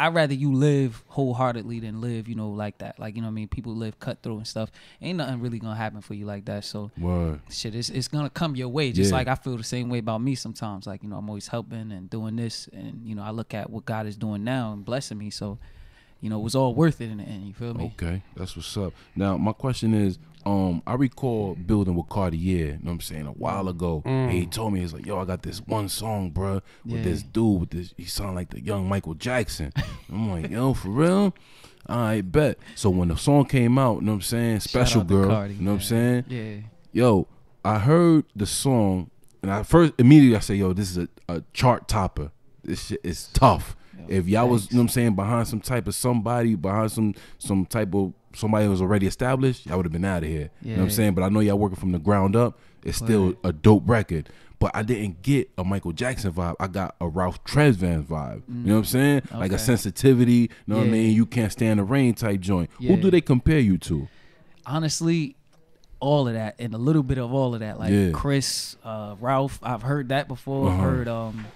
I'd 0.00 0.14
rather 0.14 0.32
you 0.34 0.52
live 0.52 1.02
wholeheartedly 1.08 1.80
than 1.80 2.00
live, 2.00 2.28
you 2.28 2.36
know, 2.36 2.50
like 2.50 2.78
that. 2.78 3.00
Like, 3.00 3.16
you 3.16 3.20
know 3.20 3.26
what 3.26 3.32
I 3.32 3.34
mean? 3.34 3.48
People 3.48 3.74
live 3.74 3.98
cutthroat 3.98 4.36
and 4.36 4.46
stuff. 4.46 4.70
Ain't 5.02 5.18
nothing 5.18 5.40
really 5.40 5.58
gonna 5.58 5.74
happen 5.74 6.02
for 6.02 6.14
you 6.14 6.24
like 6.24 6.44
that. 6.44 6.64
So 6.64 6.92
Word. 6.96 7.40
shit, 7.50 7.74
it's 7.74 7.88
it's 7.90 8.06
gonna 8.06 8.30
come 8.30 8.54
your 8.54 8.68
way. 8.68 8.92
Just 8.92 9.10
Yeah. 9.10 9.16
like 9.16 9.26
I 9.26 9.34
feel 9.34 9.56
the 9.56 9.64
same 9.64 9.88
way 9.88 9.98
about 9.98 10.22
me 10.22 10.36
sometimes. 10.36 10.86
Like 10.86 11.02
you 11.02 11.08
know, 11.08 11.16
I'm 11.16 11.28
always 11.28 11.48
helping 11.48 11.90
and 11.90 12.08
doing 12.08 12.36
this, 12.36 12.68
and 12.72 13.04
you 13.04 13.16
know, 13.16 13.22
I 13.24 13.30
look 13.30 13.54
at 13.54 13.70
what 13.70 13.86
God 13.86 14.06
is 14.06 14.16
doing 14.16 14.44
now 14.44 14.72
and 14.72 14.84
blessing 14.84 15.18
me. 15.18 15.30
So, 15.30 15.58
you 16.20 16.30
know, 16.30 16.38
it 16.38 16.44
was 16.44 16.54
all 16.54 16.74
worth 16.76 17.00
it 17.00 17.10
in 17.10 17.16
the 17.18 17.24
end. 17.24 17.48
You 17.48 17.54
feel 17.54 17.74
me? 17.74 17.86
Okay, 18.00 18.22
that's 18.36 18.54
what's 18.54 18.76
up. 18.76 18.92
Now 19.16 19.36
my 19.36 19.52
question 19.52 19.94
is, 19.94 20.20
um, 20.48 20.82
I 20.86 20.94
recall 20.94 21.54
building 21.54 21.94
with 21.94 22.08
Cartier, 22.08 22.66
you 22.66 22.72
know 22.72 22.78
what 22.84 22.92
I'm 22.92 23.00
saying, 23.00 23.26
a 23.26 23.32
while 23.32 23.68
ago. 23.68 24.02
And 24.04 24.30
he 24.32 24.46
told 24.46 24.72
me, 24.72 24.80
he's 24.80 24.92
like, 24.94 25.04
yo, 25.06 25.18
I 25.20 25.24
got 25.24 25.42
this 25.42 25.58
one 25.66 25.88
song, 25.88 26.30
bruh, 26.32 26.62
with 26.86 26.96
Yeah. 26.98 27.02
this 27.02 27.22
dude 27.22 27.60
with 27.60 27.70
this 27.70 27.92
he 27.96 28.04
sound 28.04 28.34
like 28.36 28.50
the 28.50 28.60
young 28.60 28.88
Michael 28.88 29.14
Jackson. 29.14 29.72
I'm 30.10 30.30
like, 30.30 30.50
yo, 30.50 30.72
for 30.74 30.88
real? 30.88 31.34
I 31.86 32.20
bet. 32.22 32.58
So 32.74 32.90
when 32.90 33.08
the 33.08 33.16
song 33.16 33.44
came 33.46 33.78
out, 33.78 33.96
you 33.96 34.06
know 34.06 34.12
what 34.12 34.16
I'm 34.16 34.22
saying, 34.22 34.60
special 34.60 35.04
girl, 35.04 35.28
Cardi, 35.30 35.54
you 35.54 35.62
know 35.62 35.72
what 35.72 35.76
I'm 35.76 35.82
saying? 35.82 36.24
Yeah. 36.28 36.54
Yo, 36.92 37.26
I 37.64 37.78
heard 37.78 38.24
the 38.34 38.46
song, 38.46 39.10
and 39.42 39.50
I 39.50 39.62
first 39.62 39.92
immediately 39.98 40.36
I 40.36 40.40
say, 40.40 40.54
yo, 40.54 40.72
this 40.72 40.90
is 40.90 40.98
a, 40.98 41.08
a 41.28 41.42
chart 41.52 41.88
topper. 41.88 42.30
This 42.64 42.86
shit 42.86 43.00
is 43.04 43.28
tough. 43.28 43.74
If 44.06 44.28
y'all 44.28 44.48
was, 44.48 44.70
you 44.70 44.76
know 44.76 44.82
what 44.82 44.84
I'm 44.84 44.88
saying, 44.90 45.14
behind 45.14 45.48
some 45.48 45.60
type 45.60 45.88
of 45.88 45.94
somebody, 45.94 46.54
behind 46.54 46.92
some 46.92 47.14
some 47.38 47.66
type 47.66 47.94
of 47.94 48.12
somebody 48.34 48.64
who 48.66 48.70
was 48.70 48.82
already 48.82 49.06
established, 49.06 49.66
y'all 49.66 49.76
would 49.78 49.86
have 49.86 49.92
been 49.92 50.04
out 50.04 50.22
of 50.22 50.28
here. 50.28 50.50
You 50.62 50.72
know 50.72 50.78
what 50.78 50.84
I'm 50.84 50.90
saying? 50.90 51.14
But 51.14 51.24
I 51.24 51.28
know 51.28 51.40
y'all 51.40 51.58
working 51.58 51.78
from 51.78 51.92
the 51.92 51.98
ground 51.98 52.36
up. 52.36 52.58
It's 52.84 52.98
still 52.98 53.34
a 53.44 53.52
dope 53.52 53.82
record. 53.86 54.28
But 54.60 54.72
I 54.74 54.82
didn't 54.82 55.22
get 55.22 55.50
a 55.56 55.62
Michael 55.62 55.92
Jackson 55.92 56.32
vibe. 56.32 56.56
I 56.58 56.66
got 56.66 56.96
a 57.00 57.08
Ralph 57.08 57.44
Tresvant 57.44 58.06
vibe. 58.06 58.42
You 58.48 58.54
know 58.54 58.74
what 58.74 58.78
I'm 58.80 58.84
saying? 58.86 59.22
Like 59.32 59.52
a 59.52 59.58
sensitivity. 59.58 60.32
You 60.32 60.48
know 60.66 60.78
what 60.78 60.86
I 60.86 60.90
mean? 60.90 61.14
You 61.14 61.26
can't 61.26 61.52
stand 61.52 61.78
the 61.78 61.84
rain 61.84 62.14
type 62.14 62.40
joint. 62.40 62.70
Who 62.78 62.96
do 62.96 63.10
they 63.10 63.20
compare 63.20 63.60
you 63.60 63.78
to? 63.78 64.08
Honestly, 64.66 65.36
all 66.00 66.28
of 66.28 66.34
that 66.34 66.56
and 66.58 66.74
a 66.74 66.78
little 66.78 67.02
bit 67.02 67.18
of 67.18 67.32
all 67.32 67.54
of 67.54 67.60
that. 67.60 67.78
Like 67.78 67.92
Yeah. 67.92 68.10
Chris, 68.12 68.76
uh, 68.84 69.16
Ralph, 69.20 69.58
I've 69.62 69.82
heard 69.82 70.10
that 70.10 70.28
before. 70.28 70.68
Uh-huh. 70.68 70.82
heard 70.82 71.08
um, 71.08 71.46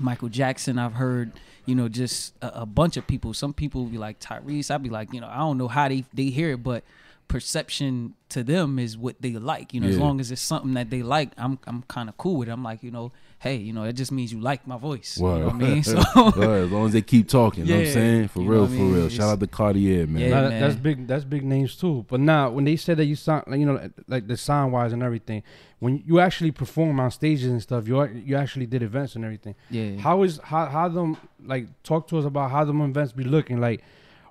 Michael 0.00 0.28
Jackson. 0.28 0.78
I've 0.78 0.94
heard 0.94 1.32
you 1.66 1.74
know 1.74 1.88
just 1.88 2.34
a, 2.42 2.62
a 2.62 2.66
bunch 2.66 2.96
of 2.96 3.06
people. 3.06 3.34
Some 3.34 3.52
people 3.52 3.84
be 3.86 3.98
like 3.98 4.20
Tyrese. 4.20 4.70
I'd 4.70 4.82
be 4.82 4.90
like, 4.90 5.12
you 5.12 5.20
know, 5.20 5.28
I 5.28 5.38
don't 5.38 5.58
know 5.58 5.68
how 5.68 5.88
they 5.88 6.04
they 6.14 6.26
hear 6.26 6.50
it, 6.52 6.62
but 6.62 6.84
perception 7.28 8.14
to 8.30 8.42
them 8.42 8.78
is 8.78 8.96
what 8.96 9.16
they 9.20 9.32
like. 9.32 9.74
You 9.74 9.80
know, 9.80 9.88
as 9.88 9.98
long 9.98 10.18
as 10.18 10.30
it's 10.30 10.40
something 10.40 10.74
that 10.74 10.90
they 10.90 11.02
like, 11.02 11.30
I'm 11.36 11.58
I'm 11.66 11.82
kind 11.82 12.08
of 12.08 12.16
cool 12.16 12.36
with 12.38 12.48
it. 12.48 12.52
I'm 12.52 12.62
like, 12.64 12.82
you 12.82 12.90
know, 12.90 13.12
hey, 13.38 13.56
you 13.56 13.72
know, 13.72 13.84
it 13.84 13.92
just 13.92 14.10
means 14.10 14.32
you 14.32 14.40
like 14.40 14.66
my 14.66 14.78
voice. 14.78 15.18
You 15.18 15.26
know 15.26 15.46
what 15.46 15.54
I 15.54 15.58
mean? 15.58 15.82
So 15.84 15.96
Word, 16.36 16.64
as 16.64 16.70
long 16.70 16.86
as 16.86 16.92
they 16.94 17.02
keep 17.02 17.28
talking, 17.28 17.66
you 17.66 17.72
know 17.74 17.78
what 17.80 17.86
I'm 17.88 17.92
saying? 17.92 18.28
For 18.28 18.40
you 18.42 18.50
real, 18.50 18.60
what 18.62 18.70
I 18.70 18.72
for 18.72 18.78
mean? 18.80 18.92
real. 18.94 19.04
It's- 19.06 19.12
Shout 19.12 19.28
out 19.30 19.40
to 19.40 19.46
Cartier, 19.46 20.06
man. 20.06 20.22
Yeah, 20.22 20.28
Nah, 20.30 20.40
that- 20.42 20.48
man. 20.50 20.60
that's 20.62 20.74
big. 20.76 21.06
That's 21.06 21.24
big 21.24 21.44
names 21.44 21.76
too. 21.76 22.04
But 22.08 22.20
now, 22.20 22.50
when 22.50 22.64
they 22.64 22.76
said 22.76 22.96
that 22.96 23.04
you 23.04 23.14
sound 23.14 23.44
like 23.46 23.60
you 23.60 23.66
know, 23.66 23.90
like 24.08 24.26
the 24.26 24.36
sound 24.36 24.72
wise 24.72 24.92
and 24.94 25.02
everything, 25.02 25.42
when 25.80 26.02
you 26.06 26.18
actually 26.20 26.50
perform 26.50 26.98
on 27.00 27.10
stages 27.10 27.46
and 27.50 27.62
stuff, 27.62 27.86
you 27.86 27.98
are- 27.98 28.10
you 28.10 28.36
actually 28.36 28.66
did 28.66 28.82
events 28.82 29.14
and 29.16 29.24
everything. 29.24 29.54
yeah. 29.70 29.96
How 29.98 30.22
is 30.22 30.40
how 30.42 30.66
how 30.66 30.88
them 30.88 31.16
like 31.44 31.66
talk 31.82 32.08
to 32.08 32.18
us 32.18 32.24
about 32.24 32.50
how 32.50 32.64
them 32.64 32.80
events 32.80 33.12
be 33.12 33.24
looking 33.24 33.60
like? 33.60 33.82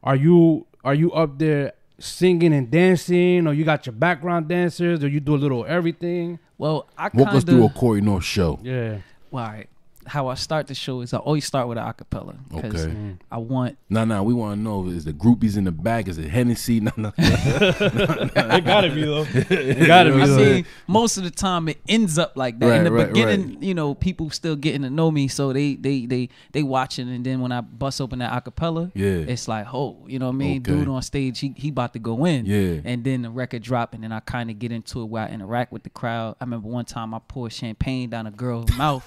Are 0.03 0.15
you 0.15 0.65
are 0.83 0.93
you 0.93 1.11
up 1.13 1.37
there 1.39 1.73
singing 1.99 2.53
and 2.53 2.69
dancing, 2.69 3.47
or 3.47 3.53
you 3.53 3.63
got 3.65 3.85
your 3.85 3.93
background 3.93 4.47
dancers, 4.47 5.03
or 5.03 5.07
you 5.07 5.19
do 5.19 5.35
a 5.35 5.37
little 5.37 5.65
everything? 5.65 6.39
well, 6.59 6.87
I 6.97 7.03
Walk 7.13 7.25
kind 7.27 7.37
us 7.37 7.43
through 7.43 7.61
a 7.61 7.65
of 7.65 7.73
Cory 7.75 8.01
North 8.01 8.23
show. 8.23 8.59
Yeah. 8.63 8.97
well, 9.31 9.45
all 9.45 9.51
right. 9.51 9.69
How 10.07 10.27
I 10.27 10.35
start 10.35 10.67
the 10.67 10.73
show 10.75 11.01
is 11.01 11.13
I 11.13 11.17
always 11.17 11.45
start 11.45 11.67
with 11.67 11.77
an 11.77 11.83
acapella 11.83 12.35
because 12.49 12.85
Okay. 12.85 12.93
Mm. 12.93 13.17
I 13.31 13.37
want 13.37 13.77
Nah, 13.89 14.05
nah, 14.05 14.23
we 14.23 14.33
want 14.33 14.57
to 14.57 14.61
know 14.63 14.87
is 14.87 15.05
the 15.05 15.13
groupies 15.13 15.57
in 15.57 15.63
the 15.65 15.71
back? 15.71 16.07
Is 16.07 16.17
it 16.17 16.29
Hennessy? 16.29 16.79
Nah, 16.87 16.91
nah. 16.97 17.11
it 17.17 18.65
gotta 18.65 18.89
be 18.89 19.03
though. 19.05 19.25
It 19.49 19.87
gotta 19.87 20.11
be 20.13 20.21
I 20.21 20.25
though. 20.27 20.37
mean, 20.37 20.65
most 20.87 21.17
of 21.17 21.23
the 21.23 21.31
time 21.31 21.67
it 21.69 21.77
ends 21.87 22.17
up 22.17 22.35
like 22.37 22.59
that. 22.59 22.67
Right, 22.67 22.77
In 22.79 22.83
the 22.85 22.91
right, 22.91 23.07
beginning, 23.07 23.61
you 23.61 23.73
know, 23.73 23.93
people 23.95 24.29
still 24.29 24.55
getting 24.55 24.81
to 24.83 24.89
know 24.89 25.11
me, 25.11 25.27
so 25.27 25.53
they 25.53 25.75
they 25.75 26.05
they 26.05 26.29
they 26.51 26.63
watching, 26.63 27.09
and 27.09 27.25
then 27.25 27.41
when 27.41 27.51
I 27.51 27.61
bust 27.61 27.99
open 28.01 28.19
that 28.19 28.31
acapella, 28.31 28.91
Yeah. 28.95 29.25
it's 29.33 29.47
like, 29.47 29.67
oh, 29.73 29.97
you 30.07 30.19
know 30.19 30.27
what 30.27 30.33
I 30.33 30.37
mean? 30.37 30.61
Okay. 30.61 30.71
Dude 30.71 30.87
on 30.87 31.01
stage, 31.01 31.39
he 31.39 31.53
he 31.55 31.69
about 31.69 31.93
to 31.93 31.99
go 31.99 32.25
in, 32.25 32.45
Yeah. 32.45 32.81
and 32.85 33.03
then 33.03 33.21
the 33.23 33.29
record 33.29 33.63
drop, 33.63 33.93
and 33.93 34.03
then 34.03 34.11
I 34.11 34.19
kind 34.21 34.49
of 34.49 34.59
get 34.59 34.71
into 34.71 35.01
it 35.01 35.05
where 35.05 35.23
I 35.23 35.29
interact 35.29 35.71
with 35.71 35.83
the 35.83 35.89
crowd. 35.89 36.35
I 36.39 36.43
remember 36.45 36.67
one 36.67 36.85
time 36.85 37.13
I 37.13 37.19
poured 37.19 37.53
champagne 37.53 38.09
down 38.09 38.27
a 38.27 38.31
girl's 38.31 38.75
mouth, 38.77 39.05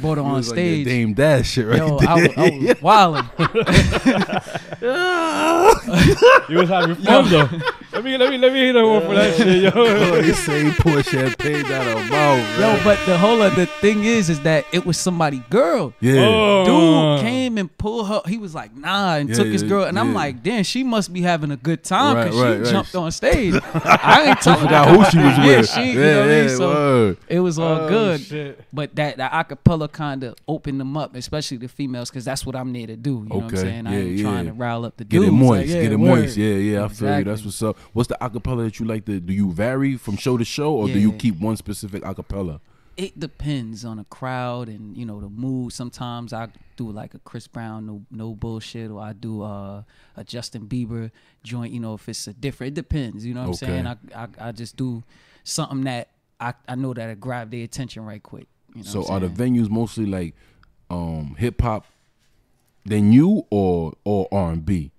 brought 0.00 0.18
her 0.18 0.24
It 0.24 0.26
on 0.36 0.40
was 0.40 0.48
like 0.50 0.56
that 0.56 0.60
stage. 0.62 0.84
Dame 0.86 1.14
Dash 1.14 1.50
shit 1.50 1.66
right 1.66 1.78
Yo, 1.78 1.98
there. 1.98 2.08
I 2.08 2.14
was, 2.14 2.32
I 2.36 2.50
was 2.50 2.82
wilding. 2.82 3.30
You 6.48 6.58
was 6.58 6.68
having 6.68 6.94
fun 6.96 7.28
though. 7.30 7.48
Let 7.92 8.04
me 8.04 8.16
let 8.18 8.30
me 8.30 8.38
let 8.38 8.52
me 8.52 8.58
hit 8.66 8.74
her 8.74 8.86
one 8.86 9.02
for 9.02 9.14
that 9.14 9.36
shit, 9.36 9.62
yo. 9.62 9.70
Oh, 9.76 10.16
you 10.20 10.32
say 10.34 10.64
he 10.64 10.70
poured 10.72 11.04
champagne 11.06 11.64
down 11.64 11.86
her 11.86 12.10
mouth, 12.10 12.58
Yo, 12.60 12.84
but 12.84 12.98
the 13.06 13.16
whole 13.18 13.40
other 13.42 13.64
thing 13.66 14.04
is, 14.04 14.28
is 14.28 14.40
that 14.42 14.64
it 14.72 14.84
was 14.84 14.98
somebody 14.98 15.42
girl. 15.50 15.92
Yeah. 16.00 16.26
Oh. 16.28 16.64
Dude 17.16 17.24
came 17.26 17.58
and 17.58 17.74
pulled 17.78 18.08
her. 18.08 18.20
He 18.26 18.36
was 18.38 18.54
like, 18.54 18.76
nah, 18.76 19.14
and 19.16 19.28
Yeah, 19.30 19.34
took 19.36 19.46
his 19.48 19.62
girl. 19.62 19.84
And 19.84 19.98
I'm 19.98 20.12
like, 20.14 20.42
damn, 20.42 20.62
she 20.64 20.84
must 20.84 21.12
be 21.12 21.22
having 21.22 21.50
a 21.50 21.56
good 21.56 21.82
time 21.84 22.16
because 22.26 22.40
right, 22.40 22.56
she 22.56 22.62
right. 22.62 22.70
jumped 22.70 22.94
on 22.94 23.10
stage. 23.12 23.54
I 23.74 24.24
ain't 24.28 24.40
talking 24.40 24.64
Forgot 24.64 24.88
who 24.88 25.04
she 25.10 25.18
was 25.24 25.38
Yeah, 25.38 25.46
with. 25.58 25.70
she, 25.70 25.92
you 25.92 26.00
yeah, 26.00 26.06
know 26.06 26.20
what 26.20 26.28
I 26.28 26.28
mean? 26.34 26.48
yeah, 26.48 26.56
So 26.56 26.68
word. 26.68 27.16
it 27.28 27.40
was 27.40 27.58
all 27.58 27.66
Oh, 27.80 27.88
good. 27.88 28.20
shit. 28.20 28.60
But 28.72 28.94
that 28.96 29.16
the 29.16 29.22
acapella 29.24 29.90
kind 29.90 30.22
of 30.24 30.25
opened 30.48 30.80
them 30.80 30.96
up, 30.96 31.14
especially 31.16 31.56
the 31.58 31.68
females, 31.68 32.10
because 32.10 32.24
that's 32.24 32.44
what 32.44 32.56
I'm 32.56 32.72
there 32.72 32.86
to 32.86 32.96
do. 32.96 33.10
You 33.10 33.28
know 33.28 33.34
what 33.36 33.40
I'm 33.44 33.46
Okay, 33.48 33.56
saying? 33.56 33.86
I 33.86 33.92
yeah, 33.92 33.98
ain't 33.98 34.10
yeah. 34.16 34.22
trying 34.22 34.46
to 34.46 34.52
rile 34.52 34.84
up 34.84 34.96
the 34.96 35.04
Get 35.04 35.18
dudes. 35.18 35.28
it 35.28 35.32
moist. 35.32 35.60
Like, 35.60 35.68
yeah, 35.68 35.82
get 35.82 35.92
it 35.92 35.96
word. 35.96 36.08
moist. 36.20 36.36
Yeah, 36.36 36.54
yeah. 36.54 36.84
I 36.84 36.88
feel 36.88 37.18
you. 37.18 37.24
That's 37.24 37.44
what's 37.44 37.62
up. 37.62 37.76
What's 37.92 38.08
the 38.08 38.18
acapella 38.20 38.64
that 38.64 38.78
you 38.80 38.86
like 38.86 39.04
to 39.06 39.20
do? 39.20 39.32
You 39.32 39.52
vary 39.52 39.96
from 39.96 40.16
show 40.16 40.36
to 40.36 40.44
show, 40.44 40.72
or 40.74 40.86
do 40.88 40.98
you 40.98 41.12
keep 41.12 41.38
one 41.38 41.56
specific 41.56 42.02
acapella? 42.02 42.60
it 42.96 43.20
depends 43.20 43.84
on 43.84 43.98
the 43.98 44.04
crowd 44.04 44.70
and 44.70 44.96
you 44.96 45.04
know 45.04 45.20
the 45.20 45.28
mood. 45.28 45.70
Sometimes 45.70 46.32
I 46.32 46.48
do 46.76 46.90
like 46.90 47.12
a 47.12 47.18
Chris 47.18 47.46
Brown, 47.46 47.84
no 47.84 48.02
no 48.10 48.34
bullshit, 48.34 48.90
or 48.90 49.02
I 49.02 49.12
do 49.12 49.42
uh, 49.42 49.82
a 50.16 50.24
Justin 50.24 50.66
Bieber 50.66 51.10
joint. 51.44 51.74
You 51.74 51.80
know, 51.80 51.92
if 51.92 52.08
it's 52.08 52.26
a 52.26 52.32
different, 52.32 52.72
it 52.72 52.74
depends. 52.80 53.26
You 53.26 53.34
know 53.34 53.48
what 53.50 53.62
Okay. 53.62 53.76
I'm 53.78 53.84
saying? 53.84 53.98
I, 54.14 54.22
I 54.24 54.48
I 54.48 54.52
just 54.52 54.76
do 54.78 55.04
something 55.44 55.84
that 55.84 56.08
I 56.40 56.54
I 56.66 56.74
know 56.74 56.94
that 56.94 57.10
it 57.10 57.20
grab 57.20 57.50
their 57.50 57.64
attention 57.64 58.02
right 58.02 58.22
quick. 58.22 58.48
You 58.76 58.82
know 58.84 58.90
So 58.90 59.06
are 59.06 59.20
the 59.20 59.28
venues 59.28 59.70
mostly 59.70 60.04
like 60.04 60.34
um 60.90 61.34
hip 61.38 61.62
hop 61.62 61.86
than 62.84 63.12
you 63.12 63.46
or 63.50 63.94
or 64.04 64.28
R 64.30 64.52
and 64.52 64.64
B? 64.64 64.90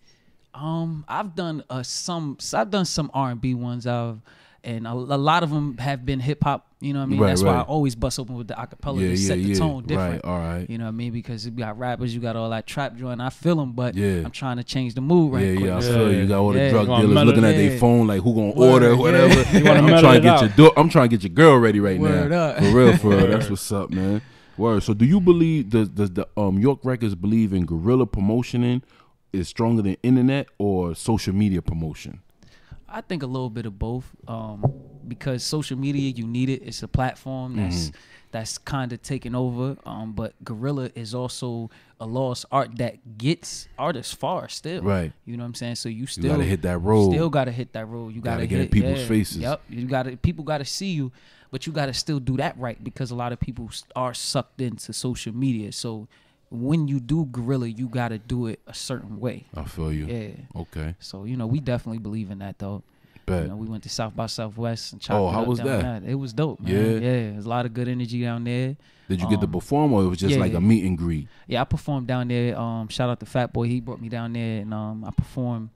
Um, 0.53 1.05
I've 1.07 1.35
done 1.35 1.63
uh 1.69 1.83
some. 1.83 2.37
I've 2.53 2.71
done 2.71 2.85
some 2.85 3.11
R 3.13 3.31
and 3.31 3.39
B 3.39 3.53
ones. 3.53 3.85
I've 3.85 4.19
and 4.63 4.85
a, 4.87 4.91
a 4.91 4.93
lot 4.93 5.43
of 5.43 5.49
them 5.49 5.77
have 5.77 6.05
been 6.05 6.19
hip 6.19 6.43
hop. 6.43 6.65
You 6.79 6.93
know 6.93 6.99
what 6.99 7.05
I 7.05 7.07
mean? 7.07 7.19
Right, 7.19 7.29
That's 7.29 7.41
why 7.41 7.55
I 7.55 7.61
always 7.61 7.95
bust 7.95 8.19
open 8.19 8.35
with 8.35 8.47
the 8.49 8.53
acapella 8.53 8.95
Yeah, 9.01 9.07
to 9.07 9.15
yeah, 9.15 9.27
set 9.27 9.35
the 9.37 9.41
yeah. 9.41 9.55
tone 9.57 9.83
different. 9.85 10.23
Right, 10.23 10.25
all 10.31 10.37
right. 10.37 10.69
You 10.69 10.77
know 10.77 10.83
what 10.83 10.89
I 10.89 10.91
mean? 10.91 11.11
Because 11.11 11.43
you 11.43 11.51
got 11.51 11.79
rappers, 11.79 12.13
you 12.13 12.21
got 12.21 12.35
all 12.35 12.51
that 12.51 12.67
trap 12.67 12.95
joint. 12.95 13.19
I 13.19 13.29
feel 13.31 13.55
them, 13.55 13.71
but 13.73 13.95
Yeah. 13.95 14.21
I'm 14.23 14.29
trying 14.31 14.57
to 14.57 14.63
change 14.63 14.93
the 14.93 15.01
mood 15.01 15.33
right 15.33 15.43
yeah, 15.45 15.53
quick. 15.55 15.65
yeah, 15.65 15.77
I 15.77 15.79
Yeah. 15.81 15.87
feel 15.93 16.11
you. 16.13 16.19
You 16.19 16.27
got 16.27 16.39
all 16.39 16.51
the 16.53 16.59
Yeah. 16.59 16.69
drug 16.69 16.85
dealers 16.87 17.07
mellow 17.13 17.25
looking 17.25 17.45
at 17.45 17.55
it. 17.55 17.69
their 17.69 17.79
phone 17.79 18.05
like 18.07 18.21
who 18.21 18.35
gonna 18.35 18.51
Word, 18.51 18.83
order, 18.83 18.89
yeah. 18.93 18.95
whatever. 18.99 19.57
You 19.57 19.65
I'm 19.71 19.87
trying 19.99 20.13
to 20.15 20.19
get 20.21 20.25
out. 20.33 20.41
your 20.41 20.49
do- 20.69 20.71
I'm 20.77 20.89
trying 20.89 21.09
to 21.09 21.17
get 21.17 21.23
your 21.23 21.33
girl 21.33 21.57
ready 21.57 21.79
right 21.79 21.99
Word 21.99 22.29
now. 22.29 22.37
up. 22.49 22.57
For 22.57 22.71
real, 22.71 22.97
for 22.97 23.09
real. 23.09 23.27
That's 23.31 23.49
what's 23.49 23.71
up, 23.71 23.89
man. 23.89 24.21
Word. 24.55 24.83
So 24.83 24.93
do 24.93 25.05
you 25.05 25.19
believe 25.19 25.69
does 25.71 25.89
does 25.89 26.11
the 26.11 26.27
um 26.37 26.59
York 26.59 26.79
Records 26.83 27.15
believe 27.15 27.53
in 27.53 27.65
guerrilla 27.65 28.05
promotioning 28.05 28.81
is 29.33 29.47
stronger 29.47 29.81
than 29.81 29.97
internet 30.03 30.47
or 30.59 30.93
social 30.93 31.33
media 31.33 31.61
promotion? 31.63 32.19
I 32.89 33.01
think 33.01 33.23
a 33.23 33.27
little 33.27 33.49
bit 33.49 33.65
of 33.65 33.77
both. 33.77 34.05
Um, 34.27 34.63
because 35.07 35.43
social 35.43 35.77
media, 35.77 36.09
you 36.11 36.27
need 36.27 36.49
it. 36.49 36.61
It's 36.63 36.83
a 36.83 36.87
platform 36.87 37.55
that's 37.55 37.89
Mm-hmm. 37.89 37.97
that's 38.31 38.57
kind 38.57 38.91
of 38.93 39.01
taken 39.01 39.35
over. 39.35 39.77
Um, 39.85 40.13
but 40.13 40.33
Guerrilla 40.43 40.89
is 40.95 41.15
also 41.15 41.69
a 41.99 42.05
lost 42.05 42.45
art 42.51 42.77
that 42.77 43.17
gets 43.17 43.67
artists 43.79 44.13
far 44.13 44.49
still. 44.49 44.81
Right. 44.83 45.13
You 45.25 45.37
know 45.37 45.43
what 45.43 45.47
I'm 45.47 45.53
saying? 45.55 45.75
So 45.75 45.87
you 45.89 46.01
You 46.01 46.07
still 46.07 46.31
gotta 46.31 46.43
hit 46.43 46.61
that 46.63 46.77
road. 46.79 47.11
Still 47.11 47.29
gotta 47.29 47.51
hit 47.51 47.71
that 47.73 47.85
road. 47.87 48.13
You 48.13 48.21
gotta, 48.21 48.37
Gotta 48.37 48.47
get 48.47 48.59
in 48.61 48.67
people's 48.69 48.99
yeah. 48.99 49.07
faces. 49.07 49.37
Yep. 49.37 49.61
You 49.69 49.85
gotta 49.87 50.17
people 50.17 50.43
gotta 50.43 50.65
see 50.65 50.91
you, 50.91 51.11
but 51.51 51.65
you 51.65 51.71
gotta 51.73 51.93
still 51.93 52.19
do 52.19 52.35
that 52.37 52.57
right 52.59 52.81
because 52.83 53.11
a 53.11 53.15
lot 53.15 53.31
of 53.31 53.39
people 53.39 53.69
are 53.95 54.13
sucked 54.13 54.59
into 54.61 54.91
social 54.93 55.33
media. 55.33 55.71
So 55.71 56.07
when 56.49 56.87
you 56.87 56.99
do 56.99 57.25
Guerrilla, 57.25 57.67
you 57.67 57.87
gotta 57.89 58.17
do 58.17 58.47
it 58.47 58.59
a 58.67 58.73
certain 58.73 59.19
way. 59.19 59.45
I 59.55 59.63
feel 59.65 59.91
you. 59.91 60.05
Yeah. 60.05 60.61
Okay. 60.61 60.95
So 60.99 61.25
you 61.25 61.37
know, 61.37 61.47
we 61.47 61.59
definitely 61.59 61.99
believe 61.99 62.31
in 62.31 62.39
that 62.39 62.59
though. 62.59 62.83
Bet. 63.25 63.43
You 63.43 63.49
know, 63.49 63.55
we 63.57 63.67
went 63.67 63.83
to 63.83 63.89
South 63.89 64.15
by 64.15 64.27
Southwest 64.27 64.93
and 64.93 65.01
chopped 65.01 65.19
Oh, 65.19 65.27
it 65.27 65.31
how 65.33 65.43
was 65.43 65.59
that? 65.59 65.81
there. 66.01 66.11
It 66.11 66.15
was 66.15 66.31
dope, 66.31 66.61
man. 66.61 66.73
Yeah? 66.73 66.81
Yeah, 66.93 67.31
there's 67.33 67.45
a 67.45 67.49
lot 67.49 67.65
of 67.65 67.73
good 67.73 67.89
energy 67.89 68.21
down 68.21 68.45
there. 68.45 68.77
Did 69.09 69.19
you 69.21 69.29
get 69.29 69.41
to 69.41 69.47
Um, 69.47 69.51
perform 69.51 69.91
or 69.93 70.03
it 70.03 70.07
was 70.07 70.19
just 70.19 70.37
like 70.37 70.53
a 70.53 70.61
meet 70.61 70.85
and 70.85 70.97
greet? 70.97 71.27
Yeah, 71.45 71.59
I 71.61 71.65
performed 71.65 72.07
down 72.07 72.29
there. 72.29 72.57
Um, 72.57 72.87
shout 72.87 73.09
out 73.09 73.19
to 73.19 73.25
Fat 73.25 73.51
Boy. 73.51 73.67
He 73.67 73.81
brought 73.81 73.99
me 74.01 74.07
down 74.09 74.31
there, 74.33 74.61
and 74.61 74.73
um, 74.73 75.03
I 75.03 75.11
performed 75.11 75.69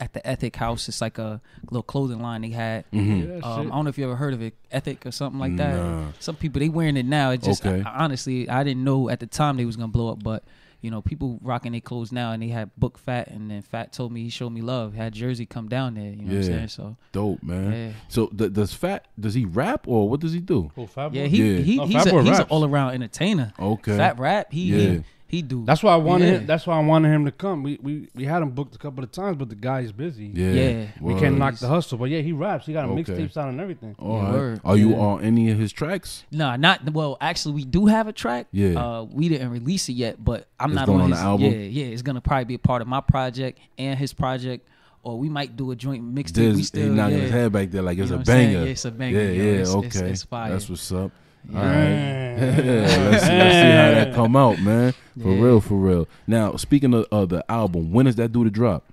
at 0.00 0.12
the 0.14 0.26
Ethic 0.26 0.56
House. 0.56 0.88
It's 0.88 1.00
like 1.00 1.18
a 1.18 1.40
little 1.70 1.82
clothing 1.82 2.20
line 2.20 2.42
they 2.42 2.50
had. 2.50 2.84
Mhm. 2.92 3.44
Um, 3.44 3.70
I 3.72 3.76
don't 3.76 3.84
know 3.84 3.88
if 3.90 3.98
you 3.98 4.04
ever 4.04 4.16
heard 4.16 4.34
of 4.34 4.42
it, 4.42 4.54
Ethic 4.72 5.04
or 5.06 5.10
something 5.12 5.38
like 5.38 5.56
that. 5.56 5.76
Nah. 5.76 6.06
Some 6.18 6.36
people 6.36 6.60
they 6.60 6.68
wearing 6.68 6.96
it 6.96 7.06
now. 7.06 7.30
It 7.30 7.42
just 7.42 7.64
Okay. 7.66 7.82
I- 7.84 8.04
honestly, 8.04 8.48
I 8.48 8.64
didn't 8.64 8.82
know 8.84 9.08
at 9.10 9.20
the 9.20 9.26
time 9.26 9.56
they 9.58 9.64
was 9.64 9.76
gonna 9.76 9.88
blow 9.88 10.08
up, 10.10 10.22
but 10.24 10.42
you 10.82 10.90
know, 10.90 11.02
people 11.02 11.38
rocking 11.42 11.72
their 11.72 11.80
clothes 11.82 12.10
now, 12.10 12.32
and 12.32 12.42
they 12.42 12.48
had 12.48 12.70
book 12.78 12.96
Fat, 12.96 13.28
and 13.28 13.50
then 13.50 13.60
Fat 13.60 13.92
told 13.92 14.12
me 14.12 14.22
he 14.22 14.30
showed 14.30 14.48
me 14.48 14.62
love. 14.62 14.94
Had 14.94 15.12
Jersey 15.12 15.44
come 15.44 15.68
down 15.68 15.92
there. 15.94 16.04
You 16.10 16.16
know 16.24 16.28
what 16.28 16.36
I'm 16.36 16.42
saying? 16.42 16.68
So 16.68 16.96
Dope, 17.12 17.42
man. 17.42 17.70
Yeah. 17.72 17.92
So 18.08 18.28
th- 18.28 18.54
does 18.54 18.72
Fat 18.72 19.04
does 19.20 19.34
he 19.34 19.44
rap 19.44 19.86
or 19.86 20.08
what 20.08 20.20
does 20.20 20.32
he 20.32 20.40
do? 20.40 20.72
Oh, 20.78 20.86
Fat 20.86 21.12
yeah, 21.12 21.26
he 21.26 21.36
Yeah. 21.56 21.58
he 21.60 21.78
Oh, 21.78 21.84
he's 21.84 21.96
Fat 21.96 22.06
a, 22.06 22.10
Boy 22.12 22.22
he's 22.22 22.38
an 22.38 22.46
all 22.48 22.64
around 22.64 22.94
entertainer. 22.94 23.52
Okay. 23.60 23.94
Fat 23.94 24.18
rap. 24.18 24.50
He 24.52 24.62
Yeah. 24.72 24.78
he, 24.78 25.02
he 25.30 25.42
do. 25.42 25.64
That's 25.64 25.82
why 25.82 25.92
I 25.92 25.96
wanted 25.96 26.24
Yeah. 26.26 26.30
him. 26.40 26.46
That's 26.46 26.66
why 26.66 26.76
I 26.76 26.84
wanted 26.84 27.10
him 27.14 27.24
to 27.24 27.30
come. 27.30 27.62
We 27.62 27.78
we 27.80 28.08
we 28.14 28.24
had 28.24 28.42
him 28.42 28.50
booked 28.50 28.74
a 28.74 28.78
couple 28.78 29.04
of 29.04 29.12
times, 29.12 29.36
but 29.36 29.48
the 29.48 29.54
guy's 29.54 29.92
busy. 29.92 30.26
Yeah. 30.34 30.50
Yeah. 30.50 30.86
We 31.00 31.14
Word. 31.14 31.22
can't 31.22 31.38
knock 31.38 31.54
the 31.56 31.68
hustle. 31.68 31.98
But 31.98 32.10
yeah, 32.10 32.20
he 32.20 32.32
raps. 32.32 32.66
He 32.66 32.72
got 32.72 32.84
Okay. 32.86 33.02
mixtape 33.02 33.36
out 33.36 33.48
and 33.48 33.60
everything. 33.60 33.94
All 33.98 34.16
Yeah, 34.22 34.36
right. 34.40 34.60
Are 34.64 34.76
you 34.76 34.90
Yeah. 34.90 34.96
on 34.98 35.22
any 35.22 35.50
of 35.50 35.58
his 35.58 35.72
tracks? 35.72 36.24
Nah, 36.32 36.56
not 36.56 36.90
well. 36.92 37.16
Actually, 37.20 37.54
we 37.54 37.64
do 37.64 37.86
have 37.86 38.08
a 38.08 38.12
track. 38.12 38.48
Yeah. 38.50 38.74
Uh, 38.80 39.04
we 39.04 39.28
didn't 39.28 39.50
release 39.50 39.88
it 39.88 39.92
yet, 39.92 40.22
but 40.24 40.48
I'm 40.58 40.70
It's 40.70 40.76
not 40.76 40.86
going 40.86 40.98
on 40.98 41.04
on 41.04 41.10
his 41.12 41.20
the 41.20 41.24
album? 41.24 41.52
Yeah, 41.52 41.58
yeah. 41.58 41.84
It's 41.86 42.02
gonna 42.02 42.20
probably 42.20 42.44
be 42.46 42.54
a 42.54 42.58
part 42.58 42.82
of 42.82 42.88
my 42.88 43.00
project 43.00 43.58
and 43.78 43.98
his 43.98 44.12
project, 44.12 44.66
or 45.04 45.16
we 45.18 45.28
might 45.28 45.56
do 45.56 45.70
a 45.70 45.76
joint 45.76 46.02
mixtape. 46.14 46.54
We 46.56 46.62
still 46.64 46.90
he 46.90 46.94
knocking 46.96 47.16
yeah. 47.18 47.22
his 47.22 47.30
head 47.30 47.52
back 47.52 47.70
there 47.70 47.82
like 47.82 47.96
You 47.96 48.02
it's 48.02 48.10
know 48.10 48.16
a 48.16 48.18
what 48.18 48.26
banger. 48.26 48.58
Yeah, 48.64 48.64
it's 48.64 48.84
a 48.84 48.90
banger, 48.90 49.18
Yeah, 49.20 49.30
yo. 49.30 49.44
yeah, 49.44 49.50
It's- 49.52 49.74
okay. 49.74 49.86
it's- 49.86 50.02
it's 50.02 50.22
fire. 50.24 50.50
That's 50.50 50.68
what's 50.68 50.90
up. 50.92 51.12
Yeah. 51.48 51.58
All 51.58 51.64
right. 51.64 52.20
let's, 53.10 53.24
see, 53.26 53.32
let's 53.38 53.54
see 53.54 53.70
how 53.70 53.90
that 53.94 54.14
come 54.14 54.34
out, 54.36 54.60
man. 54.60 54.92
For 55.20 55.28
Yeah. 55.34 55.42
real, 55.42 55.60
for 55.60 55.74
real. 55.74 56.08
Now, 56.26 56.56
speaking 56.56 56.94
of, 56.94 57.06
of 57.12 57.28
the 57.28 57.44
album, 57.50 57.92
when 57.92 58.06
is 58.06 58.16
that 58.16 58.32
due 58.32 58.44
to 58.44 58.50
drop? 58.50 58.84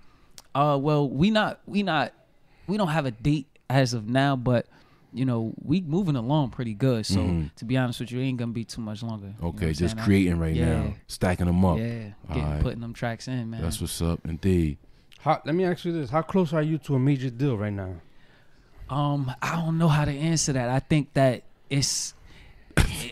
Uh, 0.53 0.77
well, 0.81 1.07
we 1.09 1.29
not 1.31 1.59
we 1.65 1.83
not 1.83 2.13
we 2.67 2.77
don't 2.77 2.87
have 2.89 3.05
a 3.05 3.11
date 3.11 3.45
as 3.69 3.93
of 3.93 4.09
now, 4.09 4.35
but 4.35 4.65
you 5.13 5.23
know 5.23 5.53
we 5.63 5.81
moving 5.81 6.15
along 6.15 6.49
pretty 6.49 6.73
good. 6.73 7.05
So 7.05 7.19
Mhm. 7.19 7.55
to 7.55 7.65
be 7.65 7.77
honest 7.77 7.99
with 7.99 8.11
you, 8.11 8.19
it 8.19 8.23
ain't 8.25 8.37
gonna 8.37 8.51
be 8.51 8.63
too 8.65 8.81
much 8.81 9.03
longer. 9.03 9.27
You 9.27 9.33
know 9.41 9.47
Okay, 9.49 9.73
just 9.73 9.95
saying? 9.95 10.03
Creating 10.05 10.39
right 10.39 10.55
yeah. 10.55 10.65
now, 10.83 10.93
stacking 11.07 11.45
them 11.45 11.63
up. 11.63 11.77
Yeah, 11.77 12.09
getting 12.27 12.43
Alright. 12.43 12.61
putting 12.63 12.81
them 12.81 12.93
tracks 12.93 13.27
in, 13.27 13.49
man. 13.51 13.61
That's 13.61 13.79
what's 13.79 14.01
up, 14.01 14.19
indeed. 14.25 14.77
How, 15.19 15.41
let 15.45 15.53
me 15.55 15.63
ask 15.63 15.85
you 15.85 15.91
this: 15.93 16.09
How 16.09 16.21
close 16.23 16.51
are 16.53 16.61
you 16.63 16.77
to 16.79 16.95
a 16.95 16.99
major 16.99 17.29
deal 17.29 17.55
right 17.57 17.73
now? 17.73 17.93
Um, 18.89 19.31
I 19.41 19.55
don't 19.57 19.77
know 19.77 19.89
how 19.89 20.05
to 20.05 20.11
answer 20.11 20.53
that. 20.53 20.69
I 20.69 20.79
think 20.79 21.13
that 21.13 21.43
it's 21.69 22.13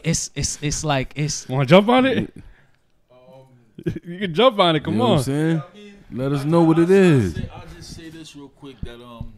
it's 0.05 0.29
it's 0.35 0.59
it's 0.61 0.83
like 0.83 1.11
it's 1.15 1.49
Want 1.49 1.67
to 1.67 1.73
jump 1.75 1.89
on 1.89 2.05
it? 2.05 2.33
you 4.03 4.19
can 4.19 4.33
jump 4.33 4.59
on 4.59 4.75
it. 4.75 4.83
Come 4.83 4.93
you 4.93 4.99
know 4.99 5.05
on. 5.05 5.11
what 5.11 5.17
I'm 5.17 5.23
saying? 5.23 5.61
Let 6.11 6.31
us 6.31 6.45
know 6.45 6.61
what 6.63 6.79
it 6.79 6.89
is. 6.89 7.37
I'll 7.53 7.65
just 7.75 7.95
say 7.95 8.09
this 8.09 8.35
real 8.35 8.47
quick 8.49 8.79
that 8.81 9.01
um, 9.03 9.33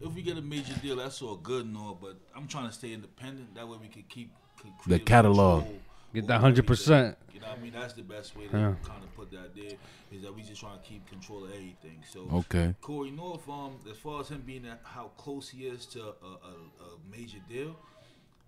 if 0.00 0.12
we 0.12 0.22
get 0.22 0.36
a 0.36 0.42
major 0.42 0.74
deal, 0.82 0.96
that's 0.96 1.22
all 1.22 1.36
good 1.36 1.64
and 1.64 1.76
all, 1.76 1.96
but 2.00 2.16
I'm 2.36 2.46
trying 2.48 2.66
to 2.66 2.72
stay 2.72 2.92
independent. 2.92 3.54
That 3.54 3.66
way 3.66 3.78
we 3.80 3.88
can 3.88 4.02
keep 4.08 4.30
can 4.60 4.72
The 4.86 4.98
catalog. 4.98 5.62
control 5.62 5.80
Get 6.14 6.26
that 6.28 6.40
100%. 6.40 7.16
You 7.34 7.40
know 7.40 7.46
what 7.48 7.58
I 7.58 7.60
mean? 7.62 7.72
That's 7.72 7.92
the 7.92 8.02
best 8.02 8.36
way 8.36 8.46
to 8.48 8.56
Yeah. 8.56 8.74
kind 8.82 9.04
of 9.04 9.14
put 9.14 9.30
that 9.30 9.54
there. 9.54 9.76
Is 10.10 10.22
that 10.22 10.34
we 10.34 10.42
just 10.42 10.60
trying 10.60 10.78
to 10.78 10.84
keep 10.84 11.06
control 11.06 11.44
of 11.44 11.50
everything. 11.50 12.02
So 12.10 12.28
Okay. 12.32 12.74
Cory 12.80 13.10
North, 13.10 13.48
um, 13.48 13.76
as 13.90 13.96
far 13.98 14.20
as 14.22 14.28
him 14.30 14.42
being 14.44 14.66
at 14.66 14.80
how 14.84 15.08
close 15.18 15.48
he 15.50 15.66
is 15.66 15.86
to 15.86 16.00
a, 16.02 16.04
a, 16.06 16.52
a 16.86 17.10
major 17.16 17.38
deal, 17.48 17.76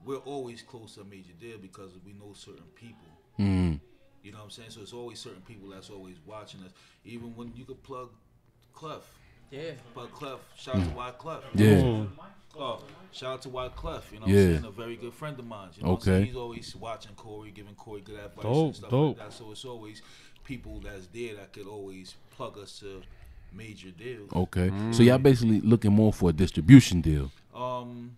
we're 0.05 0.17
always 0.19 0.63
close 0.63 0.95
to 0.95 1.03
a 1.03 1.05
major 1.05 1.33
deal 1.39 1.59
because 1.59 1.91
we 2.05 2.13
know 2.13 2.33
certain 2.35 2.65
people. 2.75 3.09
Mm. 3.39 3.81
You 4.23 4.33
know 4.33 4.39
what 4.39 4.45
I'm 4.45 4.51
saying? 4.51 4.71
So 4.71 4.81
it's 4.83 4.93
always 4.93 5.19
certain 5.19 5.43
people 5.43 5.69
that's 5.71 5.91
always 5.91 6.17
watching 6.27 6.61
us. 6.61 6.73
Even 7.05 7.35
when 7.37 7.53
you 7.55 7.65
could 7.65 7.83
plug 7.83 8.11
Clef. 8.75 9.03
Yeah. 9.51 9.73
Plug 9.95 10.11
Clef. 10.13 10.39
Shout 10.57 10.77
out 10.77 10.85
to 10.85 10.91
Wyclef. 10.91 11.41
Yeah. 11.55 12.05
Oh, 12.59 12.83
shout 13.13 13.35
out 13.35 13.43
to 13.43 13.49
Wyclef. 13.49 14.03
You 14.13 14.21
know 14.21 14.27
Yeah. 14.27 14.35
what 14.35 14.47
I'm 14.47 14.53
saying? 14.55 14.65
A 14.65 14.71
very 14.71 14.97
good 14.97 15.15
friend 15.15 15.39
of 15.39 15.47
mine. 15.47 15.69
You 15.77 15.83
know 15.85 15.91
what 15.93 16.07
I'm? 16.07 16.15
Okay. 16.15 16.27
He's 16.27 16.37
always 16.37 16.77
watching 16.77 17.13
Cory, 17.15 17.51
giving 17.51 17.75
Cory 17.75 18.01
good 18.01 18.19
advice 18.19 18.43
Dope, 18.45 18.67
and 18.67 18.77
stuff 18.77 18.91
dope. 18.91 19.19
like 19.19 19.29
that. 19.29 19.35
So 19.37 19.51
it's 19.53 19.65
always 19.65 20.03
people 20.45 20.81
that's 20.81 21.07
there 21.09 21.37
that 21.37 21.53
could 21.53 21.67
always 21.67 22.15
plug 22.37 22.59
us 22.59 22.79
to 22.81 23.03
major 23.53 23.91
deals. 23.91 24.31
Okay. 24.35 24.71
So 24.93 25.03
y'all 25.03 25.19
basically 25.19 25.61
looking 25.61 25.93
more 25.93 26.13
for 26.13 26.31
a 26.31 26.33
distribution 26.33 27.01
deal. 27.01 27.31
Um, 27.55 28.17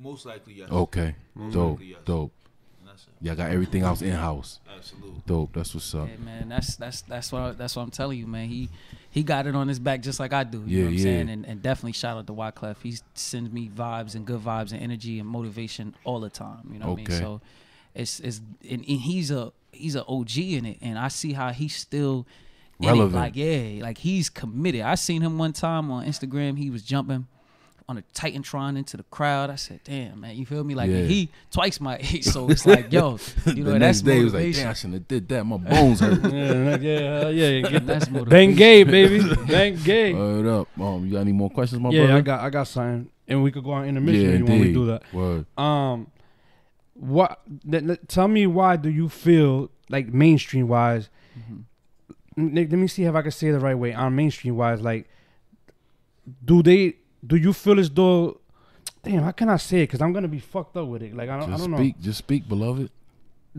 most 0.00 0.26
likely 0.26 0.54
yes. 0.54 0.70
Okay. 0.70 1.14
Most 1.34 1.52
Dope. 1.54 1.70
likely, 1.72 1.86
yes. 1.86 1.98
Dope. 2.04 2.32
And 2.80 2.88
that's. 2.88 3.06
Y'all 3.20 3.34
got 3.36 3.50
everything 3.50 3.82
else 3.82 4.02
in 4.02 4.12
house. 4.12 4.60
Absolutely. 4.74 5.22
Dope. 5.26 5.52
That's 5.52 5.74
what's 5.74 5.94
up. 5.94 6.08
Yeah, 6.08 6.16
man, 6.24 6.48
that's 6.48 6.76
that's 6.76 7.02
that's 7.02 7.30
what 7.32 7.42
I, 7.42 7.50
that's 7.52 7.76
what 7.76 7.82
I'm 7.82 7.90
telling 7.90 8.18
you, 8.18 8.26
man. 8.26 8.48
He 8.48 8.68
he 9.10 9.22
got 9.22 9.46
it 9.46 9.54
on 9.54 9.68
his 9.68 9.78
back 9.78 10.00
just 10.02 10.18
like 10.20 10.32
I 10.32 10.44
do. 10.44 10.62
You 10.64 10.64
Yeah, 10.66 10.78
know 10.78 10.84
what 10.84 10.88
I'm 10.92 10.94
yeah. 10.98 11.02
saying? 11.02 11.28
And, 11.30 11.46
and 11.46 11.62
definitely 11.62 11.92
shout 11.92 12.16
out 12.16 12.26
to 12.28 12.32
Wyclef. 12.32 12.76
He 12.82 12.96
sends 13.14 13.50
me 13.52 13.68
vibes 13.68 14.14
and 14.14 14.24
good 14.26 14.40
vibes 14.40 14.72
and 14.72 14.80
energy 14.82 15.18
and 15.18 15.28
motivation 15.28 15.94
all 16.04 16.20
the 16.20 16.30
time. 16.30 16.70
You 16.72 16.78
know 16.78 16.90
what 16.90 16.98
I 17.00 17.02
Okay. 17.02 17.12
mean? 17.12 17.20
So 17.22 17.40
it's 17.94 18.20
it's 18.20 18.40
and, 18.62 18.80
and 18.88 19.00
he's 19.00 19.30
a 19.30 19.52
he's 19.72 19.96
a 19.96 20.04
OG 20.06 20.38
in 20.38 20.64
it, 20.66 20.78
and 20.80 20.98
I 20.98 21.08
see 21.08 21.32
how 21.34 21.50
he's 21.52 21.76
still 21.76 22.26
in 22.78 22.86
it. 22.86 22.90
Relevant. 22.92 23.14
Like 23.14 23.36
yeah, 23.36 23.82
like 23.82 23.98
he's 23.98 24.30
committed. 24.30 24.80
I 24.82 24.94
seen 24.94 25.20
him 25.22 25.36
one 25.38 25.52
time 25.52 25.90
on 25.90 26.06
Instagram. 26.06 26.56
He 26.56 26.70
was 26.70 26.82
jumping. 26.82 27.26
On 27.90 27.98
a 27.98 28.02
Titantron 28.14 28.78
into 28.78 28.96
the 28.96 29.02
crowd, 29.10 29.50
I 29.50 29.56
said, 29.56 29.80
"Damn, 29.82 30.20
man, 30.20 30.36
you 30.36 30.46
feel 30.46 30.62
me? 30.62 30.76
Like 30.76 30.88
Yeah. 30.92 31.06
he 31.06 31.28
twice 31.50 31.80
my 31.80 31.96
age, 32.00 32.22
so 32.22 32.48
it's 32.48 32.64
like, 32.72 32.92
yo, 32.92 33.18
you 33.46 33.64
know, 33.64 33.72
the 33.72 33.78
that's 33.80 33.80
next 33.80 34.00
day 34.02 34.18
he 34.18 34.24
was 34.24 34.32
like, 34.32 34.40
motivation. 34.42 34.62
damn, 34.62 34.70
I 34.70 34.74
shouldn't 34.74 34.94
have 34.94 35.08
did 35.08 35.28
that. 35.30 35.44
My 35.44 35.56
bones 35.72 35.98
hurt. 35.98 36.32
yeah, 36.32 36.76
yeah, 36.76 37.28
yeah, 37.30 37.48
yeah. 37.48 37.68
Get 37.68 37.86
That's 37.86 38.04
that. 38.04 38.12
motivation. 38.12 38.30
Bang 38.50 38.54
gay, 38.54 38.84
baby. 38.84 39.34
Bang 39.48 39.76
gay. 39.82 40.14
Word 40.14 40.46
up. 40.46 40.68
Um, 40.80 41.04
you 41.04 41.12
got 41.14 41.20
any 41.22 41.32
more 41.32 41.50
questions, 41.50 41.80
my 41.82 41.90
yeah, 41.90 42.02
brother? 42.06 42.18
I 42.18 42.20
got, 42.20 42.40
I 42.42 42.50
got 42.50 42.68
something, 42.68 43.10
and 43.26 43.42
we 43.42 43.50
could 43.50 43.64
go 43.64 43.72
on 43.72 43.86
intermission 43.88 44.22
yeah, 44.22 44.28
if 44.34 44.38
you 44.38 44.44
want 44.44 44.60
me 44.60 44.66
to 44.68 44.72
do 44.72 44.86
that. 44.86 45.02
Word. 45.12 45.46
Um, 45.58 46.06
what? 46.94 47.40
th- 47.68 47.84
th- 47.86 48.00
tell 48.06 48.28
me 48.28 48.46
why 48.46 48.76
do 48.76 48.88
you 48.88 49.08
feel 49.08 49.68
like 49.88 50.06
mainstream 50.14 50.68
wise? 50.68 51.08
N- 52.38 52.54
Let 52.54 52.70
me 52.70 52.86
see 52.86 53.02
if 53.02 53.14
I 53.16 53.22
can 53.22 53.32
say 53.32 53.48
it 53.48 53.52
the 53.52 53.58
right 53.58 53.74
way. 53.74 53.92
On 53.94 54.14
mainstream 54.14 54.56
wise, 54.56 54.80
like, 54.80 55.08
do 56.44 56.62
they? 56.62 56.94
Do 57.26 57.36
you 57.36 57.52
feel 57.52 57.78
as 57.78 57.90
though? 57.90 58.40
Damn, 59.02 59.22
how 59.22 59.30
can 59.32 59.48
I 59.48 59.56
say 59.56 59.78
it? 59.78 59.84
Because 59.84 60.00
I'm 60.02 60.12
gonna 60.12 60.28
be 60.28 60.38
fucked 60.40 60.76
up 60.76 60.86
with 60.88 61.02
it. 61.02 61.14
Like 61.16 61.28
I 61.28 61.38
don't, 61.38 61.48
I 61.48 61.52
Just 61.52 61.62
don't 61.64 61.70
know. 61.72 61.76
speak. 61.78 62.00
Just 62.00 62.18
speak, 62.18 62.48
beloved. 62.48 62.90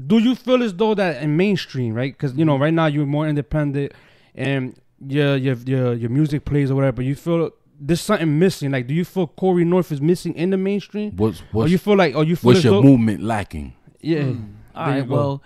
do 0.08 0.18
you 0.20 0.36
feel 0.36 0.62
as 0.64 0.74
though 0.74 0.94
that 0.96 1.22
in 1.22 1.36
mainstream, 1.36 1.94
right? 1.94 2.14
Because 2.14 2.36
you 2.36 2.46
know, 2.46 2.58
right 2.58 2.74
now 2.74 2.86
you're 2.88 3.06
more 3.06 3.28
independent, 3.28 3.92
and 4.36 4.80
your 5.06 5.36
your 5.38 5.56
your 5.66 5.94
your 5.94 6.10
music 6.10 6.46
plays 6.46 6.70
or 6.72 6.76
whatever. 6.76 6.98
But 6.98 7.06
you 7.06 7.16
feel 7.16 7.52
there's 7.80 8.02
something 8.02 8.38
missing. 8.40 8.72
Like, 8.72 8.86
do 8.88 8.94
you 8.94 9.04
feel 9.06 9.26
Cory 9.28 9.66
North 9.66 9.92
is 9.92 10.00
missing 10.02 10.34
in 10.36 10.52
the 10.52 10.58
mainstream? 10.58 11.16
What's 11.16 11.42
Or 11.42 11.46
what's 11.52 11.72
you 11.72 11.78
feel 11.80 11.98
like, 11.98 12.16
or 12.16 12.24
you 12.24 12.36
feel 12.36 12.52
what's 12.52 12.64
your 12.64 12.74
though, 12.76 12.84
movement 12.84 13.24
lacking? 13.24 13.74
yeah. 14.00 14.20
Mm. 14.24 14.54
All 14.76 14.92
there 14.92 15.04
go. 15.04 15.14
Well, 15.16 15.44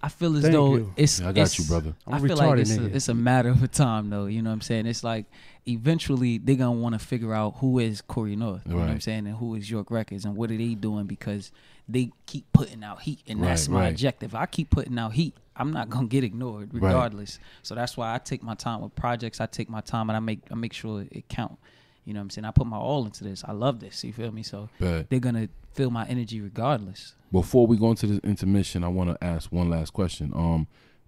I 0.00 0.08
feel 0.08 0.36
as 0.36 0.42
Thank 0.42 0.52
though 0.52 0.76
you. 0.76 0.92
it's. 0.96 1.18
Yeah, 1.20 1.28
I 1.28 1.32
got 1.32 1.40
it's- 1.42 1.58
you, 1.58 1.64
brother. 1.64 1.94
I'm 2.06 2.14
I 2.14 2.16
a 2.18 2.20
feel 2.20 2.36
like 2.36 2.58
it's 2.60 2.76
a, 2.76 2.84
it's 2.86 3.08
a 3.08 3.14
matter 3.14 3.48
of 3.50 3.70
time, 3.72 4.10
though. 4.10 4.26
You 4.26 4.42
know 4.42 4.50
what 4.50 4.54
I'm 4.54 4.60
saying? 4.60 4.86
It's 4.86 5.02
like 5.02 5.26
eventually 5.66 6.38
they're 6.38 6.56
gonna 6.56 6.72
want 6.78 6.94
to 6.94 6.98
figure 7.04 7.34
out 7.34 7.56
who 7.58 7.78
is 7.78 8.00
Cory 8.00 8.36
North. 8.36 8.62
You 8.66 8.74
know 8.74 8.80
what 8.80 8.88
I'm 8.88 9.00
saying? 9.00 9.26
And 9.26 9.36
who 9.36 9.54
is 9.54 9.70
York 9.70 9.90
Records 9.90 10.24
and 10.24 10.36
what 10.36 10.50
are 10.50 10.56
they 10.56 10.74
doing 10.74 11.06
because 11.06 11.50
they 11.88 12.10
keep 12.26 12.50
putting 12.52 12.84
out 12.84 13.02
heat, 13.02 13.20
and 13.26 13.42
that's 13.42 13.68
my 13.68 13.80
right. 13.80 13.88
objective. 13.88 14.34
I 14.34 14.46
keep 14.46 14.70
putting 14.70 14.98
out 14.98 15.12
heat. 15.14 15.34
I'm 15.56 15.72
not 15.72 15.90
gonna 15.90 16.06
get 16.06 16.22
ignored 16.22 16.70
Right. 16.72 16.82
regardless. 16.84 17.38
So 17.62 17.74
that's 17.74 17.96
why 17.96 18.14
I 18.14 18.18
take 18.18 18.42
my 18.42 18.54
time 18.54 18.80
with 18.82 18.94
projects. 18.94 19.40
I 19.40 19.46
take 19.46 19.68
my 19.68 19.80
time 19.80 20.08
and 20.10 20.16
I 20.16 20.20
make 20.20 20.40
I 20.50 20.54
make 20.54 20.72
sure 20.72 21.04
it 21.10 21.28
count. 21.28 21.58
You 22.04 22.14
know 22.14 22.20
what 22.20 22.24
I'm 22.24 22.30
saying? 22.30 22.44
I 22.44 22.52
put 22.52 22.66
my 22.66 22.76
all 22.78 23.04
into 23.04 23.24
this. 23.24 23.42
I 23.44 23.52
love 23.52 23.80
this. 23.80 24.04
You 24.04 24.12
feel 24.12 24.30
me? 24.30 24.42
So 24.44 24.68
Bet. 24.78 25.10
they're 25.10 25.18
gonna 25.20 25.48
feel 25.74 25.90
my 25.90 26.06
energy 26.06 26.40
regardless. 26.40 27.14
Before 27.30 27.66
we 27.66 27.76
go 27.76 27.90
into 27.90 28.06
this 28.06 28.20
intermission, 28.20 28.84
I 28.84 28.88
want 28.88 29.10
to 29.10 29.24
ask 29.24 29.52
one 29.52 29.68
last 29.68 29.92
question. 29.92 30.32
Um, 30.34 30.66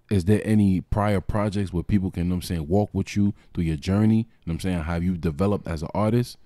is 0.09 0.25
there 0.25 0.41
any 0.43 0.81
prior 0.81 1.21
projects 1.21 1.71
where 1.71 1.83
people 1.83 2.11
can, 2.11 2.23
you 2.23 2.29
know 2.29 2.35
I'm 2.35 2.41
saying, 2.41 2.67
walk 2.67 2.89
with 2.93 3.15
you 3.15 3.33
through 3.53 3.63
your 3.63 3.77
journey? 3.77 4.17
You 4.17 4.47
know 4.47 4.53
I'm 4.53 4.59
saying, 4.59 4.79
how 4.79 4.97
you 4.97 5.17
developed 5.17 5.67
as 5.67 5.81
an 5.81 5.89
artist? 5.93 6.37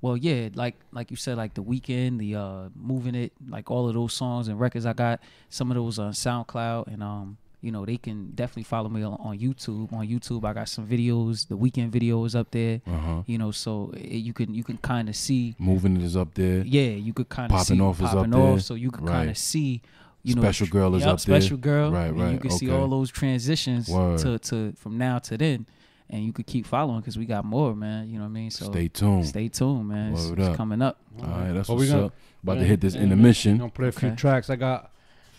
Well, 0.00 0.16
yeah, 0.16 0.48
like 0.54 0.74
like 0.90 1.12
you 1.12 1.16
said, 1.16 1.36
like 1.36 1.54
the 1.54 1.62
weekend, 1.62 2.20
the 2.20 2.34
uh 2.34 2.68
moving 2.74 3.14
it, 3.14 3.32
like 3.48 3.70
all 3.70 3.88
of 3.88 3.94
those 3.94 4.12
songs 4.12 4.48
and 4.48 4.58
records 4.58 4.84
I 4.84 4.92
got, 4.92 5.20
some 5.48 5.70
of 5.70 5.76
those 5.76 6.00
on 6.00 6.12
SoundCloud 6.12 6.88
and 6.88 7.02
um, 7.04 7.38
you 7.62 7.70
know, 7.72 7.86
they 7.86 7.96
can 7.96 8.32
definitely 8.34 8.64
follow 8.64 8.88
me 8.90 9.02
on, 9.04 9.14
on 9.14 9.38
YouTube. 9.38 9.92
On 9.92 10.06
YouTube 10.06 10.44
I 10.44 10.52
got 10.52 10.68
some 10.68 10.86
videos, 10.86 11.46
the 11.48 11.56
weekend 11.56 11.92
videos 11.92 12.34
up 12.34 12.50
there. 12.50 12.80
Uh-huh. 12.86 13.22
You 13.26 13.38
know, 13.38 13.50
so 13.52 13.92
it, 13.96 14.18
you 14.18 14.32
can 14.34 14.52
you 14.54 14.64
can 14.64 14.76
kind 14.78 15.08
of 15.08 15.16
see 15.16 15.54
Moving 15.58 15.96
it 15.96 16.02
is 16.02 16.16
up 16.16 16.34
there. 16.34 16.62
yeah, 16.66 16.90
you 16.90 17.12
could 17.14 17.28
kind 17.28 17.50
of 17.52 17.56
Popping 17.58 17.76
see 17.78 17.82
Off 17.82 17.98
is 18.00 18.06
up 18.06 18.12
popping 18.14 18.30
there. 18.32 18.40
off, 18.40 18.60
so 18.62 18.74
you 18.74 18.90
could 18.90 19.06
kind 19.06 19.30
of 19.30 19.38
see, 19.38 19.80
you 20.22 20.34
know, 20.34 20.42
Special 20.42 20.66
Girl 20.66 20.94
is 20.96 21.02
Yup, 21.04 21.14
up 21.14 21.20
there. 21.22 21.40
Special 21.40 21.56
girl, 21.56 21.90
Right, 21.92 22.06
and 22.08 22.20
right, 22.20 22.32
You 22.32 22.38
can 22.38 22.50
see 22.50 22.70
all 22.70 22.88
those 22.88 23.10
transitions 23.10 23.88
Word. 23.88 24.18
to 24.20 24.38
to 24.40 24.72
from 24.76 24.98
now 24.98 25.18
to 25.20 25.38
then, 25.38 25.66
and 26.10 26.24
you 26.24 26.32
could 26.32 26.46
keep 26.46 26.66
following 26.66 27.00
because 27.00 27.16
we 27.18 27.26
got 27.26 27.44
more, 27.44 27.74
man. 27.74 28.08
You 28.08 28.16
know 28.18 28.24
what 28.24 28.30
I 28.30 28.32
mean? 28.32 28.50
So 28.50 28.66
Stay 28.66 28.88
tuned. 28.88 29.26
stay 29.26 29.48
tuned, 29.48 29.88
man. 29.88 30.12
It's, 30.14 30.26
it's 30.26 30.56
coming 30.56 30.82
up. 30.82 30.98
All 31.20 31.26
right, 31.28 31.52
that's 31.52 31.68
But 31.68 31.74
what's 31.74 31.86
we 31.86 31.92
gonna- 31.92 32.06
up. 32.06 32.14
About 32.42 32.54
to 32.54 32.64
hit 32.64 32.80
this 32.80 32.96
yeah, 32.96 33.02
intermission. 33.02 33.52
I'm 33.52 33.58
gonna 33.58 33.70
play 33.70 33.86
a 33.88 33.92
few 33.92 34.10
tracks. 34.16 34.50
I 34.50 34.56
got. 34.56 34.90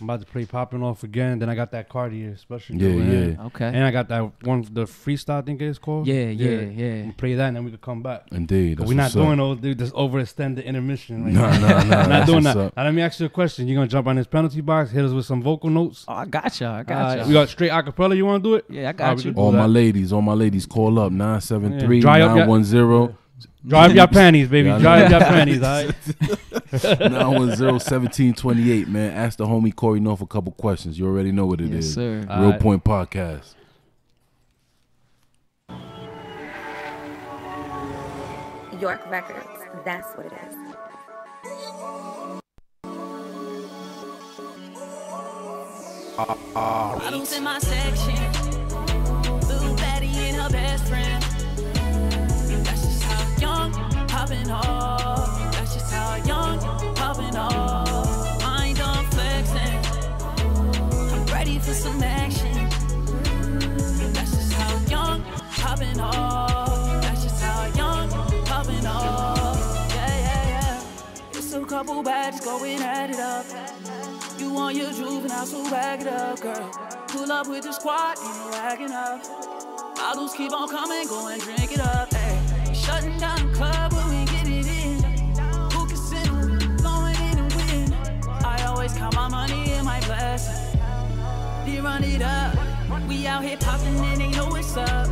I'm 0.01 0.09
about 0.09 0.21
to 0.21 0.25
play 0.25 0.45
popping 0.45 0.81
off 0.83 1.03
again. 1.03 1.39
Then 1.39 1.49
I 1.49 1.55
got 1.55 1.71
that 1.71 1.87
Cartier 1.87 2.35
special. 2.35 2.75
Yeah, 2.75 2.89
deal, 2.89 2.97
man. 2.99 3.37
yeah. 3.39 3.45
Okay. 3.45 3.65
And 3.67 3.83
I 3.83 3.91
got 3.91 4.09
that 4.09 4.31
one, 4.43 4.63
the 4.71 4.85
freestyle. 4.85 5.37
I 5.37 5.41
think 5.43 5.61
it's 5.61 5.77
called. 5.77 6.07
Yeah, 6.07 6.25
yeah, 6.29 6.61
yeah. 6.61 7.03
I'm 7.03 7.13
play 7.13 7.35
that, 7.35 7.47
and 7.49 7.57
then 7.57 7.63
we 7.65 7.71
could 7.71 7.81
come 7.81 8.01
back. 8.01 8.27
Indeed. 8.31 8.79
That's 8.79 8.87
We're 8.89 8.95
not 8.95 9.03
what's 9.03 9.15
up. 9.15 9.23
doing 9.23 9.37
those, 9.37 9.57
dude. 9.59 9.77
This 9.77 9.91
overextended 9.91 10.65
intermission. 10.65 11.23
Right 11.25 11.33
Nah, 11.33 11.51
now. 11.51 11.59
nah, 11.59 11.67
nah. 11.67 11.77
I'm 11.83 11.87
not 11.89 12.07
that's 12.09 12.25
doing 12.25 12.43
what's 12.43 12.55
that. 12.55 12.65
up. 12.67 12.75
Now, 12.75 12.83
let 12.85 12.93
me 12.93 13.01
ask 13.03 13.19
you 13.19 13.27
a 13.27 13.29
question. 13.29 13.67
You 13.67 13.75
gonna 13.75 13.87
jump 13.87 14.07
on 14.07 14.15
this 14.15 14.27
penalty 14.27 14.61
box? 14.61 14.91
Hit 14.91 15.05
us 15.05 15.11
with 15.11 15.25
some 15.25 15.41
vocal 15.43 15.69
notes. 15.69 16.05
Oh, 16.07 16.13
I 16.13 16.25
got 16.25 16.59
you. 16.59 16.67
I 16.67 16.83
got 16.83 17.19
Uh, 17.19 17.21
you. 17.21 17.27
we 17.27 17.33
got 17.33 17.49
straight 17.49 17.71
acapella. 17.71 18.15
You 18.17 18.25
want 18.25 18.43
to 18.43 18.49
do 18.49 18.55
it? 18.55 18.65
Yeah, 18.69 18.89
I 18.89 18.91
got 18.93 19.09
Alright, 19.09 19.25
you. 19.25 19.33
All 19.35 19.51
my 19.51 19.65
ladies, 19.67 20.11
all 20.11 20.21
my 20.21 20.33
ladies, 20.33 20.65
call 20.65 20.97
up 20.99 21.11
973 21.11 21.95
Yeah, 21.97 22.01
dry 22.01 22.21
up 22.21 22.35
your- 22.35 22.45
910 22.47 23.15
Dry 23.65 23.86
up 23.88 23.93
your 23.95 24.07
panties, 24.07 24.47
baby. 24.49 24.67
Yeah, 24.69 24.75
I 24.75 24.79
Dry 24.79 24.99
know. 24.99 25.05
up 25.05 25.11
your 25.11 25.19
panties, 25.21 25.63
all 25.63 25.86
right? 25.86 25.95
910-1728, 26.73 28.88
man. 28.88 29.11
Ask 29.13 29.38
the 29.38 29.45
homie 29.45 29.73
Cory 29.75 29.99
North 29.99 30.21
a 30.21 30.25
couple 30.25 30.51
questions. 30.53 30.97
You 30.99 31.05
already 31.07 31.31
know 31.31 31.45
what 31.45 31.61
it 31.61 31.71
is. 31.73 31.86
Yes, 31.88 31.93
sir. 31.95 32.19
Real 32.19 32.29
Alright. 32.29 32.59
Point 32.59 32.84
Podcast. 32.84 33.55
York 38.79 39.01
Records. 39.09 39.47
That's 39.86 40.09
what 40.17 40.25
it 40.25 40.34
is. 40.34 40.55
Bottles 46.53 47.34
in 47.34 47.43
my 47.43 47.59
popping 54.24 54.51
off. 54.51 55.51
That's 55.51 55.74
just 55.74 55.91
how 55.91 56.15
young 56.15 56.57
popping 56.95 57.36
off. 57.36 58.41
I 58.41 58.67
ain't 58.67 58.78
done 58.78 59.05
flexing. 59.07 59.80
I'm 61.11 61.26
ready 61.26 61.59
for 61.59 61.74
some 61.74 62.01
action. 62.01 62.69
That's 64.13 64.32
just 64.32 64.53
how 64.53 64.78
young 64.89 65.24
popping 65.59 65.99
off. 65.99 67.01
That's 67.01 67.24
just 67.24 67.43
how 67.43 67.65
young 67.76 68.09
popping 68.45 68.86
off. 68.86 69.89
Yeah, 69.89 70.07
yeah, 70.07 70.49
yeah. 70.53 70.84
It's 71.34 71.51
a 71.51 71.65
couple 71.65 72.01
badges 72.01 72.39
going 72.39 72.82
at 72.82 73.09
it 73.09 73.19
up. 73.19 73.45
You 74.39 74.53
want 74.53 74.78
your 74.78 74.93
juvenile, 74.93 75.45
so 75.45 75.69
bag 75.69 75.99
it 75.99 76.07
up, 76.07 76.39
girl. 76.39 76.71
Pull 77.09 77.30
up 77.30 77.47
with 77.49 77.65
the 77.65 77.74
squad, 77.74 78.17
ain't 78.19 78.51
wagging 78.51 78.91
up. 78.91 79.21
Bottles 79.97 80.34
keep 80.34 80.53
on 80.53 80.69
coming, 80.69 81.07
go 81.07 81.28
and 81.28 81.41
drink 81.41 81.74
it 81.74 81.82
up, 81.82 82.09
ayy. 82.11 82.74
Shutting 82.74 83.17
down 83.17 83.49
the 83.49 83.55
club 83.55 83.82
my 89.30 89.47
money 89.47 89.71
and 89.71 89.86
my 89.86 89.99
blessing. 90.01 90.80
Then 91.65 91.84
run 91.84 92.03
it 92.03 92.21
up. 92.21 92.55
We 93.07 93.26
out 93.26 93.43
here 93.43 93.57
popping 93.57 93.97
and 93.97 94.19
they 94.19 94.32
know 94.32 94.47
what's 94.47 94.76
up. 94.76 95.07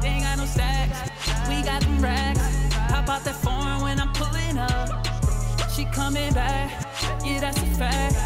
They 0.00 0.08
ain't 0.08 0.24
got 0.24 0.38
no 0.38 0.46
stacks, 0.46 0.98
we 1.48 1.62
got 1.62 1.80
them 1.82 2.00
racks. 2.00 2.40
Pop 2.88 3.08
out 3.08 3.22
that 3.24 3.36
foreign 3.36 3.82
when 3.82 4.00
I'm 4.00 4.12
pulling 4.14 4.58
up. 4.58 5.06
She 5.70 5.84
coming 5.84 6.32
back, 6.34 6.70
yeah, 7.24 7.40
that's 7.40 7.58
a 7.58 7.66
fact. 7.80 8.16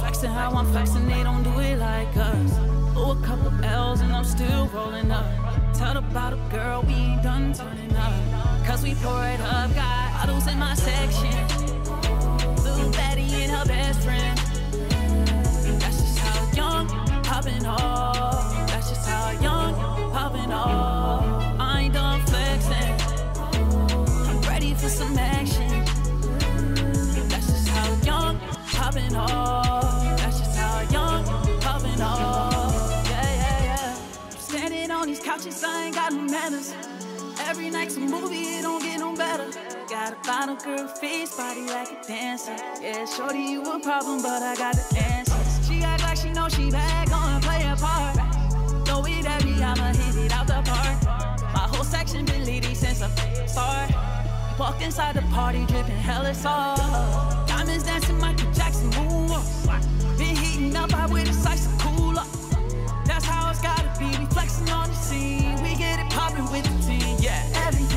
Flexing 0.00 0.30
how 0.30 0.50
I'm 0.50 0.70
flexing, 0.72 1.06
they 1.08 1.22
don't 1.22 1.42
do 1.42 1.58
it 1.60 1.78
like 1.78 2.14
us. 2.16 2.50
Oh, 2.94 3.16
a 3.18 3.26
couple 3.26 3.52
L's 3.64 4.00
and 4.02 4.12
I'm 4.12 4.24
still 4.24 4.66
rolling 4.66 5.10
up. 5.10 5.24
Tell 5.74 5.96
about 5.96 6.34
a 6.34 6.40
girl, 6.50 6.82
we 6.82 6.92
ain't 6.92 7.22
done 7.22 7.54
turning 7.54 7.96
up. 7.96 8.66
Cause 8.66 8.82
we 8.82 8.94
pour 8.96 9.24
it 9.24 9.40
up, 9.40 9.74
got 9.74 10.12
bottles 10.12 10.46
in 10.46 10.58
my 10.58 10.74
section. 10.74 11.59
Her 13.60 13.66
best 13.66 14.00
friend. 14.00 14.38
That's 15.80 16.00
just 16.00 16.18
how 16.18 16.50
young 16.52 16.88
popping 17.22 17.66
off. 17.66 18.66
That's 18.68 18.88
just 18.88 19.06
how 19.06 19.32
young 19.32 19.74
popping 20.12 20.50
off. 20.50 21.60
I 21.60 21.82
ain't 21.82 21.92
done 21.92 22.22
flexing. 22.22 22.94
I'm 24.30 24.40
ready 24.48 24.72
for 24.72 24.88
some 24.88 25.18
action. 25.18 25.84
That's 27.28 27.48
just 27.48 27.68
how 27.68 27.92
young 28.02 28.40
popping 28.72 29.14
off. 29.14 30.16
That's 30.16 30.38
just 30.38 30.56
how 30.56 30.80
young 30.90 31.24
popping 31.60 32.00
off. 32.00 32.72
Yeah, 33.10 33.22
yeah, 33.22 33.64
yeah. 33.64 33.96
I'm 34.24 34.38
Standing 34.38 34.90
on 34.90 35.06
these 35.06 35.20
couches, 35.20 35.62
I 35.62 35.84
ain't 35.84 35.94
got 35.94 36.14
no 36.14 36.22
manners. 36.22 36.72
Every 37.40 37.68
night's 37.68 37.98
a 37.98 38.00
movie, 38.00 38.56
it 38.56 38.62
don't 38.62 38.82
get 38.82 39.00
no 39.00 39.14
better. 39.14 39.69
Got 39.90 40.12
a 40.12 40.16
bottle 40.24 40.54
girl 40.54 40.86
face, 40.86 41.36
body 41.36 41.62
like 41.62 41.90
a 41.90 42.06
dancer. 42.06 42.54
Yeah, 42.80 43.04
shorty, 43.06 43.40
you 43.40 43.60
a 43.62 43.80
problem, 43.80 44.22
but 44.22 44.40
I 44.40 44.54
got 44.54 44.76
the 44.76 45.02
answers. 45.02 45.66
She 45.66 45.82
act 45.82 46.04
like 46.04 46.16
she 46.16 46.30
know 46.30 46.48
she 46.48 46.70
bad, 46.70 47.08
gonna 47.08 47.40
play 47.40 47.64
a 47.66 47.74
part. 47.74 48.14
Throw 48.86 49.04
it 49.06 49.26
at 49.26 49.44
me, 49.44 49.60
I'ma 49.60 49.92
hit 49.92 50.26
it 50.26 50.32
out 50.32 50.46
the 50.46 50.62
park. 50.64 51.02
My 51.52 51.66
whole 51.66 51.82
section 51.82 52.24
been 52.24 52.44
leading 52.44 52.76
since 52.76 53.02
I 53.02 53.08
start. 53.46 53.90
Walked 54.60 54.80
inside 54.80 55.16
the 55.16 55.22
party, 55.22 55.66
dripping 55.66 55.96
hella 55.96 56.34
sauce. 56.34 56.78
Diamonds 57.48 57.82
dancing, 57.82 58.20
Michael 58.20 58.52
Jackson 58.52 58.92
moonwalk. 58.92 59.44
Been 60.16 60.36
heating 60.36 60.76
up, 60.76 60.94
I 60.94 61.06
with 61.06 61.28
a 61.28 61.32
slice 61.32 61.66
of 61.66 61.76
cooler. 61.80 62.22
That's 63.06 63.24
how 63.24 63.50
it's 63.50 63.60
gotta 63.60 63.90
be. 63.98 64.06
We 64.06 64.26
flexing 64.26 64.70
on 64.70 64.88
the 64.88 64.94
scene, 64.94 65.60
we 65.64 65.74
get 65.74 65.98
it 65.98 66.08
popping 66.10 66.48
with 66.52 66.62
the 66.62 66.86
team. 66.86 67.16
Yeah, 67.18 67.42
everything 67.66 67.89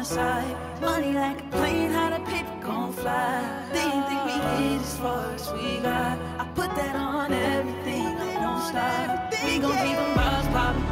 my 0.00 0.04
side. 0.06 0.80
Money 0.80 1.12
like 1.12 1.40
a 1.40 1.48
plane, 1.56 1.90
how 1.90 2.08
the 2.08 2.24
paper 2.24 2.56
gon' 2.62 2.90
fly. 2.90 3.36
They 3.70 3.84
didn't 3.84 4.06
think 4.08 4.24
we 4.24 4.32
hit 4.32 4.80
as 4.80 4.98
far 4.98 5.30
as 5.34 5.52
we 5.52 5.78
got. 5.80 6.16
I 6.38 6.44
put 6.54 6.74
that 6.74 6.96
on 6.96 7.30
everything, 7.34 8.06
we 8.20 8.32
don't 8.44 8.62
stop. 8.70 9.30
We 9.44 9.58
gon' 9.58 9.76
keep 9.84 9.96
them 10.00 10.14
bars 10.16 10.46
popping. 10.54 10.88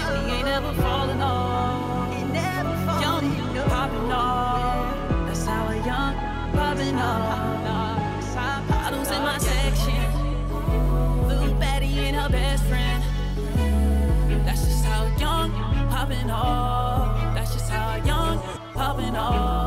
And 0.00 0.24
we 0.24 0.32
ain't 0.36 0.46
never 0.46 0.72
falling 0.80 1.20
off. 1.20 2.08
Young, 3.04 3.26
popping 3.68 4.12
off. 4.12 5.26
That's 5.26 5.44
how 5.44 5.68
a 5.68 5.76
young 5.90 6.14
popping 6.56 6.96
off. 6.96 8.68
Bottles 8.70 9.10
in 9.10 9.22
my 9.22 9.38
section. 9.38 10.02
Little 11.28 11.54
Betty 11.54 11.92
and 12.06 12.16
her 12.16 12.30
best 12.30 12.64
friend. 12.70 13.04
That's 14.46 14.64
just 14.64 14.82
how 14.82 15.04
young 15.18 15.50
popping 15.90 16.30
off. 16.30 16.95
Popping 19.16 19.65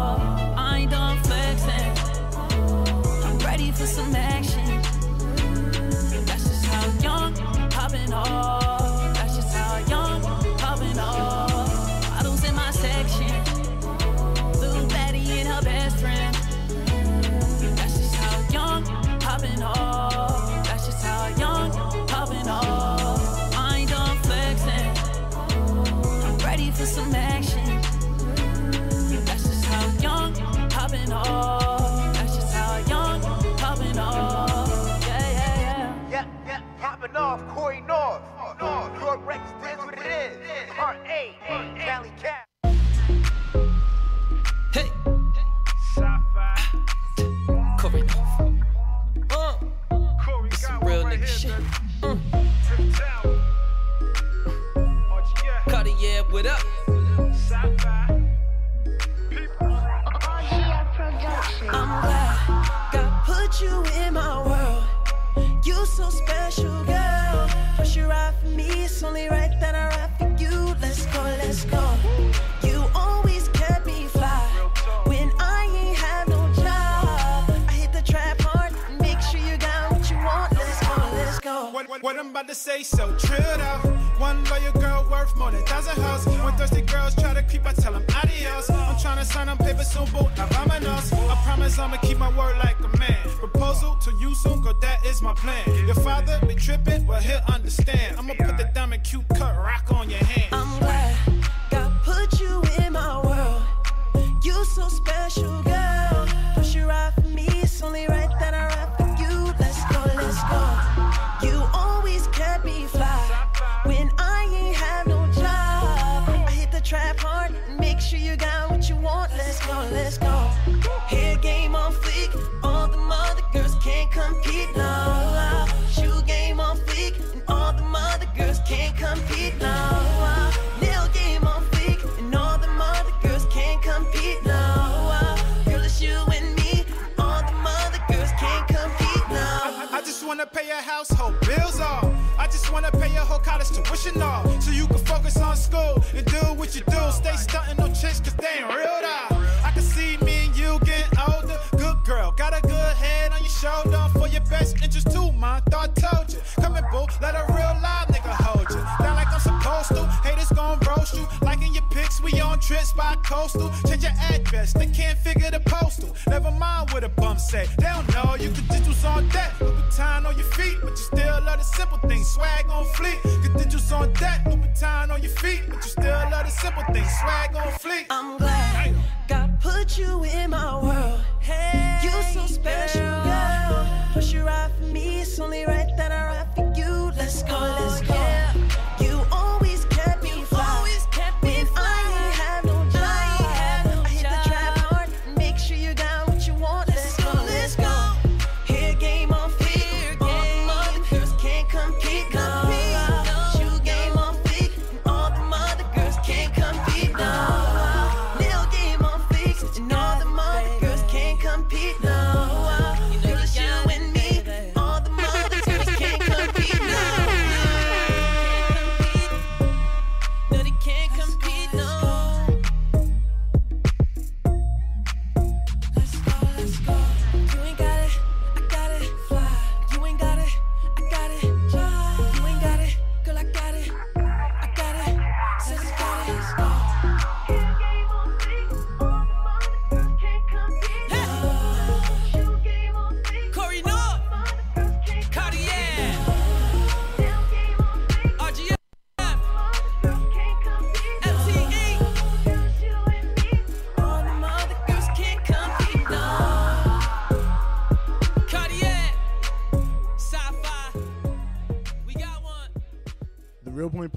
inches 154.89 155.03
too, 155.03 155.31
my 155.33 155.59
Thought 155.69 155.91
I 155.97 156.01
told 156.01 156.33
you. 156.33 156.39
Come 156.61 156.75
and 156.75 156.85
boo, 156.89 157.05
let 157.21 157.35
a 157.35 157.45
real 157.53 157.75
live 157.85 158.07
nigga 158.09 158.33
hold 158.45 158.67
you. 158.71 158.81
Down 159.03 159.15
like 159.15 159.31
I'm 159.31 159.39
supposed 159.39 159.89
to. 159.89 160.05
Haters 160.25 160.49
gon' 160.49 160.79
roast 160.87 161.13
you. 161.15 161.27
Liking 161.41 161.73
your 161.75 161.83
pics, 161.91 162.21
we 162.21 162.39
on 162.39 162.59
trips 162.59 162.93
by 162.93 163.15
coastal. 163.23 163.69
Change 163.87 164.03
your 164.03 164.13
address, 164.33 164.73
they 164.73 164.87
can't 164.87 165.17
figure 165.19 165.51
the 165.51 165.59
postal. 165.59 166.15
Never 166.27 166.51
mind 166.51 166.91
what 166.91 167.03
a 167.03 167.09
bum 167.09 167.37
say. 167.37 167.67
They 167.77 167.85
don't 167.85 168.07
know 168.13 168.35
you 168.39 168.49
could 168.49 168.67
digitals 168.73 169.05
on 169.05 169.27
deck. 169.29 169.53
time 169.91 170.25
on 170.25 170.35
your 170.37 170.49
feet, 170.57 170.77
but 170.81 170.91
you 170.91 170.97
still 170.97 171.39
love 171.45 171.59
the 171.59 171.63
simple 171.63 171.99
things. 172.09 172.27
Swag 172.27 172.65
on 172.69 172.85
fleet. 172.97 173.21
Could 173.21 173.53
digitals 173.61 173.91
on 173.91 174.13
deck. 174.13 174.43
time 174.79 175.11
on 175.11 175.21
your 175.21 175.31
feet, 175.31 175.61
but 175.67 175.83
you 175.83 175.91
still 175.97 176.19
love 176.31 176.45
the 176.45 176.51
simple 176.51 176.83
things. 176.93 177.11
Swag 177.19 177.55
on 177.55 177.71
fleet. 177.73 178.07
I'm 178.09 178.37
glad. 178.37 178.85
Damn. 178.85 179.03
Got 179.27 179.48
Put 179.71 179.99
you 179.99 180.23
in 180.23 180.49
my 180.49 180.81
world. 180.81 181.21
Hey, 181.39 181.99
you 182.03 182.09
so 182.33 182.47
special, 182.47 183.01
girl. 183.01 183.87
Push 184.13 184.33
you 184.33 184.43
right 184.43 184.71
for 184.77 184.85
me. 184.85 185.21
It's 185.21 185.39
only 185.39 185.63
right 185.63 185.89
that 185.95 186.11
I 186.11 186.25
ride 186.25 186.55
for 186.55 186.73
you. 186.75 187.11
Let's 187.15 187.43
go, 187.43 187.59
let's 187.59 188.01
go. 188.01 188.38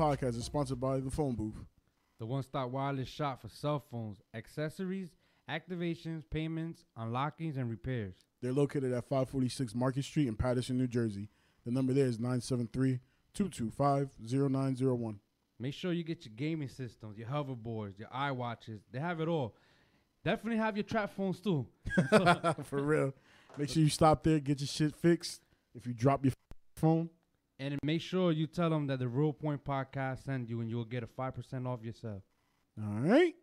podcast 0.03 0.36
is 0.36 0.44
sponsored 0.44 0.80
by 0.80 0.98
the 0.98 1.11
phone 1.11 1.36
booth. 1.36 1.55
The 2.18 2.26
one 2.26 2.42
stop 2.42 2.70
wireless 2.70 3.07
shop 3.07 3.40
for 3.40 3.48
cell 3.48 3.84
phones, 3.88 4.20
accessories, 4.34 5.11
activations, 5.48 6.24
payments, 6.28 6.84
unlockings, 6.98 7.57
and 7.57 7.70
repairs. 7.70 8.14
They're 8.40 8.53
located 8.53 8.92
at 8.92 9.05
546 9.05 9.76
Market 9.76 10.03
Street 10.05 10.26
in 10.26 10.34
Paterson, 10.34 10.76
New 10.76 10.88
Jersey. 10.88 11.28
The 11.64 11.70
number 11.70 11.92
there 11.92 12.07
is 12.07 12.18
973 12.18 12.98
225 13.32 14.11
0901. 14.50 15.20
Make 15.61 15.74
sure 15.74 15.92
you 15.92 16.03
get 16.03 16.24
your 16.24 16.34
gaming 16.34 16.68
systems, 16.68 17.16
your 17.16 17.28
hoverboards, 17.28 17.96
your 17.96 18.09
iWatches. 18.09 18.80
They 18.90 18.98
have 18.98 19.20
it 19.20 19.28
all. 19.28 19.55
Definitely 20.24 20.59
have 20.59 20.76
your 20.76 20.82
trap 20.82 21.14
phones 21.14 21.38
too. 21.38 21.64
For 22.64 22.82
real. 22.82 23.14
Make 23.57 23.68
sure 23.68 23.84
you 23.84 23.88
stop 23.88 24.24
there, 24.24 24.40
get 24.40 24.59
your 24.59 24.66
shit 24.66 24.96
fixed. 24.96 25.42
If 25.76 25.86
you 25.86 25.94
drop 25.94 26.24
your 26.24 26.34
phone, 26.74 27.09
and 27.59 27.78
make 27.82 28.00
sure 28.00 28.32
you 28.32 28.46
tell 28.46 28.70
them 28.70 28.86
that 28.88 28.98
the 28.98 29.07
Realpoint 29.07 29.61
Podcast 29.61 30.24
sent 30.24 30.48
you, 30.48 30.61
and 30.61 30.70
you'll 30.70 30.84
get 30.84 31.03
a 31.03 31.07
5% 31.07 31.66
off 31.66 31.82
yourself. 31.82 32.22
All 32.78 33.00
right. 33.00 33.34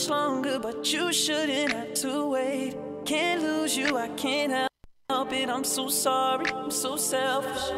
Much 0.00 0.08
longer, 0.08 0.58
but 0.58 0.90
you 0.92 1.12
shouldn't 1.12 1.72
have 1.72 1.92
to 1.92 2.26
wait. 2.30 2.74
Can't 3.04 3.42
lose 3.42 3.76
you, 3.76 3.98
I 3.98 4.08
can't 4.08 4.70
help 5.10 5.32
it. 5.32 5.48
I'm 5.50 5.64
so 5.64 5.88
sorry, 5.88 6.50
I'm 6.50 6.70
so 6.70 6.96
selfish. 6.96 7.70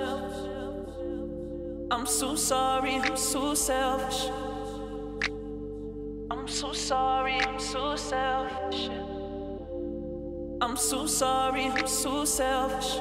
I'm 1.90 2.06
so 2.06 2.36
sorry, 2.36 2.94
I'm 2.94 3.16
so 3.16 3.54
selfish. 3.54 4.30
I'm 6.30 6.46
so 6.46 6.72
sorry, 6.72 7.40
I'm 7.40 7.58
so 7.58 7.96
selfish. 7.96 8.88
I'm 10.60 10.76
so 10.76 11.06
sorry, 11.06 11.64
I'm 11.64 11.86
so 11.88 12.24
selfish. 12.24 13.00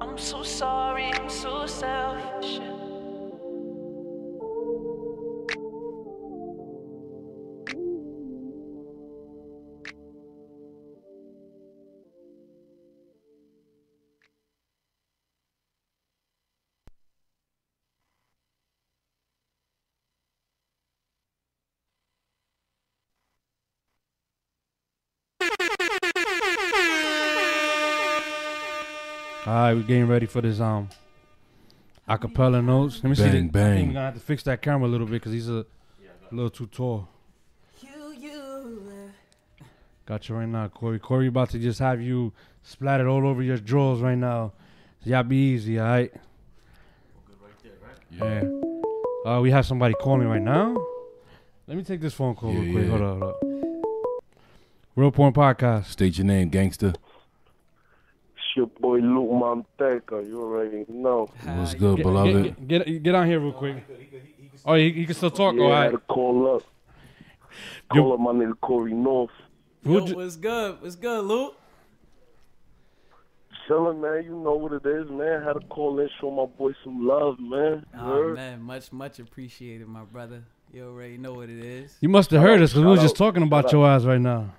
I'm 0.00 0.18
so 0.18 0.42
sorry, 0.42 1.04
I'm 1.12 1.30
so 1.30 1.66
selfish. 1.66 2.81
All 29.46 29.52
right, 29.54 29.74
we're 29.74 29.82
getting 29.82 30.06
ready 30.06 30.26
for 30.26 30.40
this 30.40 30.60
um 30.60 30.88
acapella 32.08 32.64
notes. 32.64 33.00
Let 33.02 33.10
me 33.10 33.16
see. 33.16 33.22
Bang, 33.24 33.50
the- 33.50 33.60
I 33.60 33.74
think 33.74 33.88
we're 33.88 33.94
gonna 33.94 34.04
have 34.06 34.14
to 34.14 34.20
fix 34.20 34.42
that 34.44 34.62
camera 34.62 34.88
a 34.88 34.90
little 34.90 35.06
bit 35.06 35.14
because 35.14 35.32
he's 35.32 35.48
a, 35.48 35.64
a 36.30 36.32
little 36.34 36.50
too 36.50 36.66
tall. 36.66 37.08
You 37.82 39.10
got 40.06 40.28
you 40.28 40.34
right 40.36 40.48
now, 40.48 40.68
Cory. 40.68 40.98
Cory 40.98 41.26
about 41.28 41.50
to 41.50 41.58
just 41.58 41.78
have 41.80 42.00
you 42.00 42.32
splattered 42.62 43.06
all 43.06 43.26
over 43.26 43.42
your 43.42 43.56
drawers 43.58 44.00
right 44.00 44.18
now. 44.18 44.52
So 45.02 45.10
y'all 45.10 45.22
be 45.24 45.36
easy, 45.36 45.78
all 45.78 45.86
right? 45.86 46.12
Yeah. 48.10 48.42
Uh, 49.24 49.40
we 49.40 49.50
have 49.50 49.64
somebody 49.64 49.94
calling 49.94 50.28
right 50.28 50.42
now. 50.42 50.76
Let 51.66 51.76
me 51.76 51.82
take 51.84 52.00
this 52.00 52.12
phone 52.14 52.34
call 52.34 52.52
Yeah, 52.52 52.60
real 52.60 52.72
quick. 52.72 52.84
yeah. 52.84 52.90
Hold 52.90 53.02
on, 53.02 53.20
hold 53.20 53.34
on. 53.34 53.72
Realpoint 54.96 55.34
Podcast. 55.34 55.86
State 55.86 56.18
your 56.18 56.26
name, 56.26 56.48
gangster. 56.50 56.92
It's 58.52 58.56
your 58.58 58.66
boy 58.66 58.98
Luke 58.98 59.30
Monteca. 59.30 60.26
You 60.28 60.42
already 60.42 60.84
know. 60.88 61.30
What's 61.42 61.72
good, 61.72 61.96
Get, 61.96 62.02
beloved? 62.02 62.68
get, 62.68 62.86
get, 62.86 63.02
get 63.02 63.14
on 63.14 63.26
here 63.26 63.40
real 63.40 63.52
quick. 63.52 63.76
Oh, 64.66 64.74
he, 64.74 64.92
he 64.92 65.06
can 65.06 65.14
still 65.14 65.30
talk? 65.30 65.54
Yeah, 65.54 65.62
all 65.62 65.72
I 65.72 65.84
had 65.84 65.92
to 65.92 65.98
call 65.98 66.56
up. 66.56 66.62
Call 67.90 68.12
up 68.12 68.20
my 68.20 68.32
nigga 68.32 68.52
Cory 68.60 68.92
North. 68.92 69.30
Yo, 69.84 70.04
what's 70.14 70.36
good? 70.36 70.82
What's 70.82 70.96
good, 70.96 71.24
Luke? 71.24 71.56
Chillin', 73.66 74.00
man. 74.00 74.24
You 74.24 74.38
know 74.38 74.54
what 74.54 74.72
it 74.72 74.84
is, 74.86 75.08
man. 75.10 75.42
Had 75.42 75.54
to 75.54 75.60
call 75.68 75.98
in, 76.00 76.08
show 76.20 76.30
my 76.30 76.44
boy 76.44 76.72
some 76.84 77.06
love, 77.06 77.38
man. 77.40 77.86
You 77.94 78.00
Oh 78.00 78.04
heard? 78.06 78.34
man, 78.34 78.60
much 78.62 78.92
much 78.92 79.18
appreciated, 79.18 79.86
my 79.88 80.02
brother. 80.04 80.42
You 80.72 80.88
already 80.88 81.16
know 81.16 81.32
what 81.32 81.48
it 81.48 81.64
is. 81.64 81.96
You 82.00 82.08
must 82.10 82.30
have 82.32 82.42
heard 82.42 82.58
out, 82.58 82.64
us 82.64 82.70
because 82.72 82.84
we 82.84 82.90
were 82.90 82.96
just 82.96 83.16
talking 83.16 83.42
about 83.42 83.72
your 83.72 83.86
ass 83.88 84.04
right 84.04 84.20
now. 84.20 84.52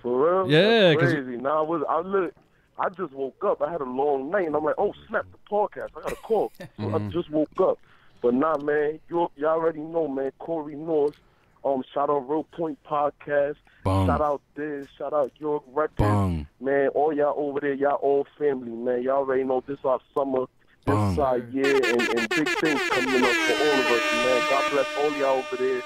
For 0.00 0.42
real? 0.44 0.50
Yeah, 0.50 0.88
That's 0.94 1.00
'cause- 1.02 1.12
crazy. 1.12 1.36
Nah, 1.36 1.58
I 1.58 1.62
was. 1.62 1.82
I 1.88 2.00
look. 2.00 2.34
I 2.78 2.88
just 2.90 3.12
woke 3.12 3.42
up. 3.44 3.62
I 3.62 3.70
had 3.70 3.80
a 3.80 3.84
long 3.84 4.30
night, 4.30 4.46
and 4.46 4.54
I'm 4.56 4.64
like, 4.64 4.74
oh 4.78 4.92
snap, 5.08 5.26
the 5.32 5.38
podcast. 5.50 5.88
I 5.96 6.00
got 6.02 6.12
a 6.12 6.16
call. 6.16 6.52
So 6.78 6.94
I 6.94 6.98
just 7.10 7.30
woke 7.30 7.60
up. 7.60 7.78
But 8.22 8.34
nah, 8.34 8.56
man, 8.58 9.00
you 9.08 9.30
y'all 9.36 9.50
already 9.50 9.80
know, 9.80 10.08
man. 10.08 10.32
Cory 10.38 10.74
North. 10.74 11.16
Um, 11.64 11.82
shout 11.92 12.10
out 12.10 12.28
Realpoint 12.28 12.76
Podcast. 12.88 13.56
Shout 13.84 14.20
out 14.20 14.40
this. 14.54 14.86
Shout 14.96 15.12
out 15.12 15.32
York 15.38 15.64
Records. 15.72 15.96
Bum. 15.98 16.46
Man, 16.60 16.88
all 16.88 17.12
y'all 17.12 17.34
over 17.36 17.60
there, 17.60 17.74
y'all 17.74 17.94
all 17.96 18.26
family, 18.38 18.70
man. 18.70 19.02
Y'all 19.02 19.18
already 19.18 19.42
know 19.44 19.62
this 19.66 19.78
our 19.84 20.00
summer, 20.14 20.46
this 20.86 21.18
our 21.18 21.38
year, 21.38 21.76
and, 21.76 22.02
and 22.02 22.28
big 22.28 22.48
things 22.48 22.80
coming 22.90 23.24
up 23.24 23.34
for 23.34 23.54
all 23.54 23.80
of 23.80 23.86
us, 23.86 24.12
man. 24.12 24.50
God 24.50 24.70
bless 24.72 24.86
all 24.98 25.12
y'all 25.18 25.38
over 25.38 25.56
there. 25.56 25.82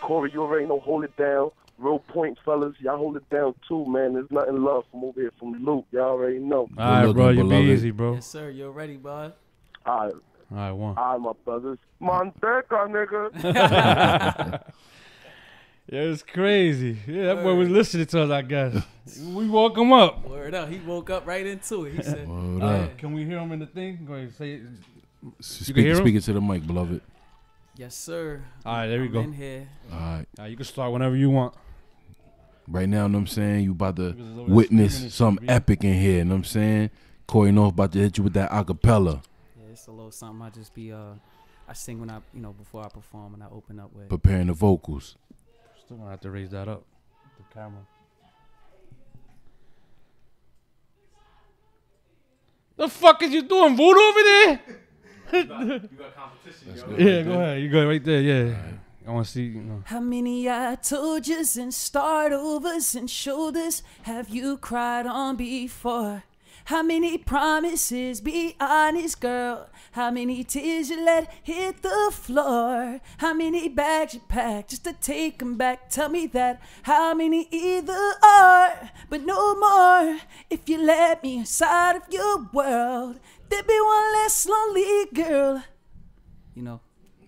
Cory, 0.00 0.30
you 0.32 0.42
already 0.42 0.66
know, 0.66 0.80
hold 0.80 1.04
it 1.04 1.16
down. 1.16 1.50
Real 1.78 1.98
point, 1.98 2.38
fellas, 2.44 2.74
y'all 2.80 2.96
hold 2.98 3.16
it 3.16 3.28
down 3.30 3.54
too, 3.68 3.84
man. 3.86 4.14
There's 4.14 4.30
nothing 4.30 4.62
love 4.62 4.84
from 4.90 5.04
over 5.04 5.20
here 5.20 5.32
from 5.38 5.52
Luke. 5.64 5.86
Y'all 5.90 6.10
already 6.10 6.38
know. 6.38 6.68
All 6.78 7.04
right, 7.06 7.12
bro. 7.12 7.30
You 7.30 7.48
be 7.48 7.56
easy, 7.72 7.90
bro. 7.90 8.14
Yes, 8.14 8.26
sir. 8.26 8.50
You 8.50 8.70
ready, 8.70 8.96
bud? 8.96 9.32
All 9.84 10.04
right, 10.06 10.14
All 10.52 10.56
right, 10.56 10.72
one. 10.72 10.96
all 10.96 11.12
right, 11.12 11.20
my 11.20 11.32
brothers. 11.44 11.78
Monteca, 12.00 12.88
nigga. 12.88 14.62
Yeah, 15.86 16.00
it's 16.00 16.22
crazy. 16.22 16.96
Yeah, 17.06 17.34
that 17.34 17.42
boy 17.42 17.54
was 17.56 17.68
listening 17.68 18.06
to 18.06 18.22
us, 18.22 18.30
I 18.30 18.40
guess. 18.40 18.74
we 19.22 19.46
woke 19.46 19.76
him 19.76 19.92
up. 19.92 20.26
Word 20.26 20.54
up. 20.54 20.70
He 20.70 20.78
woke 20.78 21.10
up 21.10 21.26
right 21.26 21.46
into 21.46 21.84
it. 21.84 21.96
He 21.96 22.02
said, 22.02 22.26
Word 22.26 22.62
Uh, 22.62 22.66
up. 22.66 22.96
Can 22.96 23.12
we 23.12 23.26
hear 23.26 23.38
him 23.38 23.52
in 23.52 23.58
the 23.58 23.66
thing? 23.66 24.02
Go 24.06 24.14
ahead, 24.14 24.34
say 24.34 24.52
it. 24.54 24.62
Speak, 25.40 25.76
hear 25.76 25.90
him? 25.92 25.98
speaking 25.98 26.22
to 26.22 26.32
the 26.32 26.40
mic, 26.40 26.66
beloved. 26.66 27.02
"Yes, 27.76 27.94
sir." 27.94 28.42
All 28.64 28.74
right, 28.76 28.86
there 28.86 29.00
we 29.00 29.08
I'm 29.08 29.12
go. 29.12 29.20
In 29.20 29.32
here. 29.34 29.68
All 29.92 29.98
right. 29.98 30.26
All 30.38 30.44
right, 30.44 30.50
you 30.50 30.56
can 30.56 30.64
start 30.64 30.90
whenever 30.90 31.16
you 31.16 31.28
want. 31.28 31.54
Right 32.66 32.88
now, 32.88 33.02
you 33.02 33.08
know 33.10 33.18
what 33.18 33.22
I'm 33.22 33.26
saying? 33.26 33.64
You 33.64 33.72
about 33.72 33.96
to 33.96 34.02
over 34.02 34.12
there 34.14 34.24
screaming 34.24 34.54
witness 34.54 35.02
and 35.02 35.12
some 35.12 35.38
epic 35.48 35.84
in 35.84 35.94
here, 35.94 36.18
you 36.18 36.24
know 36.24 36.30
what 36.30 36.36
I'm 36.38 36.44
saying? 36.44 36.90
Cory 37.26 37.52
North 37.52 37.72
about 37.72 37.92
to 37.92 37.98
hit 37.98 38.16
you 38.18 38.24
with 38.24 38.32
that 38.34 38.50
acapella. 38.50 39.22
Yeah, 39.58 39.72
it's 39.72 39.86
a 39.86 39.90
little 39.90 40.10
something. 40.10 40.42
I 40.46 40.50
just 40.50 40.74
be 40.74 40.92
uh, 40.92 41.14
I 41.68 41.72
sing 41.74 42.00
when 42.00 42.10
I, 42.10 42.20
you 42.32 42.40
know, 42.40 42.52
before 42.52 42.84
I 42.84 42.88
perform 42.88 43.34
and 43.34 43.42
I 43.42 43.46
open 43.50 43.78
up 43.80 43.92
with. 43.94 44.08
Preparing 44.08 44.46
the 44.46 44.54
vocals. 44.54 45.16
Still 45.84 45.98
gonna 45.98 46.10
have 46.10 46.20
to 46.22 46.30
raise 46.30 46.50
that 46.50 46.68
up. 46.68 46.84
The 47.36 47.54
camera. 47.54 47.80
The 52.76 52.88
fuck 52.88 53.22
is 53.22 53.30
you 53.32 53.42
doing, 53.42 53.76
voodoo 53.76 54.00
over 54.00 54.20
there? 54.22 54.60
You 55.32 55.44
got, 55.44 55.60
you 55.66 55.78
got 55.98 56.16
competition, 56.16 56.74
yo. 56.76 56.96
Yeah, 56.96 57.22
go 57.22 57.32
ahead. 57.32 57.62
You 57.62 57.68
go 57.70 57.86
right 57.86 58.04
there. 58.04 58.20
Yeah, 58.20 58.56
I 59.06 59.10
want 59.10 59.26
to 59.26 59.32
see. 59.32 59.42
You 59.42 59.62
know. 59.62 59.82
How 59.86 60.00
many 60.00 60.48
I 60.48 60.76
told 60.76 61.26
yous 61.28 61.56
and 61.56 61.72
start 61.74 62.32
overs 62.32 62.94
and 62.94 63.10
shoulders 63.10 63.82
have 64.02 64.28
you 64.28 64.56
cried 64.56 65.06
on 65.06 65.36
before? 65.36 66.24
How 66.68 66.82
many 66.82 67.18
promises? 67.18 68.22
Be 68.22 68.56
honest, 68.58 69.20
girl. 69.20 69.68
How 69.92 70.10
many 70.10 70.42
tears 70.44 70.88
you 70.88 71.04
let 71.04 71.30
hit 71.42 71.82
the 71.82 72.08
floor? 72.10 73.00
How 73.18 73.34
many 73.34 73.68
bags 73.68 74.14
you 74.14 74.20
packed 74.26 74.70
just 74.70 74.84
to 74.84 74.94
take 74.94 75.42
'em 75.42 75.56
back? 75.56 75.90
Tell 75.90 76.08
me 76.08 76.26
that. 76.28 76.62
How 76.84 77.12
many 77.12 77.46
either 77.50 78.14
are, 78.22 78.90
but 79.10 79.20
no 79.26 79.54
more. 79.54 80.20
If 80.48 80.66
you 80.66 80.78
let 80.78 81.22
me 81.22 81.36
inside 81.36 81.96
of 81.96 82.04
your 82.10 82.48
world, 82.54 83.20
there'd 83.50 83.66
be 83.66 83.80
one 83.80 84.12
less 84.14 84.46
lonely 84.46 85.04
girl. 85.12 85.62
You 86.54 86.62
know, 86.62 86.80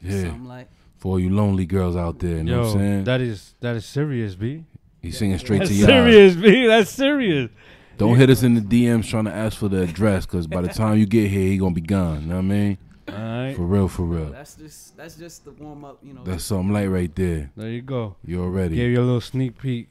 Yeah. 0.03 0.23
something 0.23 0.47
like. 0.47 0.69
For 0.99 1.13
all 1.13 1.21
you 1.21 1.31
lonely 1.31 1.67
girls 1.67 1.95
out 1.97 2.19
there, 2.21 2.39
you 2.39 2.45
know 2.45 2.61
what 2.63 2.69
I'm 2.69 2.73
Yo, 2.73 2.79
saying? 2.79 3.05
that 3.05 3.21
is 3.21 3.55
that 3.61 3.77
is 3.77 3.85
serious, 3.85 4.35
b. 4.35 4.65
He's 5.03 5.19
singing 5.19 5.39
straight 5.39 5.59
That's 5.59 5.71
to 5.71 5.77
y'all. 5.77 5.87
serious, 5.87 6.35
b. 6.35 6.67
That's 6.67 6.91
serious. 6.91 7.51
Don't 7.99 8.17
hit 8.17 8.29
us 8.31 8.43
in 8.43 8.55
the 8.55 8.61
DMs 8.61 9.09
trying 9.09 9.25
to 9.25 9.33
ask 9.33 9.57
for 9.59 9.69
the 9.69 9.83
address, 9.83 10.27
cause 10.27 10.47
by 10.47 10.61
the 10.63 10.69
time 10.69 10.99
you 10.99 11.07
get 11.07 11.31
here, 11.31 11.49
he 11.49 11.59
gonna 11.59 11.75
be 11.75 11.81
gone. 11.81 12.23
You 12.23 12.27
know 12.29 12.35
what 12.37 12.41
I 12.41 12.45
mean? 12.45 12.79
All 13.09 13.15
right. 13.15 13.55
For 13.55 13.63
real, 13.63 13.89
for 13.89 14.03
real. 14.03 14.31
That's 14.31 14.55
just 14.57 14.97
that's 14.97 15.17
just 15.17 15.45
the 15.45 15.53
warm 15.53 15.85
up. 15.85 15.99
You 16.03 16.15
know. 16.15 16.25
That's 16.25 16.45
something 16.45 16.73
light 16.73 16.87
right 16.89 17.15
there. 17.15 17.51
There 17.57 17.69
you 17.69 17.83
go. 17.83 18.17
You're 18.25 18.45
already. 18.45 18.77
Gave 18.77 18.91
you 18.91 18.99
a 18.99 19.05
little 19.05 19.21
sneak 19.21 19.59
peek. 19.59 19.91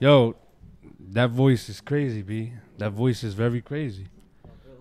Yo, 0.00 0.36
that 1.12 1.30
voice 1.30 1.68
is 1.68 1.80
crazy, 1.80 2.22
b. 2.22 2.52
That 2.78 2.92
voice 2.92 3.22
is 3.22 3.34
very 3.34 3.60
crazy. 3.60 4.06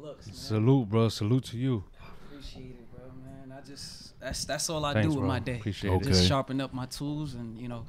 Looks. 0.01 0.29
Salute, 0.33 0.89
bro. 0.89 1.09
Salute 1.09 1.43
to 1.45 1.57
you. 1.57 1.83
Appreciate 2.31 2.71
it, 2.71 2.91
bro, 2.91 3.05
man. 3.23 3.55
I 3.57 3.61
just 3.65 4.08
that's 4.19 4.45
that's 4.45 4.69
all 4.69 4.83
I 4.85 4.93
Thanks, 4.93 5.05
do 5.07 5.11
with 5.11 5.19
bro. 5.19 5.27
my 5.27 5.39
day. 5.39 5.55
Appreciate 5.57 5.93
it. 5.93 6.03
Just 6.03 6.27
sharpen 6.27 6.59
up 6.61 6.73
my 6.73 6.85
tools, 6.85 7.33
and 7.35 7.57
you 7.57 7.67
know, 7.67 7.85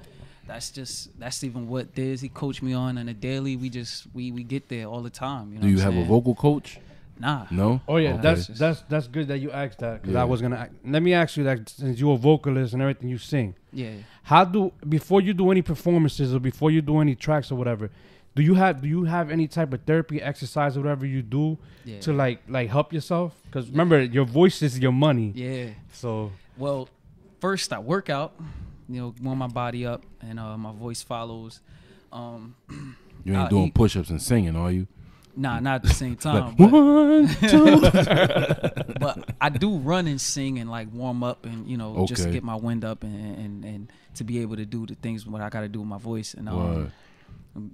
that's 0.46 0.70
just 0.70 1.18
that's 1.18 1.42
even 1.44 1.68
what 1.68 1.94
Diz 1.94 2.20
he 2.20 2.28
coached 2.28 2.62
me 2.62 2.72
on 2.72 2.98
on 2.98 3.08
a 3.08 3.14
daily. 3.14 3.56
We 3.56 3.68
just 3.70 4.06
we 4.14 4.30
we 4.32 4.42
get 4.42 4.68
there 4.68 4.86
all 4.86 5.02
the 5.02 5.10
time. 5.10 5.52
You 5.52 5.56
know. 5.58 5.62
Do 5.62 5.68
you 5.68 5.76
what 5.76 5.86
I'm 5.86 5.92
have 5.94 6.02
a 6.04 6.06
vocal 6.06 6.34
coach? 6.34 6.78
Nah. 7.18 7.46
No. 7.50 7.82
Oh 7.86 7.98
yeah, 7.98 8.14
Okay. 8.14 8.22
that's 8.22 8.46
that's 8.46 8.80
that's 8.88 9.06
good 9.06 9.28
that 9.28 9.38
you 9.38 9.50
asked 9.50 9.80
that 9.80 10.00
because 10.00 10.14
Yeah. 10.14 10.22
I 10.22 10.24
was 10.24 10.40
gonna. 10.40 10.62
ac- 10.70 10.90
Let 10.90 11.02
me 11.02 11.12
ask 11.12 11.36
you 11.36 11.44
that 11.44 11.68
since 11.68 12.00
you're 12.00 12.14
a 12.14 12.18
vocalist 12.18 12.72
and 12.72 12.80
everything 12.80 13.10
you 13.10 13.18
sing. 13.18 13.54
Yeah. 13.72 13.90
How 14.22 14.44
do 14.44 14.72
before 14.88 15.20
you 15.20 15.34
do 15.34 15.50
any 15.50 15.60
performances 15.62 16.34
or 16.34 16.40
before 16.40 16.70
you 16.70 16.80
do 16.80 16.98
any 17.00 17.14
tracks 17.14 17.52
or 17.52 17.56
whatever, 17.56 17.90
do 18.34 18.42
you 18.42 18.54
have 18.54 18.80
do 18.82 18.88
you 18.88 19.04
have 19.04 19.30
any 19.30 19.48
type 19.48 19.72
of 19.72 19.82
therapy 19.82 20.20
exercise 20.22 20.76
or 20.76 20.80
whatever 20.80 21.04
you 21.06 21.22
do 21.22 21.58
Yeah. 21.84 22.00
to 22.00 22.12
like 22.12 22.40
like 22.48 22.68
help 22.70 22.92
yourself? 22.92 23.34
Because 23.46 23.68
remember 23.70 24.02
your 24.02 24.24
voice 24.24 24.62
is 24.62 24.78
your 24.78 24.92
money. 24.92 25.32
Yeah. 25.34 25.70
So 25.92 26.30
Well, 26.56 26.88
first 27.40 27.72
I 27.72 27.78
work 27.80 28.08
out, 28.10 28.34
you 28.88 29.00
know, 29.00 29.14
warm 29.22 29.38
my 29.38 29.46
body 29.48 29.84
up, 29.86 30.04
and 30.20 30.38
uh, 30.38 30.56
my 30.56 30.72
voice 30.72 31.02
follows. 31.02 31.60
Um, 32.12 32.54
You 33.22 33.34
ain't 33.34 33.42
I'll 33.42 33.48
doing 33.50 33.66
eat- 33.66 33.74
push-ups 33.74 34.08
and 34.08 34.22
singing, 34.22 34.56
are 34.56 34.70
you? 34.72 34.86
Nah, 35.36 35.60
not 35.60 35.74
at 35.76 35.82
the 35.82 35.90
same 35.94 36.16
time. 36.28 36.46
Like, 36.46 36.56
but, 36.56 36.72
one, 36.72 37.28
two. 37.50 37.80
but 39.00 39.30
I 39.40 39.48
do 39.50 39.76
run 39.76 40.06
and 40.06 40.18
sing 40.20 40.58
and 40.58 40.70
like 40.70 40.88
warm 40.92 41.22
up 41.22 41.44
and 41.44 41.68
you 41.68 41.76
know 41.76 42.06
just 42.06 42.30
get 42.30 42.42
my 42.42 42.56
wind 42.56 42.84
up 42.84 43.02
and, 43.04 43.36
and 43.36 43.64
and 43.64 43.92
to 44.14 44.24
be 44.24 44.40
able 44.40 44.56
to 44.56 44.64
do 44.66 44.86
the 44.86 44.94
things 44.94 45.26
what 45.26 45.40
I 45.42 45.48
got 45.50 45.60
to 45.60 45.68
do 45.68 45.80
with 45.80 45.88
my 45.88 45.98
voice 45.98 46.34
and 46.34 46.48
um, 46.48 46.56
Word. 46.74 46.92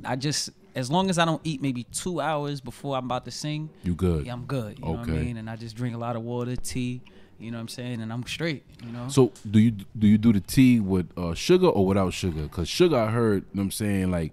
I 0.05 0.17
just 0.17 0.51
as 0.75 0.91
long 0.91 1.09
as 1.11 1.19
I 1.19 1.25
don't 1.25 1.41
eat 1.45 1.61
maybe 1.63 1.85
two 1.85 2.21
hours 2.21 2.61
before 2.61 2.97
I'm 2.97 3.05
about 3.07 3.25
to 3.25 3.31
sing, 3.31 3.71
You 3.83 3.95
good. 3.95 4.27
Yeah, 4.27 4.33
I'm 4.35 4.45
good. 4.45 4.79
You 4.79 4.85
know 4.85 4.91
what 4.93 4.99
I 5.09 5.13
Okay. 5.13 5.25
mean? 5.25 5.37
And 5.39 5.49
I 5.49 5.57
just 5.57 5.75
drink 5.77 5.95
a 5.95 5.99
lot 5.99 6.17
of 6.17 6.23
water, 6.23 6.55
tea. 6.57 7.01
You 7.39 7.51
know 7.51 7.59
what 7.59 7.63
I'm 7.63 7.69
saying? 7.69 8.01
And 8.01 8.13
I'm 8.13 8.25
straight. 8.27 8.65
You 8.85 8.93
know. 8.93 9.09
So 9.09 9.33
do 9.51 9.59
you 9.59 9.73
do 9.99 10.07
you 10.07 10.19
do 10.19 10.33
the 10.33 10.41
tea 10.41 10.81
with 10.81 11.07
uh, 11.19 11.35
sugar 11.35 11.67
or 11.69 11.87
without 11.87 12.13
sugar? 12.15 12.43
Because 12.43 12.69
sugar, 12.69 12.97
I 12.97 13.11
heard. 13.11 13.43
You 13.43 13.49
know 13.55 13.61
what 13.61 13.63
I'm 13.65 13.71
saying 13.73 14.11
like, 14.11 14.33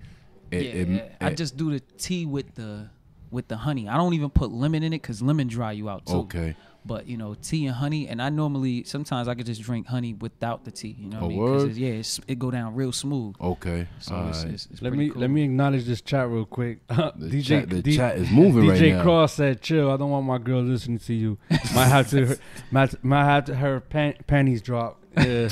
yeah, 0.52 0.60
it- 0.60 1.18
I 1.20 1.28
it- 1.30 1.38
just 1.38 1.58
do 1.58 1.72
the 1.72 1.82
tea 1.98 2.26
with 2.26 2.56
the 2.56 2.90
with 3.32 3.48
the 3.50 3.58
honey. 3.58 3.90
I 3.90 3.98
don't 3.98 4.14
even 4.14 4.30
put 4.30 4.52
lemon 4.52 4.84
in 4.84 4.94
it 4.94 5.02
because 5.02 5.22
lemon 5.22 5.48
dry 5.48 5.72
you 5.74 5.90
out 5.90 6.06
too. 6.06 6.14
Okay. 6.30 6.56
But 6.86 7.08
you 7.08 7.16
know, 7.18 7.34
tea 7.34 7.66
and 7.68 7.76
honey, 7.76 8.08
and 8.10 8.22
I 8.22 8.30
normally 8.30 8.84
sometimes 8.84 9.28
I 9.30 9.36
could 9.36 9.46
just 9.46 9.62
drink 9.62 9.88
honey 9.88 10.14
without 10.14 10.66
the 10.66 10.72
tea. 10.72 10.96
You 11.00 11.08
know 11.10 11.18
what 11.20 11.24
Oh, 11.24 11.26
I 11.26 11.30
mean? 11.30 11.40
'Cause 11.40 11.50
word? 11.62 11.62
it's- 11.72 11.78
yeah, 11.78 11.90
it's, 11.92 12.20
it 12.28 12.40
go 12.40 12.52
down 12.52 12.76
real 12.76 12.92
smooth. 12.92 13.36
Okay. 13.40 13.88
So 14.00 14.16
All 14.16 14.28
it's, 14.28 14.44
right. 14.44 14.54
it's, 14.54 14.68
it's 14.72 14.82
Let 14.82 14.92
me 14.94 15.10
cool. 15.10 15.22
let 15.22 15.30
me 15.30 15.44
acknowledge 15.44 15.86
this 15.86 16.02
chat 16.02 16.28
real 16.30 16.46
quick. 16.46 16.86
DJ 16.90 17.44
chat- 17.46 17.70
the 17.70 17.82
D- 17.82 17.96
chat 17.96 18.18
is 18.18 18.30
moving 18.32 18.68
right 18.68 18.80
now. 18.82 18.86
DJ. 19.00 19.02
Cross 19.02 19.34
said, 19.36 19.62
"Chill. 19.62 19.90
I 19.92 19.98
don't 19.98 20.10
want 20.12 20.26
my 20.26 20.38
girl 20.40 20.62
listening 20.62 21.00
to 21.00 21.14
you. 21.14 21.38
might 21.74 21.86
have 21.88 22.10
to 22.10 22.38
might, 22.72 23.02
might 23.04 23.24
have 23.26 23.46
to 23.46 23.56
her 23.56 23.80
pan, 23.80 24.16
panties 24.28 24.62
drop." 24.62 25.00
Yeah. 25.16 25.48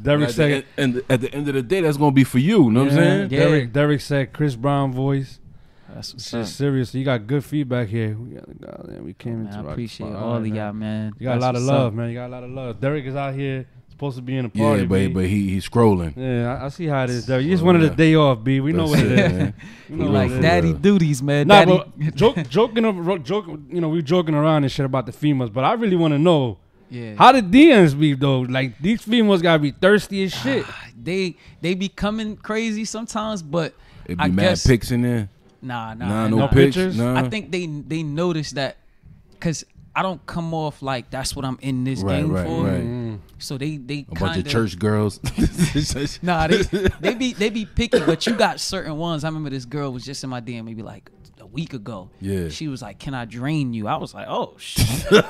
Derek 0.00 0.28
at, 0.28 0.34
said, 0.34 0.64
the, 0.76 0.80
end- 0.82 1.02
at 1.08 1.20
the 1.22 1.34
end 1.34 1.48
of 1.48 1.54
the 1.54 1.62
day, 1.62 1.80
that's 1.80 1.96
gonna 1.96 2.12
be 2.12 2.22
for 2.24 2.38
you. 2.38 2.64
You 2.64 2.70
know 2.70 2.84
what 2.84 2.92
I'm 2.92 2.96
saying? 2.98 3.28
Derek, 3.28 3.72
Derek 3.72 4.00
said 4.00 4.32
Chris 4.32 4.54
Brown 4.56 4.92
voice. 4.92 5.40
That's 5.94 6.12
what's 6.12 6.28
Shit, 6.28 6.40
up. 6.40 6.46
Seriously, 6.46 7.00
you 7.00 7.06
got 7.06 7.26
good 7.26 7.44
feedback 7.44 7.88
here. 7.88 8.16
We 8.16 8.34
got, 8.34 8.60
God, 8.60 9.00
we 9.02 9.14
came 9.14 9.44
Man, 9.44 9.52
into 9.54 9.68
I 9.68 9.72
appreciate 9.72 10.08
spot. 10.08 10.22
all 10.22 10.36
of 10.36 10.42
right, 10.42 10.52
y'all, 10.54 10.72
man. 10.72 11.12
You 11.18 11.24
got 11.24 11.34
That's 11.40 11.42
a 11.42 11.46
lot 11.46 11.56
of 11.56 11.62
love, 11.62 11.86
up. 11.88 11.94
man. 11.94 12.08
You 12.10 12.14
got 12.14 12.26
a 12.26 12.32
lot 12.32 12.44
of 12.44 12.50
love. 12.50 12.80
Derek 12.80 13.04
is 13.06 13.16
out 13.16 13.34
here 13.34 13.66
supposed 13.88 14.16
to 14.16 14.22
be 14.22 14.36
in 14.36 14.44
a 14.44 14.48
party. 14.48 14.82
Yeah, 14.82 14.86
but 14.88 14.94
B. 14.98 15.06
but 15.08 15.24
he 15.26 15.48
he's 15.50 15.68
scrolling. 15.68 16.14
Yeah, 16.16 16.54
I, 16.60 16.66
I 16.66 16.68
see 16.68 16.86
how 16.86 17.04
it 17.04 17.10
is, 17.10 17.26
Derek. 17.26 17.44
You 17.44 17.50
just 17.52 17.62
Well, 17.64 17.72
wanted 17.74 17.86
yeah. 17.86 17.92
a 17.92 17.96
day 17.96 18.14
off, 18.14 18.44
B. 18.44 18.60
We 18.60 18.72
know 18.72 18.86
That's 18.86 19.02
what 19.02 19.12
it 19.12 19.18
it, 19.18 19.24
is. 19.26 19.32
man. 19.32 19.54
We 19.88 19.96
know 19.96 20.04
like 20.10 20.28
what 20.28 20.30
it 20.32 20.36
is. 20.36 20.42
daddy 20.42 20.72
duties, 20.74 21.22
man. 21.22 21.48
Nah, 21.48 21.64
Daddy- 21.64 21.82
but 21.96 22.14
joke, 22.14 22.36
joking, 22.50 22.84
over, 22.84 23.18
joke, 23.18 23.46
you 23.70 23.80
know, 23.80 23.88
we 23.88 24.02
joking 24.02 24.34
around 24.34 24.64
and 24.64 24.70
shit 24.70 24.84
about 24.86 25.06
the 25.06 25.12
females, 25.12 25.48
but 25.50 25.64
I 25.64 25.72
really 25.72 25.96
want 25.96 26.12
to 26.12 26.18
know, 26.18 26.58
Yeah. 26.90 27.14
how 27.16 27.32
the 27.32 27.40
DMs 27.42 27.98
be 27.98 28.12
though? 28.14 28.40
Like 28.40 28.78
these 28.78 29.02
females 29.02 29.40
gotta 29.42 29.58
be 29.58 29.70
thirsty 29.72 30.22
as 30.24 30.34
shit. 30.34 30.64
Ah, 30.68 30.88
they 31.02 31.36
they 31.62 31.74
be 31.74 31.88
coming 31.88 32.36
crazy 32.36 32.84
sometimes, 32.84 33.42
but 33.42 33.72
It 34.06 34.16
be 34.18 34.22
I 34.24 34.28
mad 34.28 34.42
guess 34.42 34.66
pics 34.66 34.90
in 34.92 35.02
there. 35.02 35.28
Nah, 35.60 35.94
nah, 35.94 36.08
Nah, 36.08 36.28
no 36.28 36.36
nah. 36.38 36.46
pics, 36.48 36.76
Pictures? 36.76 36.96
nah. 36.98 37.18
I 37.18 37.28
think 37.28 37.50
they 37.50 37.66
they 37.66 38.02
notice 38.02 38.52
that 38.52 38.76
because 39.32 39.64
I 39.96 40.02
don't 40.02 40.24
come 40.26 40.54
off 40.54 40.80
like 40.82 41.10
that's 41.10 41.34
what 41.34 41.44
I'm 41.44 41.58
in 41.60 41.82
this 41.82 42.00
Right, 42.02 42.20
game 42.20 42.30
right, 42.30 42.46
for. 42.46 42.64
right. 42.64 42.80
Mm-hmm. 42.82 43.16
So 43.38 43.58
they 43.58 43.76
they 43.78 44.06
A 44.10 44.14
bunch 44.14 44.36
of 44.38 44.44
kinda- 44.44 44.50
church 44.50 44.78
girls. 44.78 45.18
Nah, 46.22 46.46
they 46.46 46.62
they 47.00 47.14
be 47.14 47.32
they 47.32 47.50
be 47.50 47.64
picky, 47.64 47.98
but 48.00 48.26
you 48.26 48.34
got 48.34 48.60
certain 48.60 48.96
ones. 48.96 49.24
I 49.24 49.28
remember 49.28 49.50
this 49.50 49.64
girl 49.64 49.92
was 49.92 50.04
just 50.04 50.22
in 50.24 50.30
my 50.30 50.40
DM 50.40 50.64
maybe 50.64 50.82
like 50.82 51.10
a 51.17 51.17
week 51.52 51.72
ago. 51.74 52.10
Yeah. 52.20 52.48
She 52.48 52.68
was 52.68 52.82
like, 52.82 52.98
"Can 52.98 53.14
I 53.14 53.24
drain 53.24 53.72
you?" 53.74 53.88
I 53.88 53.96
was 53.96 54.14
like, 54.14 54.26
"Oh 54.28 54.54
shit, 54.58 54.88
you 55.10 55.22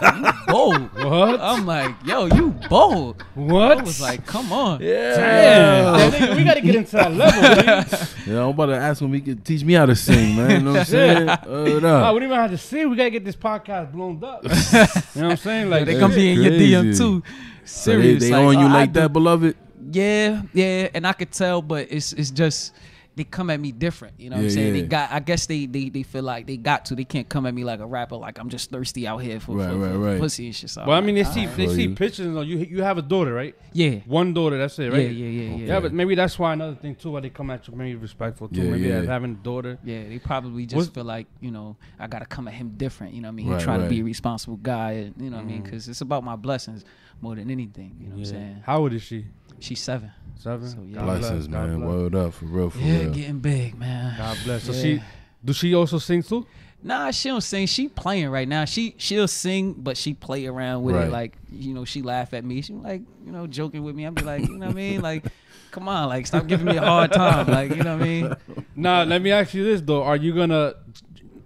bold." 0.46 0.92
What? 0.94 1.40
I'm 1.40 1.66
like, 1.66 1.94
"Yo, 2.04 2.26
you 2.26 2.50
bold." 2.68 3.22
What? 3.34 3.78
I 3.78 3.82
was 3.82 4.00
like, 4.00 4.26
"Come 4.26 4.52
on." 4.52 4.80
Damn. 4.80 6.10
That 6.10 6.36
we 6.36 6.44
gotta 6.44 6.60
get 6.60 6.74
into 6.74 6.92
that 6.96 7.12
level, 7.12 7.42
man. 7.64 7.86
Yeah, 8.26 8.42
I'm 8.42 8.50
about 8.50 8.66
to 8.66 8.76
ask 8.76 9.00
him 9.02 9.14
if 9.14 9.24
he 9.24 9.32
could 9.34 9.44
teach 9.44 9.62
me 9.64 9.74
how 9.74 9.86
to 9.86 9.96
sing, 9.96 10.36
man. 10.36 10.50
You 10.50 10.60
know 10.60 10.70
what 10.72 10.80
I'm 10.80 10.84
saying? 10.86 11.28
Shit. 11.28 11.46
Word 11.48 11.82
Nah, 11.82 12.08
up. 12.08 12.14
we 12.14 12.20
don't 12.20 12.28
even 12.28 12.38
have 12.40 12.50
to 12.50 12.58
see. 12.58 12.84
We 12.86 12.96
gotta 12.96 13.10
get 13.10 13.24
this 13.24 13.36
podcast 13.36 13.92
blown 13.92 14.22
up. 14.24 14.42
you 14.44 14.50
know 14.50 15.28
what 15.28 15.30
I'm 15.32 15.36
saying? 15.36 15.70
Like 15.70 15.84
they 15.86 15.98
gonna 15.98 16.14
be 16.14 16.32
in 16.32 16.42
your 16.42 16.52
DM 16.52 16.82
crazy. 16.82 16.98
too. 16.98 17.22
So 17.64 17.90
they, 17.92 18.02
Serious. 18.02 18.22
they 18.22 18.30
like, 18.32 18.44
on 18.44 18.58
you 18.58 18.64
oh, 18.66 18.68
I 18.68 18.72
like 18.72 18.92
do- 18.92 19.00
that, 19.00 19.12
beloved? 19.12 19.56
Yeah, 19.90 20.42
yeah, 20.52 20.88
and 20.94 21.06
I 21.06 21.12
could 21.14 21.30
tell, 21.32 21.62
but 21.62 21.86
it's 21.90 22.12
it's 22.12 22.30
just 22.30 22.74
they 23.18 23.24
come 23.24 23.50
at 23.50 23.60
me 23.60 23.70
different. 23.72 24.18
You 24.18 24.30
know 24.30 24.36
what 24.36 24.44
I'm 24.44 24.50
saying? 24.50 24.74
yeah. 24.74 24.80
They 24.80 24.88
got. 24.88 25.10
I 25.12 25.20
guess 25.20 25.44
they, 25.44 25.66
they 25.66 25.90
they 25.90 26.02
feel 26.02 26.22
like 26.22 26.46
they 26.46 26.56
got 26.56 26.86
to. 26.86 26.94
They 26.94 27.04
can't 27.04 27.28
come 27.28 27.44
at 27.44 27.52
me 27.52 27.64
like 27.64 27.80
a 27.80 27.86
rapper. 27.86 28.16
Like 28.16 28.38
I'm 28.38 28.48
just 28.48 28.70
thirsty 28.70 29.06
out 29.06 29.18
here 29.18 29.38
for, 29.40 29.56
Right, 29.56 29.68
for, 29.70 29.76
right, 29.76 29.92
for 29.92 29.98
right. 29.98 30.18
pussy 30.20 30.46
and 30.46 30.56
shit. 30.56 30.70
So 30.70 30.82
Well, 30.86 30.92
I 30.92 30.98
I'm 30.98 31.04
mean, 31.06 31.16
they 31.16 31.24
see 31.24 31.40
alright. 31.40 31.56
they 31.58 31.66
see 31.68 31.82
you. 31.82 31.94
pictures. 31.94 32.32
Though. 32.32 32.40
You 32.40 32.56
you 32.58 32.82
have 32.82 32.96
a 32.96 33.02
daughter, 33.02 33.34
right? 33.34 33.54
Yeah. 33.74 33.96
One 34.06 34.32
daughter. 34.32 34.56
That's 34.56 34.78
it, 34.78 34.90
right? 34.90 35.02
Yeah, 35.02 35.08
yeah, 35.10 35.26
yeah, 35.42 35.56
yeah. 35.56 35.66
Yeah, 35.66 35.80
but 35.80 35.92
maybe 35.92 36.14
that's 36.14 36.38
why 36.38 36.54
another 36.54 36.76
thing 36.76 36.94
too. 36.94 37.10
Why 37.10 37.20
they 37.20 37.28
come 37.30 37.50
at 37.50 37.68
you 37.68 37.74
maybe 37.74 37.96
respectful 37.96 38.48
too. 38.48 38.62
Yeah, 38.62 38.70
maybe 38.70 38.88
yeah. 38.88 38.94
as 38.96 39.06
having 39.08 39.32
a 39.32 39.34
daughter. 39.44 39.78
Yeah, 39.84 40.08
they 40.08 40.18
probably 40.18 40.64
just 40.64 40.76
What's- 40.76 40.88
feel 40.88 41.04
like 41.04 41.26
you 41.40 41.50
know 41.50 41.76
I 41.98 42.06
gotta 42.06 42.26
come 42.26 42.48
at 42.48 42.54
him 42.54 42.70
different. 42.76 43.14
You 43.14 43.20
know 43.22 43.28
what 43.28 43.32
I 43.32 43.36
mean? 43.36 43.46
He 43.46 43.52
Right, 43.52 43.62
trying 43.62 43.82
to 43.82 43.88
be 43.88 44.00
a 44.00 44.04
responsible 44.04 44.56
guy. 44.58 44.92
And, 44.92 45.14
you 45.20 45.30
know 45.30 45.36
what 45.36 45.42
I 45.42 45.46
mean? 45.48 45.60
Mm. 45.62 45.64
Because 45.64 45.88
it's 45.88 46.00
about 46.00 46.24
my 46.24 46.36
blessings 46.36 46.84
more 47.20 47.34
than 47.34 47.50
anything. 47.50 47.96
You 48.00 48.06
know 48.08 48.14
what 48.16 48.18
I'm 48.20 48.24
saying? 48.26 48.62
How 48.64 48.78
old 48.78 48.92
is 48.92 49.02
she? 49.02 49.26
She's 49.58 49.80
seven. 49.80 50.12
Seven. 50.38 50.68
So, 50.68 50.78
yeah. 50.86 50.94
God 50.96 51.04
bless, 51.04 51.18
Blessings, 51.20 51.48
man. 51.48 51.76
bless. 51.80 51.88
Word 51.88 52.14
up, 52.14 52.34
for 52.34 52.44
real, 52.46 52.70
for 52.70 52.78
real. 52.78 52.86
Yeah, 52.86 52.98
real. 53.00 53.10
getting 53.12 53.38
big, 53.40 53.78
man. 53.78 54.14
God 54.16 54.38
bless. 54.44 54.62
So 54.64 54.72
Yeah. 54.72 54.82
she, 54.82 55.02
do 55.44 55.52
she 55.52 55.74
also 55.74 55.98
sing 55.98 56.22
too? 56.22 56.46
Nah, 56.80 57.10
she 57.10 57.28
don't 57.28 57.40
sing. 57.40 57.66
She 57.66 57.88
playing 57.88 58.28
right 58.30 58.46
now. 58.46 58.64
She 58.64 58.94
she'll 58.98 59.26
sing, 59.26 59.72
but 59.72 59.96
she 59.96 60.14
play 60.14 60.46
around 60.46 60.84
with 60.84 60.94
Right. 60.94 61.08
it. 61.08 61.12
Like 61.12 61.36
you 61.50 61.74
know, 61.74 61.84
she 61.84 62.02
laugh 62.02 62.32
at 62.34 62.44
me. 62.44 62.62
She 62.62 62.72
like 62.72 63.02
you 63.26 63.32
know 63.32 63.48
joking 63.48 63.82
with 63.82 63.96
me. 63.96 64.04
I'm 64.04 64.14
be 64.14 64.22
like, 64.22 64.42
you 64.46 64.56
know 64.56 64.66
what 64.66 64.72
I 64.72 64.74
mean? 64.76 65.00
Like, 65.02 65.24
come 65.72 65.88
on, 65.88 66.08
like 66.08 66.28
stop 66.28 66.46
giving 66.46 66.66
me 66.66 66.76
a 66.76 66.82
hard 66.82 67.12
time. 67.12 67.48
Like 67.48 67.70
you 67.74 67.82
know 67.82 67.96
what 67.96 68.02
I 68.02 68.08
mean? 68.08 68.36
Nah, 68.76 69.02
let 69.02 69.20
me 69.22 69.32
ask 69.32 69.54
you 69.54 69.64
this 69.64 69.80
though: 69.80 70.04
Are 70.04 70.14
you 70.14 70.32
gonna, 70.32 70.74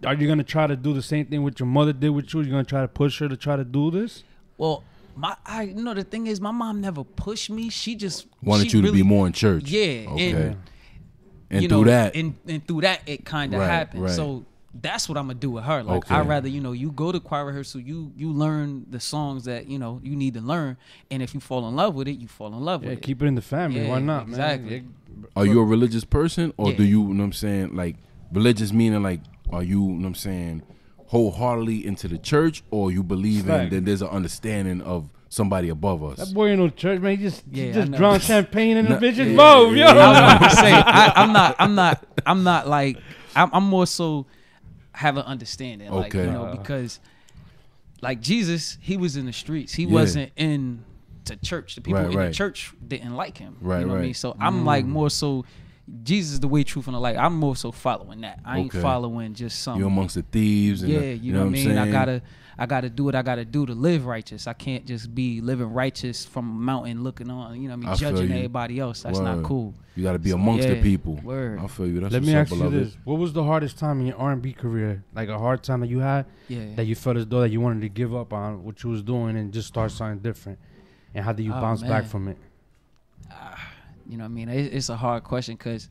are 0.04 0.12
you 0.12 0.28
gonna 0.28 0.44
try 0.44 0.66
to 0.66 0.76
do 0.76 0.92
the 0.92 1.00
same 1.00 1.24
thing 1.24 1.42
what 1.42 1.58
your 1.58 1.66
mother 1.66 1.94
did 1.94 2.10
with 2.10 2.34
you? 2.34 2.42
You 2.42 2.50
gonna 2.50 2.62
try 2.64 2.82
to 2.82 2.88
push 2.88 3.20
her 3.20 3.28
to 3.30 3.36
try 3.38 3.56
to 3.56 3.64
do 3.64 3.90
this? 3.90 4.24
Well, 4.58 4.84
my 5.14 5.36
I 5.46 5.62
you 5.64 5.74
know 5.82 5.94
the 5.94 6.04
thing 6.04 6.26
is, 6.26 6.40
my 6.40 6.50
mom 6.52 6.80
never 6.80 7.04
pushed 7.04 7.50
me. 7.50 7.68
She 7.70 7.94
just 7.94 8.26
Wanted 8.42 8.70
she 8.70 8.76
you 8.78 8.82
to 8.82 8.88
really- 8.88 9.02
be 9.02 9.08
more 9.08 9.26
in 9.26 9.32
church. 9.32 9.68
Yeah, 9.70 10.06
Okay. 10.08 10.30
and 10.32 10.56
And 11.50 11.62
you 11.62 11.68
through 11.68 11.78
know, 11.78 11.84
that, 11.90 12.16
and 12.16 12.34
and 12.48 12.66
through 12.66 12.80
that, 12.82 13.02
it 13.06 13.24
kind 13.24 13.52
of 13.54 13.60
Right, 13.60 13.68
happened. 13.70 14.04
right. 14.04 14.12
So 14.12 14.44
that's 14.80 15.06
what 15.06 15.18
I'm 15.18 15.26
gonna 15.26 15.38
do 15.38 15.50
with 15.50 15.64
her. 15.64 15.82
Like 15.82 15.98
Okay. 16.06 16.14
I 16.14 16.22
rather 16.22 16.48
you 16.48 16.60
know 16.62 16.72
you 16.72 16.90
go 16.92 17.12
to 17.12 17.20
choir 17.20 17.44
rehearsal, 17.44 17.80
you 17.82 18.10
you 18.16 18.32
learn 18.32 18.86
the 18.90 19.00
songs 19.00 19.44
that 19.44 19.68
you 19.68 19.78
know 19.78 20.00
you 20.02 20.16
need 20.16 20.32
to 20.34 20.40
learn, 20.40 20.78
and 21.10 21.22
if 21.22 21.34
you 21.34 21.40
fall 21.40 21.68
in 21.68 21.76
love 21.76 21.94
with 21.94 22.08
it, 22.08 22.18
you 22.18 22.26
fall 22.26 22.48
in 22.54 22.60
love 22.60 22.82
Yeah, 22.82 22.90
with 22.90 22.98
it. 22.98 23.02
keep 23.02 23.22
it 23.22 23.26
in 23.26 23.34
the 23.34 23.42
family. 23.42 23.82
Yeah, 23.82 23.90
Why 23.90 24.00
not, 24.00 24.28
exactly. 24.28 24.70
man? 24.80 24.94
Are 25.36 25.44
you 25.44 25.60
a 25.60 25.64
religious 25.64 26.04
person 26.04 26.54
or 26.56 26.70
Yeah. 26.70 26.76
do 26.78 26.84
you, 26.84 27.02
you 27.02 27.08
know 27.14 27.18
what 27.20 27.24
I'm 27.26 27.32
saying, 27.34 27.76
like 27.76 27.96
religious 28.32 28.72
meaning 28.72 29.02
like 29.02 29.20
are 29.52 29.62
you, 29.62 29.82
you 29.82 29.88
know 29.90 30.00
what 30.00 30.06
I'm 30.08 30.14
saying, 30.14 30.62
wholeheartedly 31.12 31.86
into 31.86 32.08
the 32.08 32.16
church 32.16 32.62
or 32.70 32.90
you 32.90 33.02
believe 33.02 33.40
in 33.40 33.46
Fact. 33.46 33.70
that 33.70 33.84
there's 33.84 34.00
an 34.00 34.08
understanding 34.08 34.80
of 34.80 35.10
somebody 35.28 35.68
above 35.68 36.02
us? 36.02 36.16
That 36.16 36.32
boy 36.34 36.48
in 36.52 36.58
no 36.58 36.70
church, 36.70 37.00
man. 37.02 37.18
He 37.18 37.22
just, 37.22 37.42
Yeah, 37.52 37.66
I 37.66 37.72
just 37.72 37.90
know. 37.90 37.98
drown 37.98 38.18
champagne 38.20 38.78
in 38.78 38.86
the 38.86 38.92
Nah, 38.92 38.98
vision 38.98 39.30
yeah, 39.32 39.36
bowl, 39.36 39.66
yo. 39.76 39.84
yeah, 39.84 39.90
I 39.90 40.08
was 40.08 40.18
about 40.18 40.50
to 40.50 40.56
say 40.64 40.72
I, 40.72 41.12
I'm 41.16 41.32
not 41.34 41.56
I'm 41.58 41.74
not 41.74 42.06
I'm 42.24 42.42
not 42.44 42.66
like 42.66 42.96
I'm, 43.36 43.50
I'm 43.52 43.64
more 43.64 43.86
so 43.86 44.24
have 44.92 45.18
an 45.18 45.24
understanding 45.24 45.90
like 45.90 46.14
Okay. 46.14 46.24
you 46.24 46.32
know 46.32 46.46
because 46.58 46.98
like 48.00 48.22
Jesus 48.22 48.78
he 48.80 48.96
was 48.96 49.16
in 49.16 49.26
the 49.26 49.32
streets 49.34 49.74
he 49.74 49.84
Yeah. 49.84 49.92
wasn't 49.92 50.32
in 50.36 50.82
to 51.26 51.36
church 51.36 51.74
the 51.74 51.82
people 51.82 52.00
Right, 52.00 52.10
in 52.10 52.16
right. 52.16 52.26
the 52.28 52.34
church 52.34 52.72
didn't 52.88 53.14
like 53.16 53.36
him 53.36 53.56
Right, 53.60 53.80
you 53.80 53.86
know 53.86 53.92
what 53.92 53.98
I 54.00 54.02
mean 54.02 54.14
so 54.14 54.34
I'm 54.40 54.64
like 54.64 54.84
mm. 54.86 54.88
more 54.88 55.10
so 55.10 55.44
Jesus 56.04 56.34
is 56.34 56.40
the 56.40 56.48
way 56.48 56.62
truth 56.62 56.86
and 56.86 56.94
the 56.94 57.00
light 57.00 57.16
I'm 57.16 57.34
more 57.36 57.56
so 57.56 57.72
following 57.72 58.20
that 58.20 58.38
I 58.44 58.58
ain't 58.58 58.68
Okay. 58.72 58.80
following 58.80 59.34
just 59.34 59.62
some 59.62 59.78
You're 59.78 59.88
amongst 59.88 60.14
the 60.14 60.22
thieves 60.22 60.82
and 60.82 60.92
yeah, 60.92 61.00
the, 61.00 61.16
you, 61.16 61.32
know, 61.32 61.40
what 61.40 61.44
I 61.44 61.46
I'm 61.46 61.52
mean. 61.52 61.78
I 61.78 61.90
gotta, 61.90 62.22
I 62.56 62.66
gotta 62.66 62.88
do 62.88 63.04
what 63.04 63.14
I 63.16 63.22
gotta 63.22 63.44
do 63.44 63.66
to 63.66 63.74
live 63.74 64.06
righteous. 64.06 64.46
I 64.46 64.52
can't 64.52 64.86
just 64.86 65.12
be 65.14 65.40
living 65.40 65.72
righteous 65.72 66.24
from 66.24 66.48
a 66.48 66.54
mountain 66.54 67.02
looking 67.02 67.30
on. 67.30 67.60
You 67.60 67.68
know, 67.68 67.74
what 67.76 67.78
I 67.78 67.80
mean, 67.80 67.88
I 67.88 67.94
judging 67.96 68.30
you. 68.30 68.36
everybody 68.36 68.78
else. 68.78 69.02
That's 69.02 69.18
Word. 69.18 69.24
not 69.24 69.42
cool. 69.44 69.74
You 69.96 70.04
got 70.04 70.12
to 70.12 70.18
be 70.18 70.30
So, 70.30 70.36
amongst 70.36 70.68
the 70.68 70.76
people. 70.76 71.20
word. 71.22 71.58
I 71.60 71.66
feel 71.66 71.86
you. 71.88 72.00
That's 72.00 72.12
Let 72.14 72.22
me 72.22 72.32
up, 72.34 72.46
ask 72.50 72.52
you 72.56 72.70
this: 72.70 72.96
What 73.04 73.18
was 73.18 73.32
the 73.32 73.42
hardest 73.44 73.78
time 73.78 74.00
in 74.00 74.06
your 74.06 74.16
R 74.16 74.32
and 74.32 74.40
B 74.40 74.52
career? 74.52 75.04
Like 75.14 75.28
a 75.28 75.38
hard 75.38 75.62
time 75.62 75.80
that 75.80 75.88
you 75.88 75.98
had 75.98 76.26
Yeah. 76.48 76.76
that 76.76 76.84
you 76.84 76.94
felt 76.94 77.16
as 77.16 77.26
though 77.26 77.40
that 77.40 77.50
you 77.50 77.60
wanted 77.60 77.80
to 77.82 77.88
give 77.88 78.14
up 78.14 78.32
on 78.32 78.62
what 78.64 78.82
you 78.84 78.90
was 78.90 79.02
doing 79.02 79.36
and 79.36 79.52
just 79.52 79.68
start 79.68 79.90
something 79.90 80.20
different. 80.20 80.58
And 81.14 81.24
how 81.24 81.32
do 81.32 81.42
you 81.42 81.52
Oh, 81.52 81.60
bounce 81.60 81.82
back 81.82 82.06
from 82.06 82.28
it? 82.28 82.38
You 84.12 84.18
know, 84.18 84.24
what 84.24 84.30
I 84.30 84.34
mean, 84.34 84.48
it, 84.50 84.74
it's 84.74 84.90
a 84.90 84.96
hard 84.96 85.24
question 85.24 85.56
because 85.56 85.88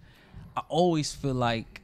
I 0.55 0.61
always 0.69 1.11
feel 1.11 1.33
like 1.33 1.81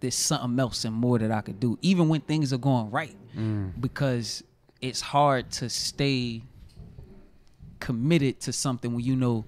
there's 0.00 0.14
something 0.14 0.58
else 0.58 0.84
and 0.86 0.94
more 0.94 1.18
that 1.18 1.30
I 1.30 1.42
could 1.42 1.60
do, 1.60 1.78
even 1.82 2.08
when 2.08 2.22
things 2.22 2.52
are 2.52 2.58
going 2.58 2.90
right, 2.90 3.14
Mm. 3.36 3.78
because 3.80 4.42
it's 4.80 5.02
hard 5.02 5.50
to 5.50 5.68
stay 5.68 6.42
committed 7.78 8.40
to 8.40 8.52
something 8.52 8.94
when 8.94 9.04
you 9.04 9.14
know 9.14 9.44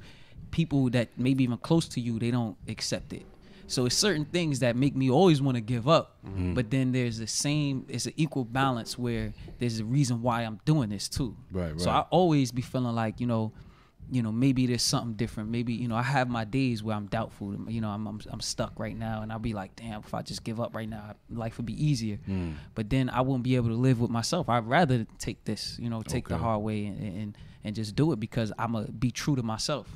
people 0.51 0.91
that 0.91 1.09
maybe 1.17 1.43
even 1.45 1.57
close 1.59 1.89
to 1.89 2.01
you 2.01 2.19
they 2.19 2.31
don't 2.31 2.57
accept 2.69 3.13
it. 3.13 3.25
So 3.69 3.87
it's 3.87 3.95
certain 3.97 4.25
things 4.27 4.59
that 4.61 4.77
make 4.77 4.95
me 4.97 5.11
always 5.11 5.41
want 5.41 5.55
to 5.57 5.61
give 5.61 5.89
up, 5.89 6.17
Mhm. 6.27 6.55
but 6.55 6.71
then 6.71 6.93
there's 6.93 7.19
the 7.19 7.27
same, 7.27 7.87
it's 7.89 8.07
an 8.07 8.13
equal 8.17 8.45
balance 8.45 8.99
where 8.99 9.33
there's 9.59 9.79
a 9.81 9.85
reason 9.85 10.21
why 10.23 10.43
I'm 10.43 10.61
doing 10.65 10.91
this 10.91 11.09
too. 11.09 11.35
Right, 11.53 11.81
So 11.81 11.89
I 11.91 12.01
always 12.11 12.53
be 12.53 12.63
feeling 12.63 12.95
like 12.95 13.19
you 13.21 13.27
know 13.27 13.53
you 14.11 14.23
know, 14.23 14.33
maybe 14.33 14.67
there's 14.67 14.83
something 14.83 15.15
different. 15.15 15.51
Maybe 15.51 15.73
you 15.73 15.89
know, 15.89 15.97
I 15.97 16.03
have 16.03 16.29
my 16.29 16.45
days 16.45 16.83
where 16.83 16.97
I'm 16.97 17.07
doubtful. 17.07 17.55
You 17.69 17.81
know, 17.81 17.89
I'm 17.89 18.07
I'm, 18.07 18.21
I'm 18.31 18.41
stuck 18.41 18.79
right 18.79 18.97
now, 18.97 19.23
and 19.23 19.33
I'll 19.33 19.39
be 19.39 19.53
like, 19.53 19.77
damn, 19.77 20.01
if 20.01 20.13
I 20.15 20.23
just 20.23 20.45
give 20.45 20.61
up 20.61 20.75
right 20.75 20.89
now, 20.89 21.15
life 21.31 21.57
would 21.57 21.67
be 21.67 21.85
easier. 21.85 22.19
Mm. 22.29 22.55
But 22.75 22.91
then 22.91 23.09
I 23.11 23.21
won't 23.21 23.43
be 23.43 23.57
able 23.57 23.69
to 23.69 23.75
live 23.75 24.01
with 24.01 24.11
myself. 24.11 24.49
I'd 24.49 24.67
rather 24.67 25.07
take 25.19 25.45
this, 25.45 25.77
you 25.79 25.89
know, 25.89 26.03
take 26.03 26.29
the 26.29 26.39
hard 26.39 26.63
way 26.63 26.87
and, 26.87 27.01
and 27.01 27.39
and 27.65 27.77
just 27.77 27.95
do 27.95 28.13
it 28.13 28.21
because 28.21 28.53
I'm 28.59 28.73
gonna 28.73 28.89
be 28.91 29.11
true 29.11 29.37
to 29.37 29.43
myself. 29.43 29.89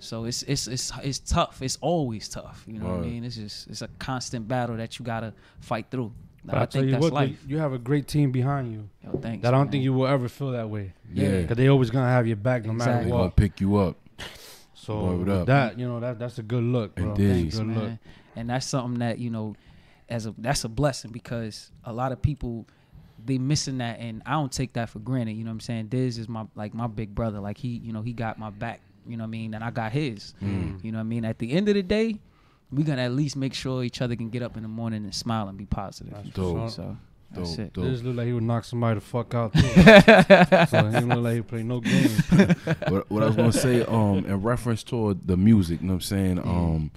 So 0.00 0.24
it's 0.24 0.42
it's 0.44 0.66
it's 0.66 0.92
it's 1.02 1.18
tough. 1.18 1.60
It's 1.62 1.78
always 1.80 2.28
tough. 2.28 2.64
You 2.66 2.78
know 2.78 2.86
what 2.86 3.00
I 3.00 3.06
mean? 3.06 3.24
It's 3.24 3.36
just 3.36 3.68
it's 3.68 3.82
a 3.82 3.88
constant 3.98 4.46
battle 4.46 4.76
that 4.76 4.98
you 4.98 5.04
gotta 5.04 5.34
fight 5.60 5.86
through. 5.90 6.12
But 6.48 6.58
I 6.58 6.62
I 6.62 6.66
tell 6.66 6.80
think 6.80 6.86
you 6.86 6.90
that's 6.92 7.02
what, 7.02 7.12
life. 7.12 7.38
you 7.46 7.58
have 7.58 7.72
a 7.72 7.78
great 7.78 8.06
team 8.08 8.32
behind 8.32 8.72
you. 8.72 8.88
Yo, 9.04 9.18
thanks, 9.18 9.42
That 9.42 9.48
I 9.54 9.58
don't 9.58 9.66
man. 9.66 9.72
think 9.72 9.84
you 9.84 9.92
will 9.92 10.06
ever 10.06 10.28
feel 10.28 10.52
that 10.52 10.68
way. 10.70 10.92
Yeah. 11.12 11.42
because 11.42 11.56
they 11.56 11.68
always 11.68 11.90
gonna 11.90 12.08
have 12.08 12.26
your 12.26 12.36
back 12.36 12.64
no 12.64 12.72
matter 12.72 13.04
They 13.04 13.10
what. 13.10 13.18
gonna 13.18 13.30
pick 13.30 13.60
you 13.60 13.76
up. 13.76 13.96
So 14.74 15.04
Word 15.04 15.18
with 15.18 15.28
up. 15.28 15.46
that, 15.48 15.78
you 15.78 15.86
know, 15.86 16.00
that 16.00 16.18
that's 16.18 16.38
a 16.38 16.42
good 16.42 16.62
look, 16.64 16.94
bro. 16.94 17.10
Indeed. 17.10 17.28
Thanks, 17.32 17.58
good 17.58 17.66
man. 17.66 17.78
look. 17.78 17.92
And 18.36 18.48
that's 18.48 18.64
something 18.64 19.00
that 19.00 19.18
you 19.18 19.28
know, 19.28 19.54
as 20.08 20.24
a 20.26 20.34
that's 20.38 20.64
a 20.64 20.68
blessing 20.68 21.10
because 21.10 21.70
a 21.84 21.92
lot 21.92 22.10
of 22.12 22.22
people 22.22 22.66
they 23.22 23.36
missing 23.36 23.78
that, 23.78 23.98
and 23.98 24.22
I 24.24 24.32
don't 24.32 24.50
take 24.52 24.72
that 24.74 24.88
for 24.88 25.00
granted. 25.00 25.32
You 25.32 25.44
know 25.44 25.50
what 25.50 25.54
I'm 25.54 25.60
saying? 25.60 25.86
Diz 25.88 26.16
is 26.16 26.26
my 26.28 26.46
like 26.54 26.72
my 26.72 26.86
big 26.86 27.14
brother. 27.14 27.38
Like 27.40 27.58
he, 27.58 27.68
you 27.68 27.92
know, 27.92 28.00
he 28.00 28.14
got 28.14 28.38
my 28.38 28.48
back. 28.48 28.80
You 29.06 29.16
know 29.18 29.24
what 29.24 29.28
I 29.28 29.30
mean? 29.32 29.52
And 29.54 29.62
I 29.62 29.70
got 29.70 29.92
his. 29.92 30.32
Mm. 30.42 30.82
You 30.82 30.92
know 30.92 30.98
what 30.98 31.02
I 31.02 31.04
mean? 31.04 31.24
At 31.26 31.38
the 31.38 31.52
end 31.52 31.68
of 31.68 31.74
the 31.74 31.82
day, 31.82 32.18
we 32.70 32.82
gonna 32.82 33.02
at 33.02 33.12
least 33.12 33.36
make 33.36 33.54
sure 33.54 33.82
each 33.84 34.00
other 34.02 34.14
can 34.16 34.28
get 34.30 34.42
up 34.42 34.56
in 34.56 34.62
the 34.62 34.68
morning 34.68 35.04
and 35.04 35.14
smile 35.14 35.48
and 35.48 35.56
be 35.56 35.66
positive. 35.66 36.12
That's 36.14 36.28
Dope. 36.30 36.70
So 36.70 36.96
that's 37.34 37.58
it. 37.58 37.72
dope. 37.72 37.84
It 37.86 37.90
just 37.90 38.04
look 38.04 38.16
like 38.16 38.26
he 38.26 38.32
would 38.32 38.42
knock 38.42 38.64
somebody 38.64 38.94
the 38.96 39.00
fuck 39.04 39.34
out. 39.34 39.52
Too. 39.54 39.60
so 40.66 40.86
he 40.86 40.92
don't 41.00 41.08
look 41.08 41.24
like 41.24 41.34
he 41.36 41.42
play 41.42 41.62
no 41.62 41.80
games. 41.82 42.18
what, 42.88 43.10
what 43.10 43.22
I 43.22 43.26
was 43.26 43.36
gonna 43.36 43.52
say, 43.52 43.82
um, 43.84 44.24
in 44.26 44.42
reference 44.42 44.82
toward 44.82 45.26
the 45.26 45.36
music, 45.36 45.80
you 45.80 45.86
know 45.86 45.94
what 45.94 45.96
I'm 45.96 46.00
saying? 46.02 46.38
Um, 46.40 46.90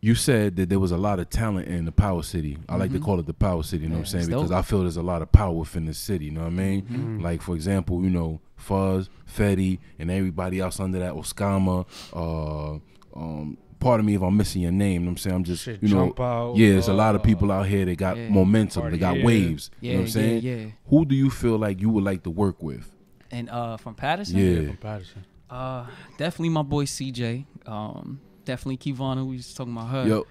you 0.00 0.14
said 0.14 0.56
that 0.56 0.68
there 0.68 0.78
was 0.78 0.90
a 0.92 0.98
lot 0.98 1.18
of 1.18 1.30
talent 1.30 1.66
in 1.66 1.86
the 1.86 1.92
Power 1.92 2.22
City. 2.22 2.58
I 2.68 2.76
like 2.76 2.92
to 2.92 2.98
Mhm. 2.98 3.02
call 3.04 3.18
it 3.20 3.26
the 3.26 3.32
Power 3.32 3.62
City, 3.62 3.84
you 3.84 3.88
know 3.88 3.94
Yeah, 3.94 4.00
what 4.00 4.08
I'm 4.14 4.20
saying? 4.20 4.26
Because 4.26 4.50
dope. 4.50 4.58
I 4.58 4.62
feel 4.62 4.80
there's 4.82 4.98
a 4.98 5.02
lot 5.02 5.22
of 5.22 5.32
power 5.32 5.52
within 5.54 5.86
the 5.86 5.94
city, 5.94 6.26
you 6.26 6.30
know 6.30 6.42
what 6.42 6.48
I 6.48 6.50
mean? 6.50 6.82
Mhm. 6.82 7.22
Like 7.22 7.40
for 7.40 7.54
example, 7.54 8.02
you 8.04 8.10
know, 8.10 8.40
Fuzz, 8.56 9.08
Fetty, 9.26 9.78
and 9.98 10.10
everybody 10.10 10.60
else 10.60 10.78
under 10.78 10.98
that, 10.98 11.14
Oskama, 11.14 11.86
uh, 12.12 12.78
um, 13.18 13.56
pardon 13.84 14.06
me 14.06 14.14
if 14.14 14.22
I'm 14.22 14.36
missing 14.36 14.62
your 14.62 14.72
name, 14.72 14.92
you 14.92 14.98
know 15.00 15.04
what 15.04 15.10
I'm 15.10 15.16
saying? 15.18 15.36
I'm 15.36 15.44
just 15.44 15.64
Shit, 15.64 15.82
you 15.82 15.88
know 15.94 16.06
Jump 16.06 16.20
Out, 16.20 16.56
Yeah, 16.56 16.70
there's 16.70 16.88
a 16.88 16.94
lot 16.94 17.14
of 17.14 17.20
uh, 17.20 17.24
people 17.24 17.52
out 17.52 17.66
here 17.66 17.84
that 17.84 17.96
got 17.96 18.16
yeah. 18.16 18.28
momentum, 18.28 18.90
they 18.90 18.98
got 18.98 19.08
Cartier. 19.08 19.24
waves. 19.24 19.70
you 19.80 19.92
know 19.92 19.98
what 19.98 20.02
I'm 20.04 20.10
saying? 20.10 20.42
yeah, 20.42 20.54
yeah. 20.54 20.66
Who 20.88 21.04
do 21.04 21.14
you 21.14 21.30
feel 21.30 21.58
like 21.58 21.80
you 21.80 21.90
would 21.90 22.02
like 22.02 22.22
to 22.24 22.30
work 22.30 22.62
with? 22.62 22.90
And 23.30 23.50
uh, 23.50 23.76
from 23.76 23.94
Paterson, 23.94 24.38
Yeah. 24.38 24.68
From 24.68 24.76
Paterson. 24.78 25.24
Uh, 25.50 25.86
definitely 26.16 26.48
my 26.48 26.62
boy 26.62 26.84
CJ. 26.84 27.44
Um, 27.66 28.20
definitely 28.44 28.78
Kivana. 28.78 29.26
We 29.26 29.36
was 29.36 29.52
talking 29.52 29.74
about 29.74 29.88
her. 29.90 30.08
Yo, 30.08 30.26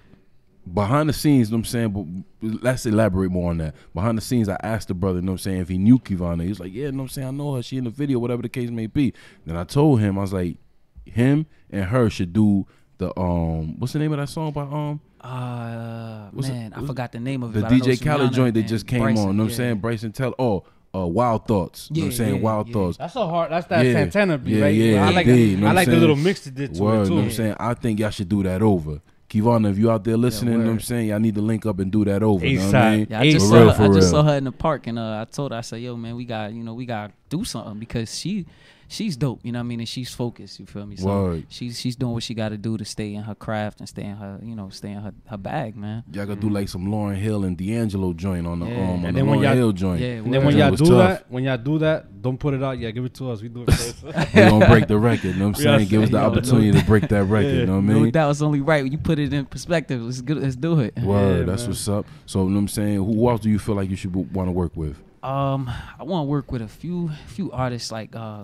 behind 0.72 1.08
the 1.08 1.12
scenes, 1.12 1.48
you 1.48 1.52
know 1.52 1.58
what 1.58 1.60
I'm 1.60 1.64
saying, 1.92 2.24
but 2.40 2.62
let's 2.62 2.86
elaborate 2.86 3.30
more 3.30 3.50
on 3.50 3.58
that. 3.58 3.74
Behind 3.94 4.18
the 4.18 4.22
scenes, 4.22 4.48
I 4.48 4.56
asked 4.62 4.88
the 4.88 4.94
brother, 4.94 5.18
you 5.18 5.22
know 5.22 5.32
what 5.32 5.40
I'm 5.40 5.44
saying, 5.44 5.60
if 5.60 5.68
he 5.68 5.78
knew 5.78 5.98
Kivana. 5.98 6.42
He 6.42 6.48
was 6.48 6.60
like, 6.60 6.72
yeah, 6.72 6.86
you 6.86 6.92
know 6.92 6.98
what 6.98 7.04
I'm 7.04 7.08
saying, 7.10 7.28
I 7.28 7.30
know 7.30 7.54
her. 7.54 7.62
She 7.62 7.76
in 7.76 7.84
the 7.84 7.90
video, 7.90 8.18
whatever 8.18 8.42
the 8.42 8.48
case 8.48 8.70
may 8.70 8.86
be. 8.86 9.12
Then 9.46 9.56
I 9.56 9.64
told 9.64 10.00
him, 10.00 10.18
I 10.18 10.22
was 10.22 10.32
like, 10.32 10.56
him 11.04 11.46
and 11.70 11.84
her 11.84 12.10
should 12.10 12.32
do 12.32 12.66
the 12.98 13.18
um, 13.18 13.78
what's 13.80 13.92
the 13.92 13.98
name 13.98 14.12
of 14.12 14.18
that 14.18 14.28
song 14.28 14.52
by 14.52 14.62
um, 14.62 15.00
Uh, 15.20 16.28
What's 16.32 16.48
it- 16.48 16.52
man, 16.52 16.72
I 16.74 16.84
forgot 16.86 17.12
the 17.12 17.20
name 17.20 17.42
of 17.42 17.50
it. 17.50 17.54
the 17.54 17.60
but 17.62 17.72
I 17.72 17.76
know 17.78 17.84
DJ 17.84 17.92
it's 17.92 18.02
Khaled 18.02 18.32
joint 18.32 18.54
that 18.54 18.62
just 18.66 18.86
came 18.86 19.00
Bryson, 19.00 19.22
on. 19.22 19.28
You 19.28 19.32
know 19.34 19.42
what 19.44 19.50
I'm 19.50 19.56
saying, 19.56 19.78
Bryson 19.78 20.12
Tiller. 20.12 20.34
Oh, 20.38 20.64
uh, 20.94 21.06
Wild 21.06 21.46
Thoughts. 21.48 21.88
you 21.90 22.02
know 22.02 22.06
what 22.06 22.12
I'm 22.12 22.16
saying, 22.18 22.34
yeah, 22.36 22.40
Wild 22.40 22.68
yeah. 22.68 22.72
Thoughts. 22.72 22.98
That's 22.98 23.14
so 23.14 23.26
hard. 23.26 23.50
That's 23.50 23.66
that 23.68 23.84
Yeah. 23.84 23.92
Santana 23.94 24.38
beat, 24.38 24.54
yeah, 24.56 24.62
right? 24.62 24.74
Yeah, 24.74 25.06
I 25.06 25.10
like, 25.10 25.26
indeed, 25.26 25.50
you 25.50 25.56
know 25.56 25.66
I 25.66 25.70
I'm 25.70 25.76
like 25.76 25.88
the 25.88 25.96
little 25.96 26.14
mix 26.16 26.44
they 26.44 26.50
did 26.52 26.74
to 26.74 26.82
Word, 26.82 26.94
it 26.94 26.98
you 26.98 27.04
too. 27.06 27.10
know 27.10 27.16
what 27.16 27.24
I'm 27.24 27.30
saying? 27.32 27.56
I 27.58 27.74
think 27.74 27.98
y'all 28.00 28.10
should 28.10 28.28
do 28.28 28.42
that 28.44 28.62
over. 28.62 29.00
Kivana, 29.28 29.70
if 29.70 29.78
you 29.78 29.90
out 29.90 30.04
there 30.04 30.16
listening, 30.16 30.52
you 30.52 30.58
know 30.60 30.66
what 30.66 30.72
I'm 30.74 30.80
saying? 30.80 31.08
Y'all 31.08 31.18
need 31.18 31.34
to 31.34 31.40
link 31.40 31.66
up 31.66 31.80
and 31.80 31.90
do 31.90 32.04
that 32.04 32.22
over. 32.22 32.46
You 32.46 32.58
know 32.60 32.66
what 32.66 32.74
I 32.76 32.96
mean? 32.98 33.06
Yeah, 33.10 33.20
I 33.20 33.30
just, 33.32 33.46
For 33.46 33.50
saw 33.50 33.56
real, 33.58 33.70
her, 33.72 33.84
I 33.84 33.88
just 33.94 34.10
saw 34.10 34.22
her 34.22 34.36
in 34.36 34.44
the 34.44 34.52
park, 34.52 34.86
and 34.86 34.96
uh, 34.98 35.22
I 35.22 35.24
told 35.24 35.50
her, 35.50 35.58
I 35.58 35.62
said, 35.62 35.80
"Yo, 35.80 35.96
man, 35.96 36.14
we 36.14 36.24
got, 36.26 36.52
you 36.52 36.62
know, 36.62 36.74
we 36.74 36.86
got 36.86 37.08
to 37.08 37.12
do 37.36 37.42
something 37.44 37.80
because 37.80 38.16
she, 38.16 38.46
she's 38.88 39.16
dope. 39.16 39.40
You 39.42 39.52
know 39.52 39.58
what 39.58 39.64
I 39.64 39.68
mean? 39.68 39.80
And 39.80 39.88
she's 39.88 40.12
focused. 40.14 40.58
You 40.60 40.66
feel 40.66 40.86
me? 40.86 40.96
So 40.96 41.06
Word. 41.06 41.46
she's 41.48 41.78
she's 41.80 41.96
doing 41.96 42.12
what 42.12 42.22
she 42.22 42.34
got 42.34 42.50
to 42.50 42.56
do 42.58 42.76
to 42.76 42.84
stay 42.84 43.14
in 43.14 43.22
her 43.22 43.34
craft 43.34 43.80
and 43.80 43.88
stay 43.88 44.04
in 44.04 44.16
her, 44.16 44.38
you 44.42 44.54
know, 44.54 44.68
stay 44.70 44.90
in 44.92 44.98
her, 45.02 45.12
her 45.26 45.36
bag, 45.36 45.76
man. 45.76 46.04
Y'all 46.12 46.26
gotta 46.26 46.40
do 46.40 46.48
like 46.50 46.68
some 46.68 46.86
Lauryn 46.86 47.16
Hill 47.16 47.44
and 47.44 47.56
D'Angelo 47.56 48.12
joint 48.12 48.46
on 48.46 48.60
the 48.60 48.66
Yeah. 48.66 48.72
um 48.74 48.80
on 48.90 48.94
And 48.96 49.04
the 49.04 49.12
then 49.20 49.26
when 49.26 49.38
Lauryn 49.38 49.42
y'all- 49.44 49.54
Hill 49.54 49.72
joint. 49.72 50.00
Yeah, 50.00 50.06
And 50.08 50.32
then 50.34 50.44
when 50.44 50.56
y'all 50.56 50.70
do 50.70 50.84
tough. 50.84 50.88
that, 51.20 51.30
when 51.30 51.44
y'all 51.44 51.56
do 51.58 51.78
that, 51.78 52.22
don't 52.22 52.38
put 52.38 52.54
it 52.54 52.62
out. 52.62 52.78
Yeah, 52.78 52.90
give 52.90 53.04
it 53.04 53.14
to 53.14 53.30
us. 53.30 53.42
We 53.42 53.48
do 53.48 53.62
it 53.66 53.72
first. 53.72 54.02
we 54.34 54.40
don't 54.40 54.66
break 54.68 54.86
the 54.88 54.98
record. 54.98 55.24
You 55.24 55.34
know 55.34 55.48
what 55.48 55.56
I'm 55.58 55.62
saying? 55.78 55.88
Give 55.88 56.02
us 56.02 56.10
the 56.10 56.18
yo, 56.18 56.24
opportunity 56.24 56.72
to 56.78 56.84
break 56.86 57.08
that 57.08 57.24
record. 57.24 57.54
You 57.54 57.66
know 57.66 57.76
what 57.76 57.84
I 57.84 57.92
No 57.94 58.00
mean? 58.00 58.10
doubt, 58.12 58.30
it's 58.30 58.42
only 58.42 58.60
right 58.60 58.82
when 58.82 58.92
you 58.92 58.98
put 58.98 59.18
it 59.18 59.32
in 59.32 59.44
perspective. 59.46 60.02
Let's 60.02 60.20
good. 60.20 60.38
Let's 60.42 60.56
do 60.56 60.80
it. 60.80 60.98
Word. 61.00 61.40
Yeah, 61.40 61.44
that's 61.44 61.62
man. 61.62 61.70
what's 61.70 61.88
up. 61.88 62.06
So 62.26 62.42
you 62.44 62.48
know 62.50 62.54
what 62.54 62.60
I'm 62.60 62.68
saying? 62.68 62.96
Who 62.96 63.28
else 63.28 63.40
do 63.40 63.50
you 63.50 63.58
feel 63.58 63.74
like 63.74 63.90
you 63.90 63.96
should 63.96 64.14
want 64.34 64.48
to 64.48 64.52
work 64.52 64.76
with? 64.76 64.96
Um, 65.24 65.70
I 65.98 66.02
want 66.02 66.26
to 66.26 66.28
work 66.28 66.52
with 66.52 66.60
a 66.60 66.68
few 66.68 67.10
few 67.28 67.50
artists 67.50 67.90
like 67.90 68.14
uh 68.14 68.42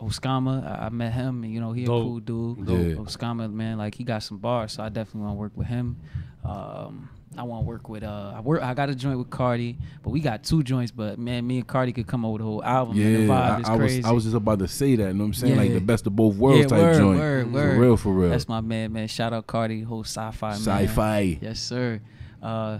Oskama. 0.00 0.64
I, 0.64 0.86
I 0.86 0.88
met 0.90 1.12
him, 1.12 1.42
and 1.42 1.52
you 1.52 1.60
know 1.60 1.72
he 1.72 1.84
a 1.84 1.86
cool 1.86 2.20
dude. 2.20 2.66
Dope. 2.66 2.78
Yeah. 2.78 2.94
Oskama, 2.94 3.52
man, 3.52 3.78
like 3.78 3.96
he 3.96 4.04
got 4.04 4.22
some 4.22 4.38
bars, 4.38 4.72
so 4.72 4.82
I 4.84 4.88
definitely 4.90 5.22
want 5.22 5.32
to 5.34 5.40
work 5.40 5.52
with 5.56 5.66
him. 5.66 5.96
Um, 6.44 7.08
I 7.36 7.42
want 7.44 7.64
to 7.64 7.68
work 7.68 7.88
with 7.88 8.02
uh, 8.04 8.32
I 8.36 8.40
work. 8.40 8.62
I 8.62 8.74
got 8.74 8.90
a 8.90 8.94
joint 8.94 9.18
with 9.18 9.30
Cardi, 9.30 9.76
but 10.02 10.10
we 10.10 10.20
got 10.20 10.44
two 10.44 10.62
joints. 10.62 10.92
But 10.92 11.18
man, 11.18 11.46
me 11.46 11.58
and 11.58 11.66
Cardi 11.66 11.92
could 11.92 12.06
come 12.06 12.24
up 12.24 12.32
with 12.32 12.42
a 12.42 12.44
whole 12.44 12.62
album. 12.62 12.96
and 12.96 13.16
the 13.16 13.20
Yeah, 13.22 13.26
vibe 13.28 13.30
I, 13.56 13.60
is 13.60 13.68
I 13.68 13.72
was 13.72 13.78
crazy. 13.78 14.04
I 14.04 14.10
was 14.12 14.24
just 14.24 14.36
about 14.36 14.58
to 14.60 14.68
say 14.68 14.96
that. 14.96 15.08
You 15.08 15.14
know 15.14 15.24
what 15.24 15.26
I'm 15.28 15.34
saying? 15.34 15.56
Like 15.56 15.72
the 15.72 15.80
best 15.80 16.06
of 16.06 16.14
both 16.14 16.36
worlds 16.36 16.60
yeah, 16.62 16.66
type 16.68 16.78
word, 16.80 16.96
joint. 16.96 17.18
Word, 17.18 17.46
for 17.46 17.52
word. 17.52 17.78
real, 17.78 17.96
for 17.96 18.12
real. 18.12 18.30
That's 18.30 18.48
my 18.48 18.60
man, 18.60 18.92
man. 18.92 19.08
Shout 19.08 19.32
out 19.32 19.46
Cardi, 19.48 19.82
whole 19.82 20.04
sci-fi. 20.04 20.50
man. 20.50 20.58
Sci-fi. 20.60 21.38
Yes, 21.40 21.60
sir. 21.60 22.00
Uh, 22.42 22.78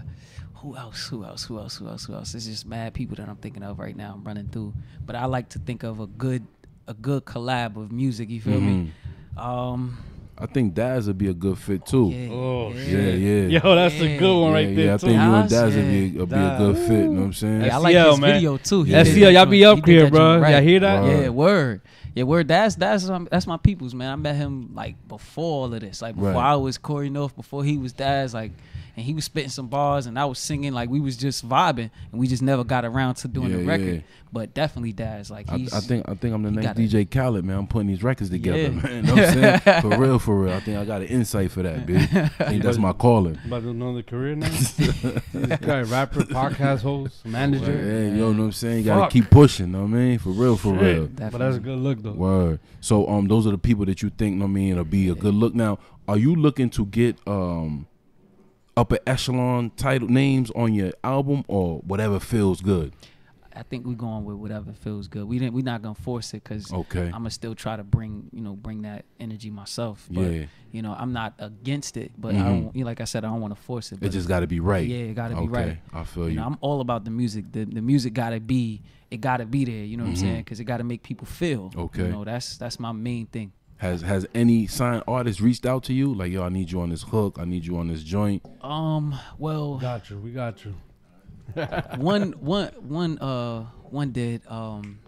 who 0.61 0.75
else? 0.77 1.07
Who 1.07 1.23
else? 1.25 1.43
Who 1.45 1.57
else? 1.59 1.77
Who 1.77 1.87
else? 1.87 2.05
Who 2.05 2.13
else? 2.13 2.33
It's 2.35 2.45
just 2.45 2.65
mad 2.65 2.93
people 2.93 3.15
that 3.17 3.27
I'm 3.27 3.35
thinking 3.37 3.63
of 3.63 3.79
right 3.79 3.95
now. 3.95 4.13
I'm 4.15 4.23
running 4.23 4.47
through, 4.47 4.73
but 5.05 5.15
I 5.15 5.25
like 5.25 5.49
to 5.49 5.59
think 5.59 5.83
of 5.83 5.99
a 5.99 6.07
good, 6.07 6.45
a 6.87 6.93
good 6.93 7.25
collab 7.25 7.75
of 7.77 7.91
music. 7.91 8.29
You 8.29 8.41
feel 8.41 8.61
me? 8.61 8.91
Um, 9.37 9.97
I 10.37 10.45
think 10.47 10.73
Daz 10.73 11.07
would 11.07 11.17
be 11.17 11.27
a 11.27 11.33
good 11.33 11.57
fit 11.57 11.85
too. 11.85 12.09
yeah, 12.13 12.29
Oh, 12.31 12.71
yeah. 12.73 12.97
Yeah, 12.97 13.09
yeah. 13.47 13.59
Yo, 13.59 13.75
that's 13.75 13.95
a 14.01 14.17
good 14.17 14.41
one 14.41 14.51
yeah, 14.51 14.57
right 14.57 14.75
there 14.75 14.85
yeah, 14.85 14.93
I 14.93 14.97
too. 14.97 15.05
think 15.07 15.21
you 15.21 15.33
and 15.33 15.49
Daz, 15.49 15.51
Daz 15.51 15.75
would 15.75 15.89
be, 15.91 16.11
would 16.17 16.29
be 16.29 16.35
a 16.35 16.57
good 16.57 16.77
fit. 16.77 16.89
You 16.91 17.07
know 17.09 17.19
what 17.19 17.25
I'm 17.27 17.33
saying? 17.33 17.61
Yeah, 17.61 17.75
I 17.75 17.77
like 17.79 17.95
SCL, 17.95 18.09
his 18.11 18.19
man. 18.19 18.33
video 18.33 18.57
too. 18.57 18.83
He 18.83 18.91
Yeah. 18.91 19.03
did 19.03 19.15
SCL, 19.17 19.33
y'all 19.33 19.45
be 19.45 19.65
up 19.65 19.85
he 19.85 19.91
here, 19.91 20.09
bro. 20.09 20.39
joint 20.39 20.51
Y'all 20.51 20.61
hear 20.61 20.79
that? 20.79 21.03
Word. 21.03 21.21
Yeah, 21.21 21.29
word. 21.29 21.81
Yeah, 22.15 22.23
word. 22.23 22.47
That's 22.47 22.75
that's 22.75 23.09
that's 23.29 23.47
my 23.47 23.57
people's 23.57 23.93
man. 23.93 24.11
I 24.11 24.15
met 24.15 24.35
him 24.35 24.71
like 24.73 24.95
before 25.07 25.65
all 25.67 25.73
of 25.73 25.79
this, 25.79 26.01
like 26.01 26.15
before 26.15 26.31
Right. 26.33 26.51
I 26.51 26.55
was 26.55 26.77
Cory 26.77 27.09
North, 27.09 27.35
before 27.35 27.63
he 27.63 27.77
was 27.77 27.93
Daz, 27.93 28.33
like, 28.33 28.51
and 28.95 29.05
he 29.05 29.13
was 29.13 29.25
spitting 29.25 29.49
some 29.49 29.67
bars, 29.67 30.05
and 30.05 30.17
I 30.19 30.25
was 30.25 30.39
singing, 30.39 30.73
like 30.73 30.89
we 30.89 30.99
was 30.99 31.17
just 31.17 31.47
vibing, 31.47 31.89
and 32.11 32.19
we 32.19 32.27
just 32.27 32.41
never 32.41 32.63
got 32.63 32.85
around 32.85 33.15
to 33.15 33.27
doing 33.27 33.51
the 33.51 33.63
record. 33.63 33.95
yeah. 33.95 34.01
But 34.33 34.53
definitely 34.53 34.93
Daz, 34.93 35.29
like 35.29 35.49
I, 35.51 35.57
he's. 35.57 35.73
I 35.73 35.81
think 35.81 36.07
I 36.07 36.13
think 36.13 36.33
I'm 36.33 36.41
the 36.43 36.51
next. 36.51 36.79
DJ 36.79 37.09
Khaled, 37.09 37.43
man. 37.43 37.57
I'm 37.57 37.67
putting 37.67 37.87
these 37.87 38.01
records 38.01 38.29
together, 38.29 38.57
Yeah. 38.59 38.69
man. 38.69 38.95
You 38.95 39.01
know 39.01 39.15
what 39.15 39.25
I'm 39.25 39.59
saying? 39.61 39.81
For 39.81 39.97
real, 39.97 40.19
for 40.19 40.39
real. 40.39 40.53
I 40.53 40.59
think 40.61 40.77
I 40.77 40.85
got 40.85 41.01
an 41.01 41.07
insight 41.07 41.51
for 41.51 41.63
that, 41.63 41.85
bitch. 41.85 42.31
I 42.39 42.45
think 42.49 42.63
that's 42.63 42.77
my 42.77 42.93
calling. 42.93 43.37
About 43.45 43.57
to 43.57 43.63
do 43.63 43.69
another 43.71 44.03
career 44.03 44.35
now. 44.35 44.47
this 45.33 45.59
guy, 45.59 45.81
rapper, 45.81 46.21
podcast 46.21 46.81
host, 46.81 47.25
manager. 47.25 47.73
Yeah, 47.73 48.05
you 48.15 48.21
know 48.21 48.27
what 48.31 48.39
I'm 48.39 48.51
saying? 48.53 48.77
You 48.79 48.83
gotta 48.85 49.01
Fuck. 49.01 49.11
keep 49.11 49.29
pushing, 49.29 49.65
You 49.67 49.71
know 49.73 49.79
what 49.81 49.87
I 49.87 49.89
mean? 49.89 50.19
For 50.19 50.29
real, 50.29 50.55
for 50.55 50.73
Shit. 50.75 50.81
real. 50.81 51.07
But 51.07 51.37
that's 51.37 51.57
a 51.57 51.59
good 51.59 51.79
look 51.79 52.01
though. 52.01 52.13
Word. 52.13 52.59
So 52.79 53.07
um 53.09 53.27
those 53.27 53.45
are 53.47 53.51
the 53.51 53.57
people 53.57 53.85
that 53.87 54.01
you 54.01 54.09
think, 54.11 54.37
know 54.37 54.45
what 54.45 54.51
I 54.51 54.53
mean, 54.53 54.71
It'll 54.71 54.85
be 54.85 55.09
a 55.09 55.15
good 55.15 55.33
look. 55.33 55.53
Now, 55.53 55.77
are 56.07 56.17
you 56.17 56.35
looking 56.35 56.69
to 56.71 56.85
get 56.85 57.17
um 57.27 57.85
upper 58.77 58.99
echelon 59.05 59.71
title 59.75 60.07
names 60.07 60.51
on 60.51 60.73
your 60.73 60.91
album 61.03 61.43
or 61.47 61.79
whatever 61.79 62.19
feels 62.19 62.61
good? 62.61 62.93
I 63.53 63.63
think 63.63 63.85
we're 63.85 63.95
going 63.95 64.23
with 64.23 64.37
whatever 64.37 64.71
feels 64.71 65.09
good. 65.09 65.25
We 65.25 65.37
didn't. 65.37 65.53
We're 65.53 65.65
not 65.65 65.81
gonna 65.81 65.93
force 65.93 66.33
it 66.33 66.41
because 66.41 66.71
Okay. 66.71 67.07
I'm 67.07 67.11
gonna 67.11 67.29
still 67.31 67.53
try 67.53 67.75
to 67.75 67.83
bring 67.83 68.29
you 68.31 68.39
know 68.41 68.53
bring 68.55 68.83
that 68.83 69.03
energy 69.19 69.49
myself. 69.49 70.07
But, 70.09 70.21
Yeah. 70.21 70.45
You 70.71 70.81
know, 70.81 70.95
I'm 70.97 71.11
not 71.11 71.33
against 71.37 71.97
it, 71.97 72.13
but 72.17 72.33
I 72.33 72.37
Mhm. 72.37 72.43
don't. 72.45 72.75
You 72.77 72.83
know, 72.85 72.85
like 72.85 73.01
I 73.01 73.03
said, 73.03 73.25
I 73.25 73.27
don't 73.27 73.41
want 73.41 73.53
to 73.53 73.61
force 73.61 73.91
it. 73.91 74.01
It 74.01 74.07
just 74.09 74.29
gotta 74.29 74.47
be 74.47 74.61
right. 74.61 74.87
Yeah, 74.87 74.99
it 74.99 75.15
gotta 75.15 75.35
be 75.35 75.47
right. 75.49 75.79
I 75.91 76.05
feel 76.05 76.23
you. 76.23 76.29
you. 76.29 76.35
know, 76.37 76.45
I'm 76.45 76.57
all 76.61 76.79
about 76.79 77.03
the 77.03 77.11
music. 77.11 77.51
The 77.51 77.65
the 77.65 77.81
music 77.81 78.13
gotta 78.13 78.39
be. 78.39 78.81
It 79.11 79.19
gotta 79.19 79.45
be 79.45 79.65
there. 79.65 79.83
You 79.83 79.97
know 79.97 80.03
what 80.05 80.11
Mhm. 80.13 80.19
I'm 80.19 80.19
saying? 80.21 80.37
Because 80.37 80.61
it 80.61 80.63
gotta 80.63 80.85
make 80.85 81.03
people 81.03 81.27
feel. 81.27 81.73
Okay. 81.75 82.03
You 82.05 82.07
know, 82.07 82.23
that's 82.23 82.55
that's 82.55 82.79
my 82.79 82.93
main 82.93 83.25
thing. 83.25 83.51
Has 83.81 84.03
has 84.03 84.27
any 84.35 84.67
signed 84.67 85.01
artist 85.07 85.39
reached 85.41 85.65
out 85.65 85.83
to 85.85 85.93
you? 85.93 86.13
Like, 86.13 86.31
yo, 86.31 86.43
I 86.43 86.49
need 86.49 86.71
you 86.71 86.81
on 86.81 86.89
this 86.91 87.01
hook, 87.01 87.37
I 87.39 87.45
need 87.45 87.65
you 87.65 87.77
on 87.77 87.87
this 87.87 88.03
joint. 88.03 88.45
Um. 88.61 89.17
Well. 89.39 89.77
Got 89.79 90.07
you. 90.11 90.19
We 90.19 90.29
got 90.31 90.63
you. 90.63 90.75
one 91.97 92.33
one 92.33 92.67
one 92.79 93.17
uh 93.17 93.63
one 93.89 94.11
did 94.11 94.41
um 94.47 94.99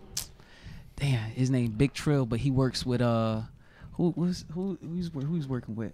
damn 0.98 1.30
his 1.30 1.50
name 1.50 1.72
Big 1.72 1.94
Trill 1.94 2.26
but 2.26 2.40
he 2.40 2.52
works 2.52 2.84
with 2.86 3.00
uh 3.02 3.42
who 3.94 4.14
was 4.18 4.44
who 4.52 4.78
who's 4.82 5.10
who's 5.14 5.48
working 5.48 5.76
with 5.76 5.94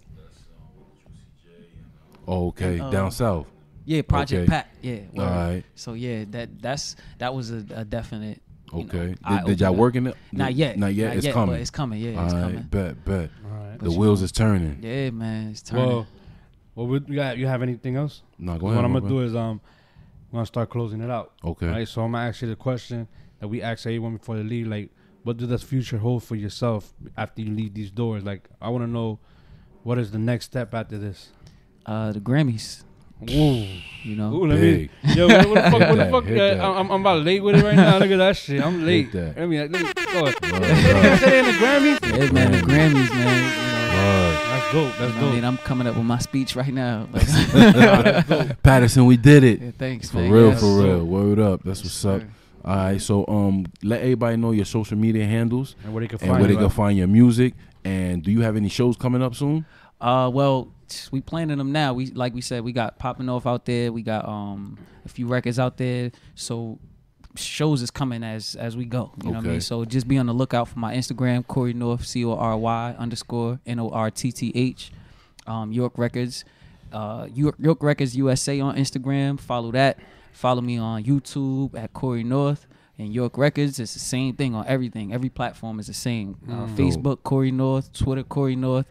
Oh, 2.26 2.48
okay, 2.48 2.80
Uh, 2.80 2.90
down 2.90 3.12
south. 3.12 3.46
yeah 3.84 4.02
Project 4.02 4.42
Okay. 4.42 4.50
Pat 4.50 4.68
yeah 4.82 5.00
word. 5.12 5.24
Alright. 5.24 5.64
so 5.76 5.92
yeah 5.94 6.24
that 6.30 6.60
that's 6.60 6.96
that 7.18 7.32
was 7.32 7.52
a, 7.52 7.64
a 7.74 7.84
definite 7.84 8.42
you 8.72 8.78
know, 8.84 8.84
Okay. 8.84 9.14
Did- 9.28 9.44
did 9.46 9.60
y'all 9.60 9.74
work 9.74 9.96
in 9.96 10.06
it? 10.08 10.16
Not 10.32 10.54
yet. 10.54 10.78
Not 10.78 10.94
yet. 10.94 11.16
It's 11.16 11.26
But 11.26 11.32
coming. 11.34 11.60
it's 11.60 11.70
coming. 11.70 12.00
Yeah, 12.00 12.10
it's 12.10 12.18
All 12.18 12.24
right, 12.40 12.48
coming. 12.48 12.62
Bet, 12.70 13.04
bet. 13.04 13.30
Alright. 13.44 13.78
The 13.78 13.84
But 13.86 13.92
you 13.92 13.98
wheels 13.98 14.20
know, 14.20 14.24
is 14.24 14.32
turning. 14.32 14.78
Yeah, 14.82 15.10
man, 15.10 15.50
it's 15.50 15.62
turning. 15.62 15.86
Well, 15.86 16.06
well, 16.74 16.86
we, 16.86 17.00
you 17.06 17.14
got 17.16 17.36
you 17.38 17.46
have 17.46 17.62
anything 17.62 17.96
else? 17.96 18.22
No, 18.38 18.56
go 18.58 18.66
ahead. 18.68 18.76
What 18.76 18.84
I'm 18.84 18.92
gonna 18.92 19.08
do 19.08 19.20
is 19.20 19.34
um, 19.34 19.60
I'm 20.32 20.36
gonna 20.36 20.46
start 20.46 20.70
closing 20.70 21.00
it 21.00 21.10
out. 21.10 21.32
Okay. 21.44 21.66
Right. 21.66 21.88
So 21.88 22.02
I'm 22.02 22.12
gonna 22.12 22.28
ask 22.28 22.42
you 22.42 22.48
the 22.48 22.56
question 22.56 23.08
that 23.40 23.48
we 23.48 23.60
ask 23.62 23.86
everyone 23.86 24.16
before 24.16 24.36
they 24.36 24.42
leave. 24.44 24.66
Like, 24.68 24.90
what 25.24 25.36
does 25.36 25.48
the 25.48 25.58
future 25.58 25.98
hold 25.98 26.22
for 26.22 26.36
yourself 26.36 26.92
after 27.16 27.42
you 27.42 27.52
leave 27.54 27.74
these 27.74 27.90
doors? 27.90 28.22
Like, 28.24 28.48
I 28.62 28.68
want 28.68 28.84
to 28.84 28.90
know 28.90 29.18
what 29.82 29.98
is 29.98 30.10
the 30.12 30.18
next 30.18 30.44
step 30.46 30.74
after 30.74 30.96
this. 30.98 31.30
uh, 31.86 32.12
the 32.12 32.20
Grammys. 32.20 32.84
Whoa. 33.28 33.66
You 34.02 34.16
know, 34.16 34.32
Ooh, 34.34 34.46
let 34.46 34.58
me, 34.58 34.88
yo, 35.14 35.26
what, 35.28 35.46
what 35.50 35.54
the 35.56 35.70
fuck? 35.70 35.72
What 35.72 35.88
the 35.90 35.94
that, 35.96 36.10
fuck? 36.10 36.24
hit 36.24 36.40
uh, 36.40 36.54
that. 36.54 36.60
I'm, 36.64 36.90
I'm 36.90 37.00
about 37.02 37.22
late 37.22 37.42
with 37.42 37.56
it 37.56 37.62
right 37.62 37.76
now. 37.76 37.98
Look 37.98 38.10
at 38.10 38.16
that 38.16 38.36
shit. 38.36 38.64
I'm 38.64 38.86
late. 38.86 39.12
that. 39.12 39.36
Let 39.36 39.46
me, 39.48 39.58
let 39.60 39.70
me 39.70 39.78
go 40.12 40.24
ahead. 40.26 40.40
Word, 40.42 41.18
Say 41.18 41.30
they 41.30 41.38
in 41.40 41.44
the 41.44 41.52
Grammys. 41.52 42.00
yeah, 42.02 42.32
man, 42.32 42.52
the 42.52 42.58
Grammys, 42.58 43.10
man. 43.10 43.42
You 43.52 43.92
know, 43.92 44.00
Word. 44.00 44.34
That's 44.48 44.72
dope. 44.72 44.96
That's 44.96 45.00
you 45.00 45.06
know 45.06 45.06
what 45.06 45.16
I 45.16 45.20
dope. 45.20 45.34
mean, 45.34 45.44
I'm 45.44 45.56
coming 45.58 45.86
up 45.86 45.96
with 45.96 46.06
my 46.06 46.18
speech 46.18 46.56
right 46.56 46.72
now. 46.72 47.08
Like, 47.14 48.62
Paterson, 48.62 49.04
we 49.04 49.16
did 49.18 49.44
it. 49.44 49.60
yeah, 49.60 49.70
thanks, 49.78 50.10
For 50.10 50.16
man. 50.18 50.30
real, 50.30 50.48
Yes, 50.50 50.60
for 50.60 50.82
real. 50.82 51.04
Word 51.04 51.38
up. 51.38 51.62
That's 51.62 51.82
what's 51.82 52.04
up. 52.04 52.22
sir. 52.22 52.28
All 52.64 52.76
right, 52.76 53.00
so 53.00 53.26
um, 53.26 53.66
let 53.82 54.00
everybody 54.00 54.36
know 54.36 54.52
your 54.52 54.64
social 54.66 54.96
media 54.96 55.24
handles 55.26 55.76
And 55.84 55.92
where 55.94 56.02
they 56.02 56.08
can 56.08 56.18
and 56.20 56.28
find 56.28 56.40
where 56.40 56.46
they 56.48 56.52
you 56.54 56.58
can 56.58 56.66
at. 56.66 56.72
find 56.72 56.96
your 56.98 57.06
music. 57.08 57.54
And 57.84 58.22
do 58.22 58.30
you 58.30 58.42
have 58.42 58.56
any 58.56 58.68
shows 58.68 58.96
coming 58.96 59.22
up 59.22 59.34
soon? 59.34 59.64
Uh, 60.00 60.30
well, 60.32 60.72
we 61.12 61.20
planning 61.20 61.58
them 61.58 61.72
now. 61.72 61.92
We 61.92 62.06
like 62.06 62.34
we 62.34 62.40
said, 62.40 62.64
we 62.64 62.72
got 62.72 62.98
popping 62.98 63.28
off 63.28 63.46
out 63.46 63.64
there. 63.66 63.92
We 63.92 64.02
got 64.02 64.26
um 64.28 64.78
a 65.04 65.08
few 65.08 65.26
records 65.26 65.58
out 65.58 65.76
there. 65.76 66.10
So 66.34 66.78
shows 67.36 67.80
is 67.82 67.90
coming 67.90 68.22
as 68.24 68.56
as 68.56 68.76
we 68.76 68.84
go. 68.84 69.12
You 69.22 69.30
know 69.30 69.30
what 69.30 69.36
I 69.36 69.40
Okay. 69.40 69.48
mean? 69.52 69.60
So 69.60 69.84
just 69.84 70.08
be 70.08 70.18
on 70.18 70.26
the 70.26 70.32
lookout 70.34 70.68
for 70.68 70.78
my 70.78 70.94
Instagram, 70.96 71.46
Cory 71.46 71.72
North, 71.74 72.04
C 72.06 72.24
O 72.24 72.34
R 72.34 72.56
Y 72.56 72.94
underscore 72.98 73.60
N 73.66 73.78
O 73.78 73.90
R 73.90 74.10
T 74.10 74.32
T 74.32 74.50
H, 74.54 74.90
um, 75.46 75.70
York 75.70 75.96
Records, 75.96 76.44
uh, 76.92 77.28
York, 77.32 77.54
York 77.58 77.82
Records 77.82 78.16
USA 78.16 78.58
on 78.60 78.76
Instagram. 78.76 79.38
Follow 79.38 79.70
that. 79.72 79.98
Follow 80.32 80.60
me 80.62 80.78
on 80.78 81.04
YouTube 81.04 81.74
at 81.76 81.92
Cory 81.92 82.24
North. 82.24 82.66
And 82.98 83.14
York 83.14 83.38
Records 83.38 83.78
it's 83.78 83.94
the 83.94 84.00
same 84.00 84.34
thing 84.34 84.54
on 84.54 84.66
everything. 84.66 85.12
Every 85.12 85.28
platform 85.30 85.78
is 85.80 85.86
the 85.86 85.94
same. 85.94 86.36
Uh, 86.48 86.66
Mm. 86.66 86.76
Facebook 86.76 87.22
Cory 87.22 87.50
North, 87.52 87.92
Twitter 87.92 88.22
Cory 88.24 88.56
North. 88.56 88.86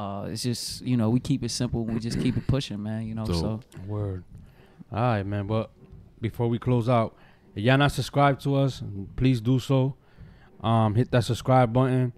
Uh, 0.00 0.24
it's 0.26 0.42
just 0.42 0.80
you 0.80 0.96
know 0.96 1.10
we 1.10 1.20
keep 1.20 1.44
it 1.44 1.50
simple. 1.50 1.84
We 1.84 1.98
just 1.98 2.18
keep 2.20 2.36
it 2.36 2.46
pushing, 2.46 2.82
man. 2.82 3.06
You 3.06 3.14
know, 3.14 3.26
Dope. 3.26 3.36
so 3.36 3.60
Word. 3.86 4.24
All 4.90 4.98
right, 4.98 5.26
man. 5.26 5.46
But 5.46 5.70
before 6.20 6.48
we 6.48 6.58
close 6.58 6.88
out, 6.88 7.16
if 7.54 7.62
y'all 7.62 7.76
not 7.76 7.92
subscribed 7.92 8.42
to 8.44 8.56
us, 8.56 8.82
please 9.16 9.42
do 9.42 9.58
so. 9.58 9.94
Um, 10.62 10.94
hit 10.94 11.10
that 11.10 11.24
subscribe 11.24 11.72
button. 11.72 12.14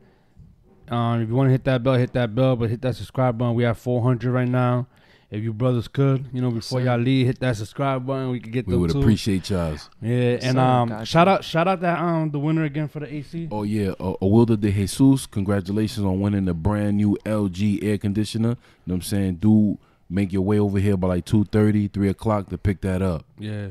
Um, 0.89 1.23
if 1.23 1.29
you 1.29 1.35
want 1.35 1.49
to 1.49 1.53
hit 1.53 1.65
that 1.65 1.83
bell, 1.83 1.95
hit 1.95 2.13
that 2.13 2.35
bell. 2.35 2.55
But 2.55 2.71
hit 2.71 2.83
that 2.83 2.95
subscribe 2.95 3.37
button. 3.37 3.55
We 3.55 3.65
have 3.65 3.79
400 3.79 4.31
right 4.31 4.49
now. 4.49 4.87
If 5.33 5.43
you 5.43 5.55
brothers 5.55 5.89
could, 5.89 6.27
you 6.31 6.43
know, 6.43 6.51
before 6.51 6.83
y'all 6.83 6.99
leave, 6.99 7.25
hit 7.27 7.41
that 7.41 7.57
subscribe 7.57 8.07
button. 8.07 8.29
We 8.31 8.39
could 8.39 8.53
get 8.53 8.67
the. 8.67 8.73
We 8.73 8.77
would 8.77 8.91
too. 8.91 9.01
appreciate 9.01 9.49
y'all. 9.49 9.79
Yeah, 10.03 10.39
and 10.43 10.59
um, 10.59 10.91
Got 10.91 11.09
shout 11.09 11.27
out, 11.27 11.43
shout 11.43 11.67
out 11.67 11.81
that 11.81 11.99
um 11.99 12.31
the 12.31 12.39
winner 12.39 12.65
again 12.65 12.87
for 12.87 13.01
the 13.01 13.13
AC. 13.13 13.49
Oh 13.51 13.63
yeah, 13.63 13.93
uh, 13.99 14.13
Awilda 14.21 14.61
de 14.61 14.71
Jesus, 14.71 15.25
congratulations 15.25 16.05
on 16.05 16.21
winning 16.21 16.45
the 16.45 16.53
brand 16.53 16.99
new 16.99 17.17
LG 17.25 17.83
air 17.83 17.97
conditioner. 17.97 18.51
You 18.51 18.57
know 18.85 18.93
what 18.93 18.95
I'm 18.97 19.03
saying? 19.03 19.37
Do 19.37 19.79
make 20.11 20.35
your 20.35 20.43
way 20.43 20.59
over 20.59 20.79
here 20.79 20.99
by 20.99 21.09
like 21.09 21.25
2:30, 21.25 21.91
3 21.91 22.09
o'clock 22.11 22.51
to 22.51 22.59
pick 22.59 22.83
that 22.83 23.01
up. 23.01 23.25
Yeah. 23.39 23.69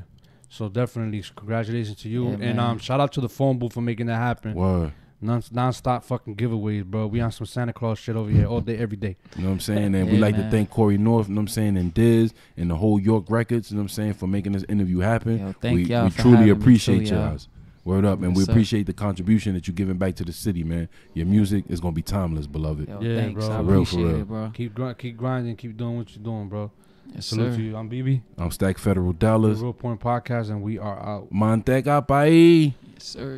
So 0.50 0.68
definitely, 0.68 1.24
congratulations 1.36 1.98
to 2.02 2.10
you, 2.10 2.26
Yeah, 2.26 2.32
and 2.34 2.40
man. 2.58 2.60
um, 2.60 2.80
shout 2.80 3.00
out 3.00 3.12
to 3.14 3.22
the 3.22 3.30
phone 3.30 3.60
booth 3.60 3.74
for 3.74 3.82
making 3.82 4.08
that 4.08 4.18
happen. 4.18 4.56
Word. 4.56 4.94
Non 5.24 5.42
non-stop 5.52 6.04
fucking 6.04 6.36
giveaways, 6.36 6.84
bro. 6.84 7.06
We 7.06 7.22
on 7.22 7.32
some 7.32 7.46
Santa 7.46 7.74
Claus 7.74 8.00
shit 8.00 8.16
over 8.16 8.32
here 8.32 8.48
all 8.48 8.60
day, 8.62 8.78
every 8.78 8.98
day. 8.98 9.18
You 9.36 9.44
know 9.44 9.50
what 9.50 9.54
I'm 9.54 9.60
saying? 9.60 9.94
And 9.94 10.08
we 10.10 10.16
Yeah, 10.16 10.22
like 10.22 10.36
to 10.36 10.50
thank 10.50 10.72
Cory 10.72 10.98
North, 10.98 11.28
you 11.30 11.36
know 11.36 11.40
what 11.42 11.44
I'm 11.44 11.48
saying, 11.50 11.78
and 11.78 11.94
Diz 11.94 12.34
and 12.58 12.72
the 12.72 12.76
whole 12.76 13.00
York 13.00 13.26
Records, 13.30 13.70
you 13.70 13.78
know 13.78 13.82
what 13.82 13.92
I'm 13.92 13.96
saying, 13.96 14.14
for 14.16 14.26
making 14.26 14.54
this 14.54 14.66
interview 14.68 14.98
happen. 15.00 15.38
Yo, 15.38 15.54
thank 15.62 15.76
we 15.76 15.84
y'all 15.86 16.06
we 16.06 16.10
for 16.10 16.22
truly 16.22 16.38
having 16.38 16.46
me, 16.48 16.52
appreciate 16.54 17.08
too, 17.08 17.14
y'all. 17.16 17.30
y'all. 17.34 17.38
Word 17.84 18.06
up, 18.06 18.20
and 18.22 18.30
Yes, 18.32 18.38
we 18.38 18.44
sir. 18.46 18.52
appreciate 18.52 18.86
the 18.88 18.94
contribution 18.94 19.54
that 19.54 19.68
you're 19.68 19.74
giving 19.76 19.98
back 19.98 20.16
to 20.16 20.24
the 20.26 20.32
city, 20.34 20.64
man. 20.64 20.88
Your 21.14 21.26
music 21.28 21.66
is 21.70 21.80
gonna 21.80 21.94
be 21.94 22.02
timeless, 22.04 22.48
beloved. 22.48 22.88
yo, 22.90 23.00
Yeah, 23.02 23.16
thanks. 23.22 23.34
bro. 23.46 23.52
I 23.54 23.58
For 23.58 23.64
real, 23.64 23.86
for 23.86 23.96
appreciate 23.96 24.04
real. 24.12 24.22
it, 24.22 24.28
bro. 24.28 24.52
Keep 24.54 24.74
gr- 24.74 24.92
keep 24.94 25.18
grinding, 25.18 25.56
keep 25.56 25.78
doing 25.78 25.98
what 25.98 26.16
you're 26.16 26.24
doing, 26.24 26.48
bro. 26.50 26.72
Yes, 27.14 27.26
Salute 27.28 27.52
sir. 27.52 27.58
to 27.58 27.64
you. 27.64 27.76
I'm 27.76 27.90
BB. 27.90 28.22
I'm 28.38 28.52
Stack 28.52 28.78
Federal 28.78 29.12
The 29.14 29.20
Dollars. 29.20 29.62
Realpoint 29.62 30.00
Podcast, 30.00 30.50
and 30.50 30.62
we 30.64 30.78
are 30.80 30.98
out. 31.00 31.30
Mantega 31.34 32.06
país. 32.08 32.74
Yes, 32.94 33.04
sir. 33.04 33.30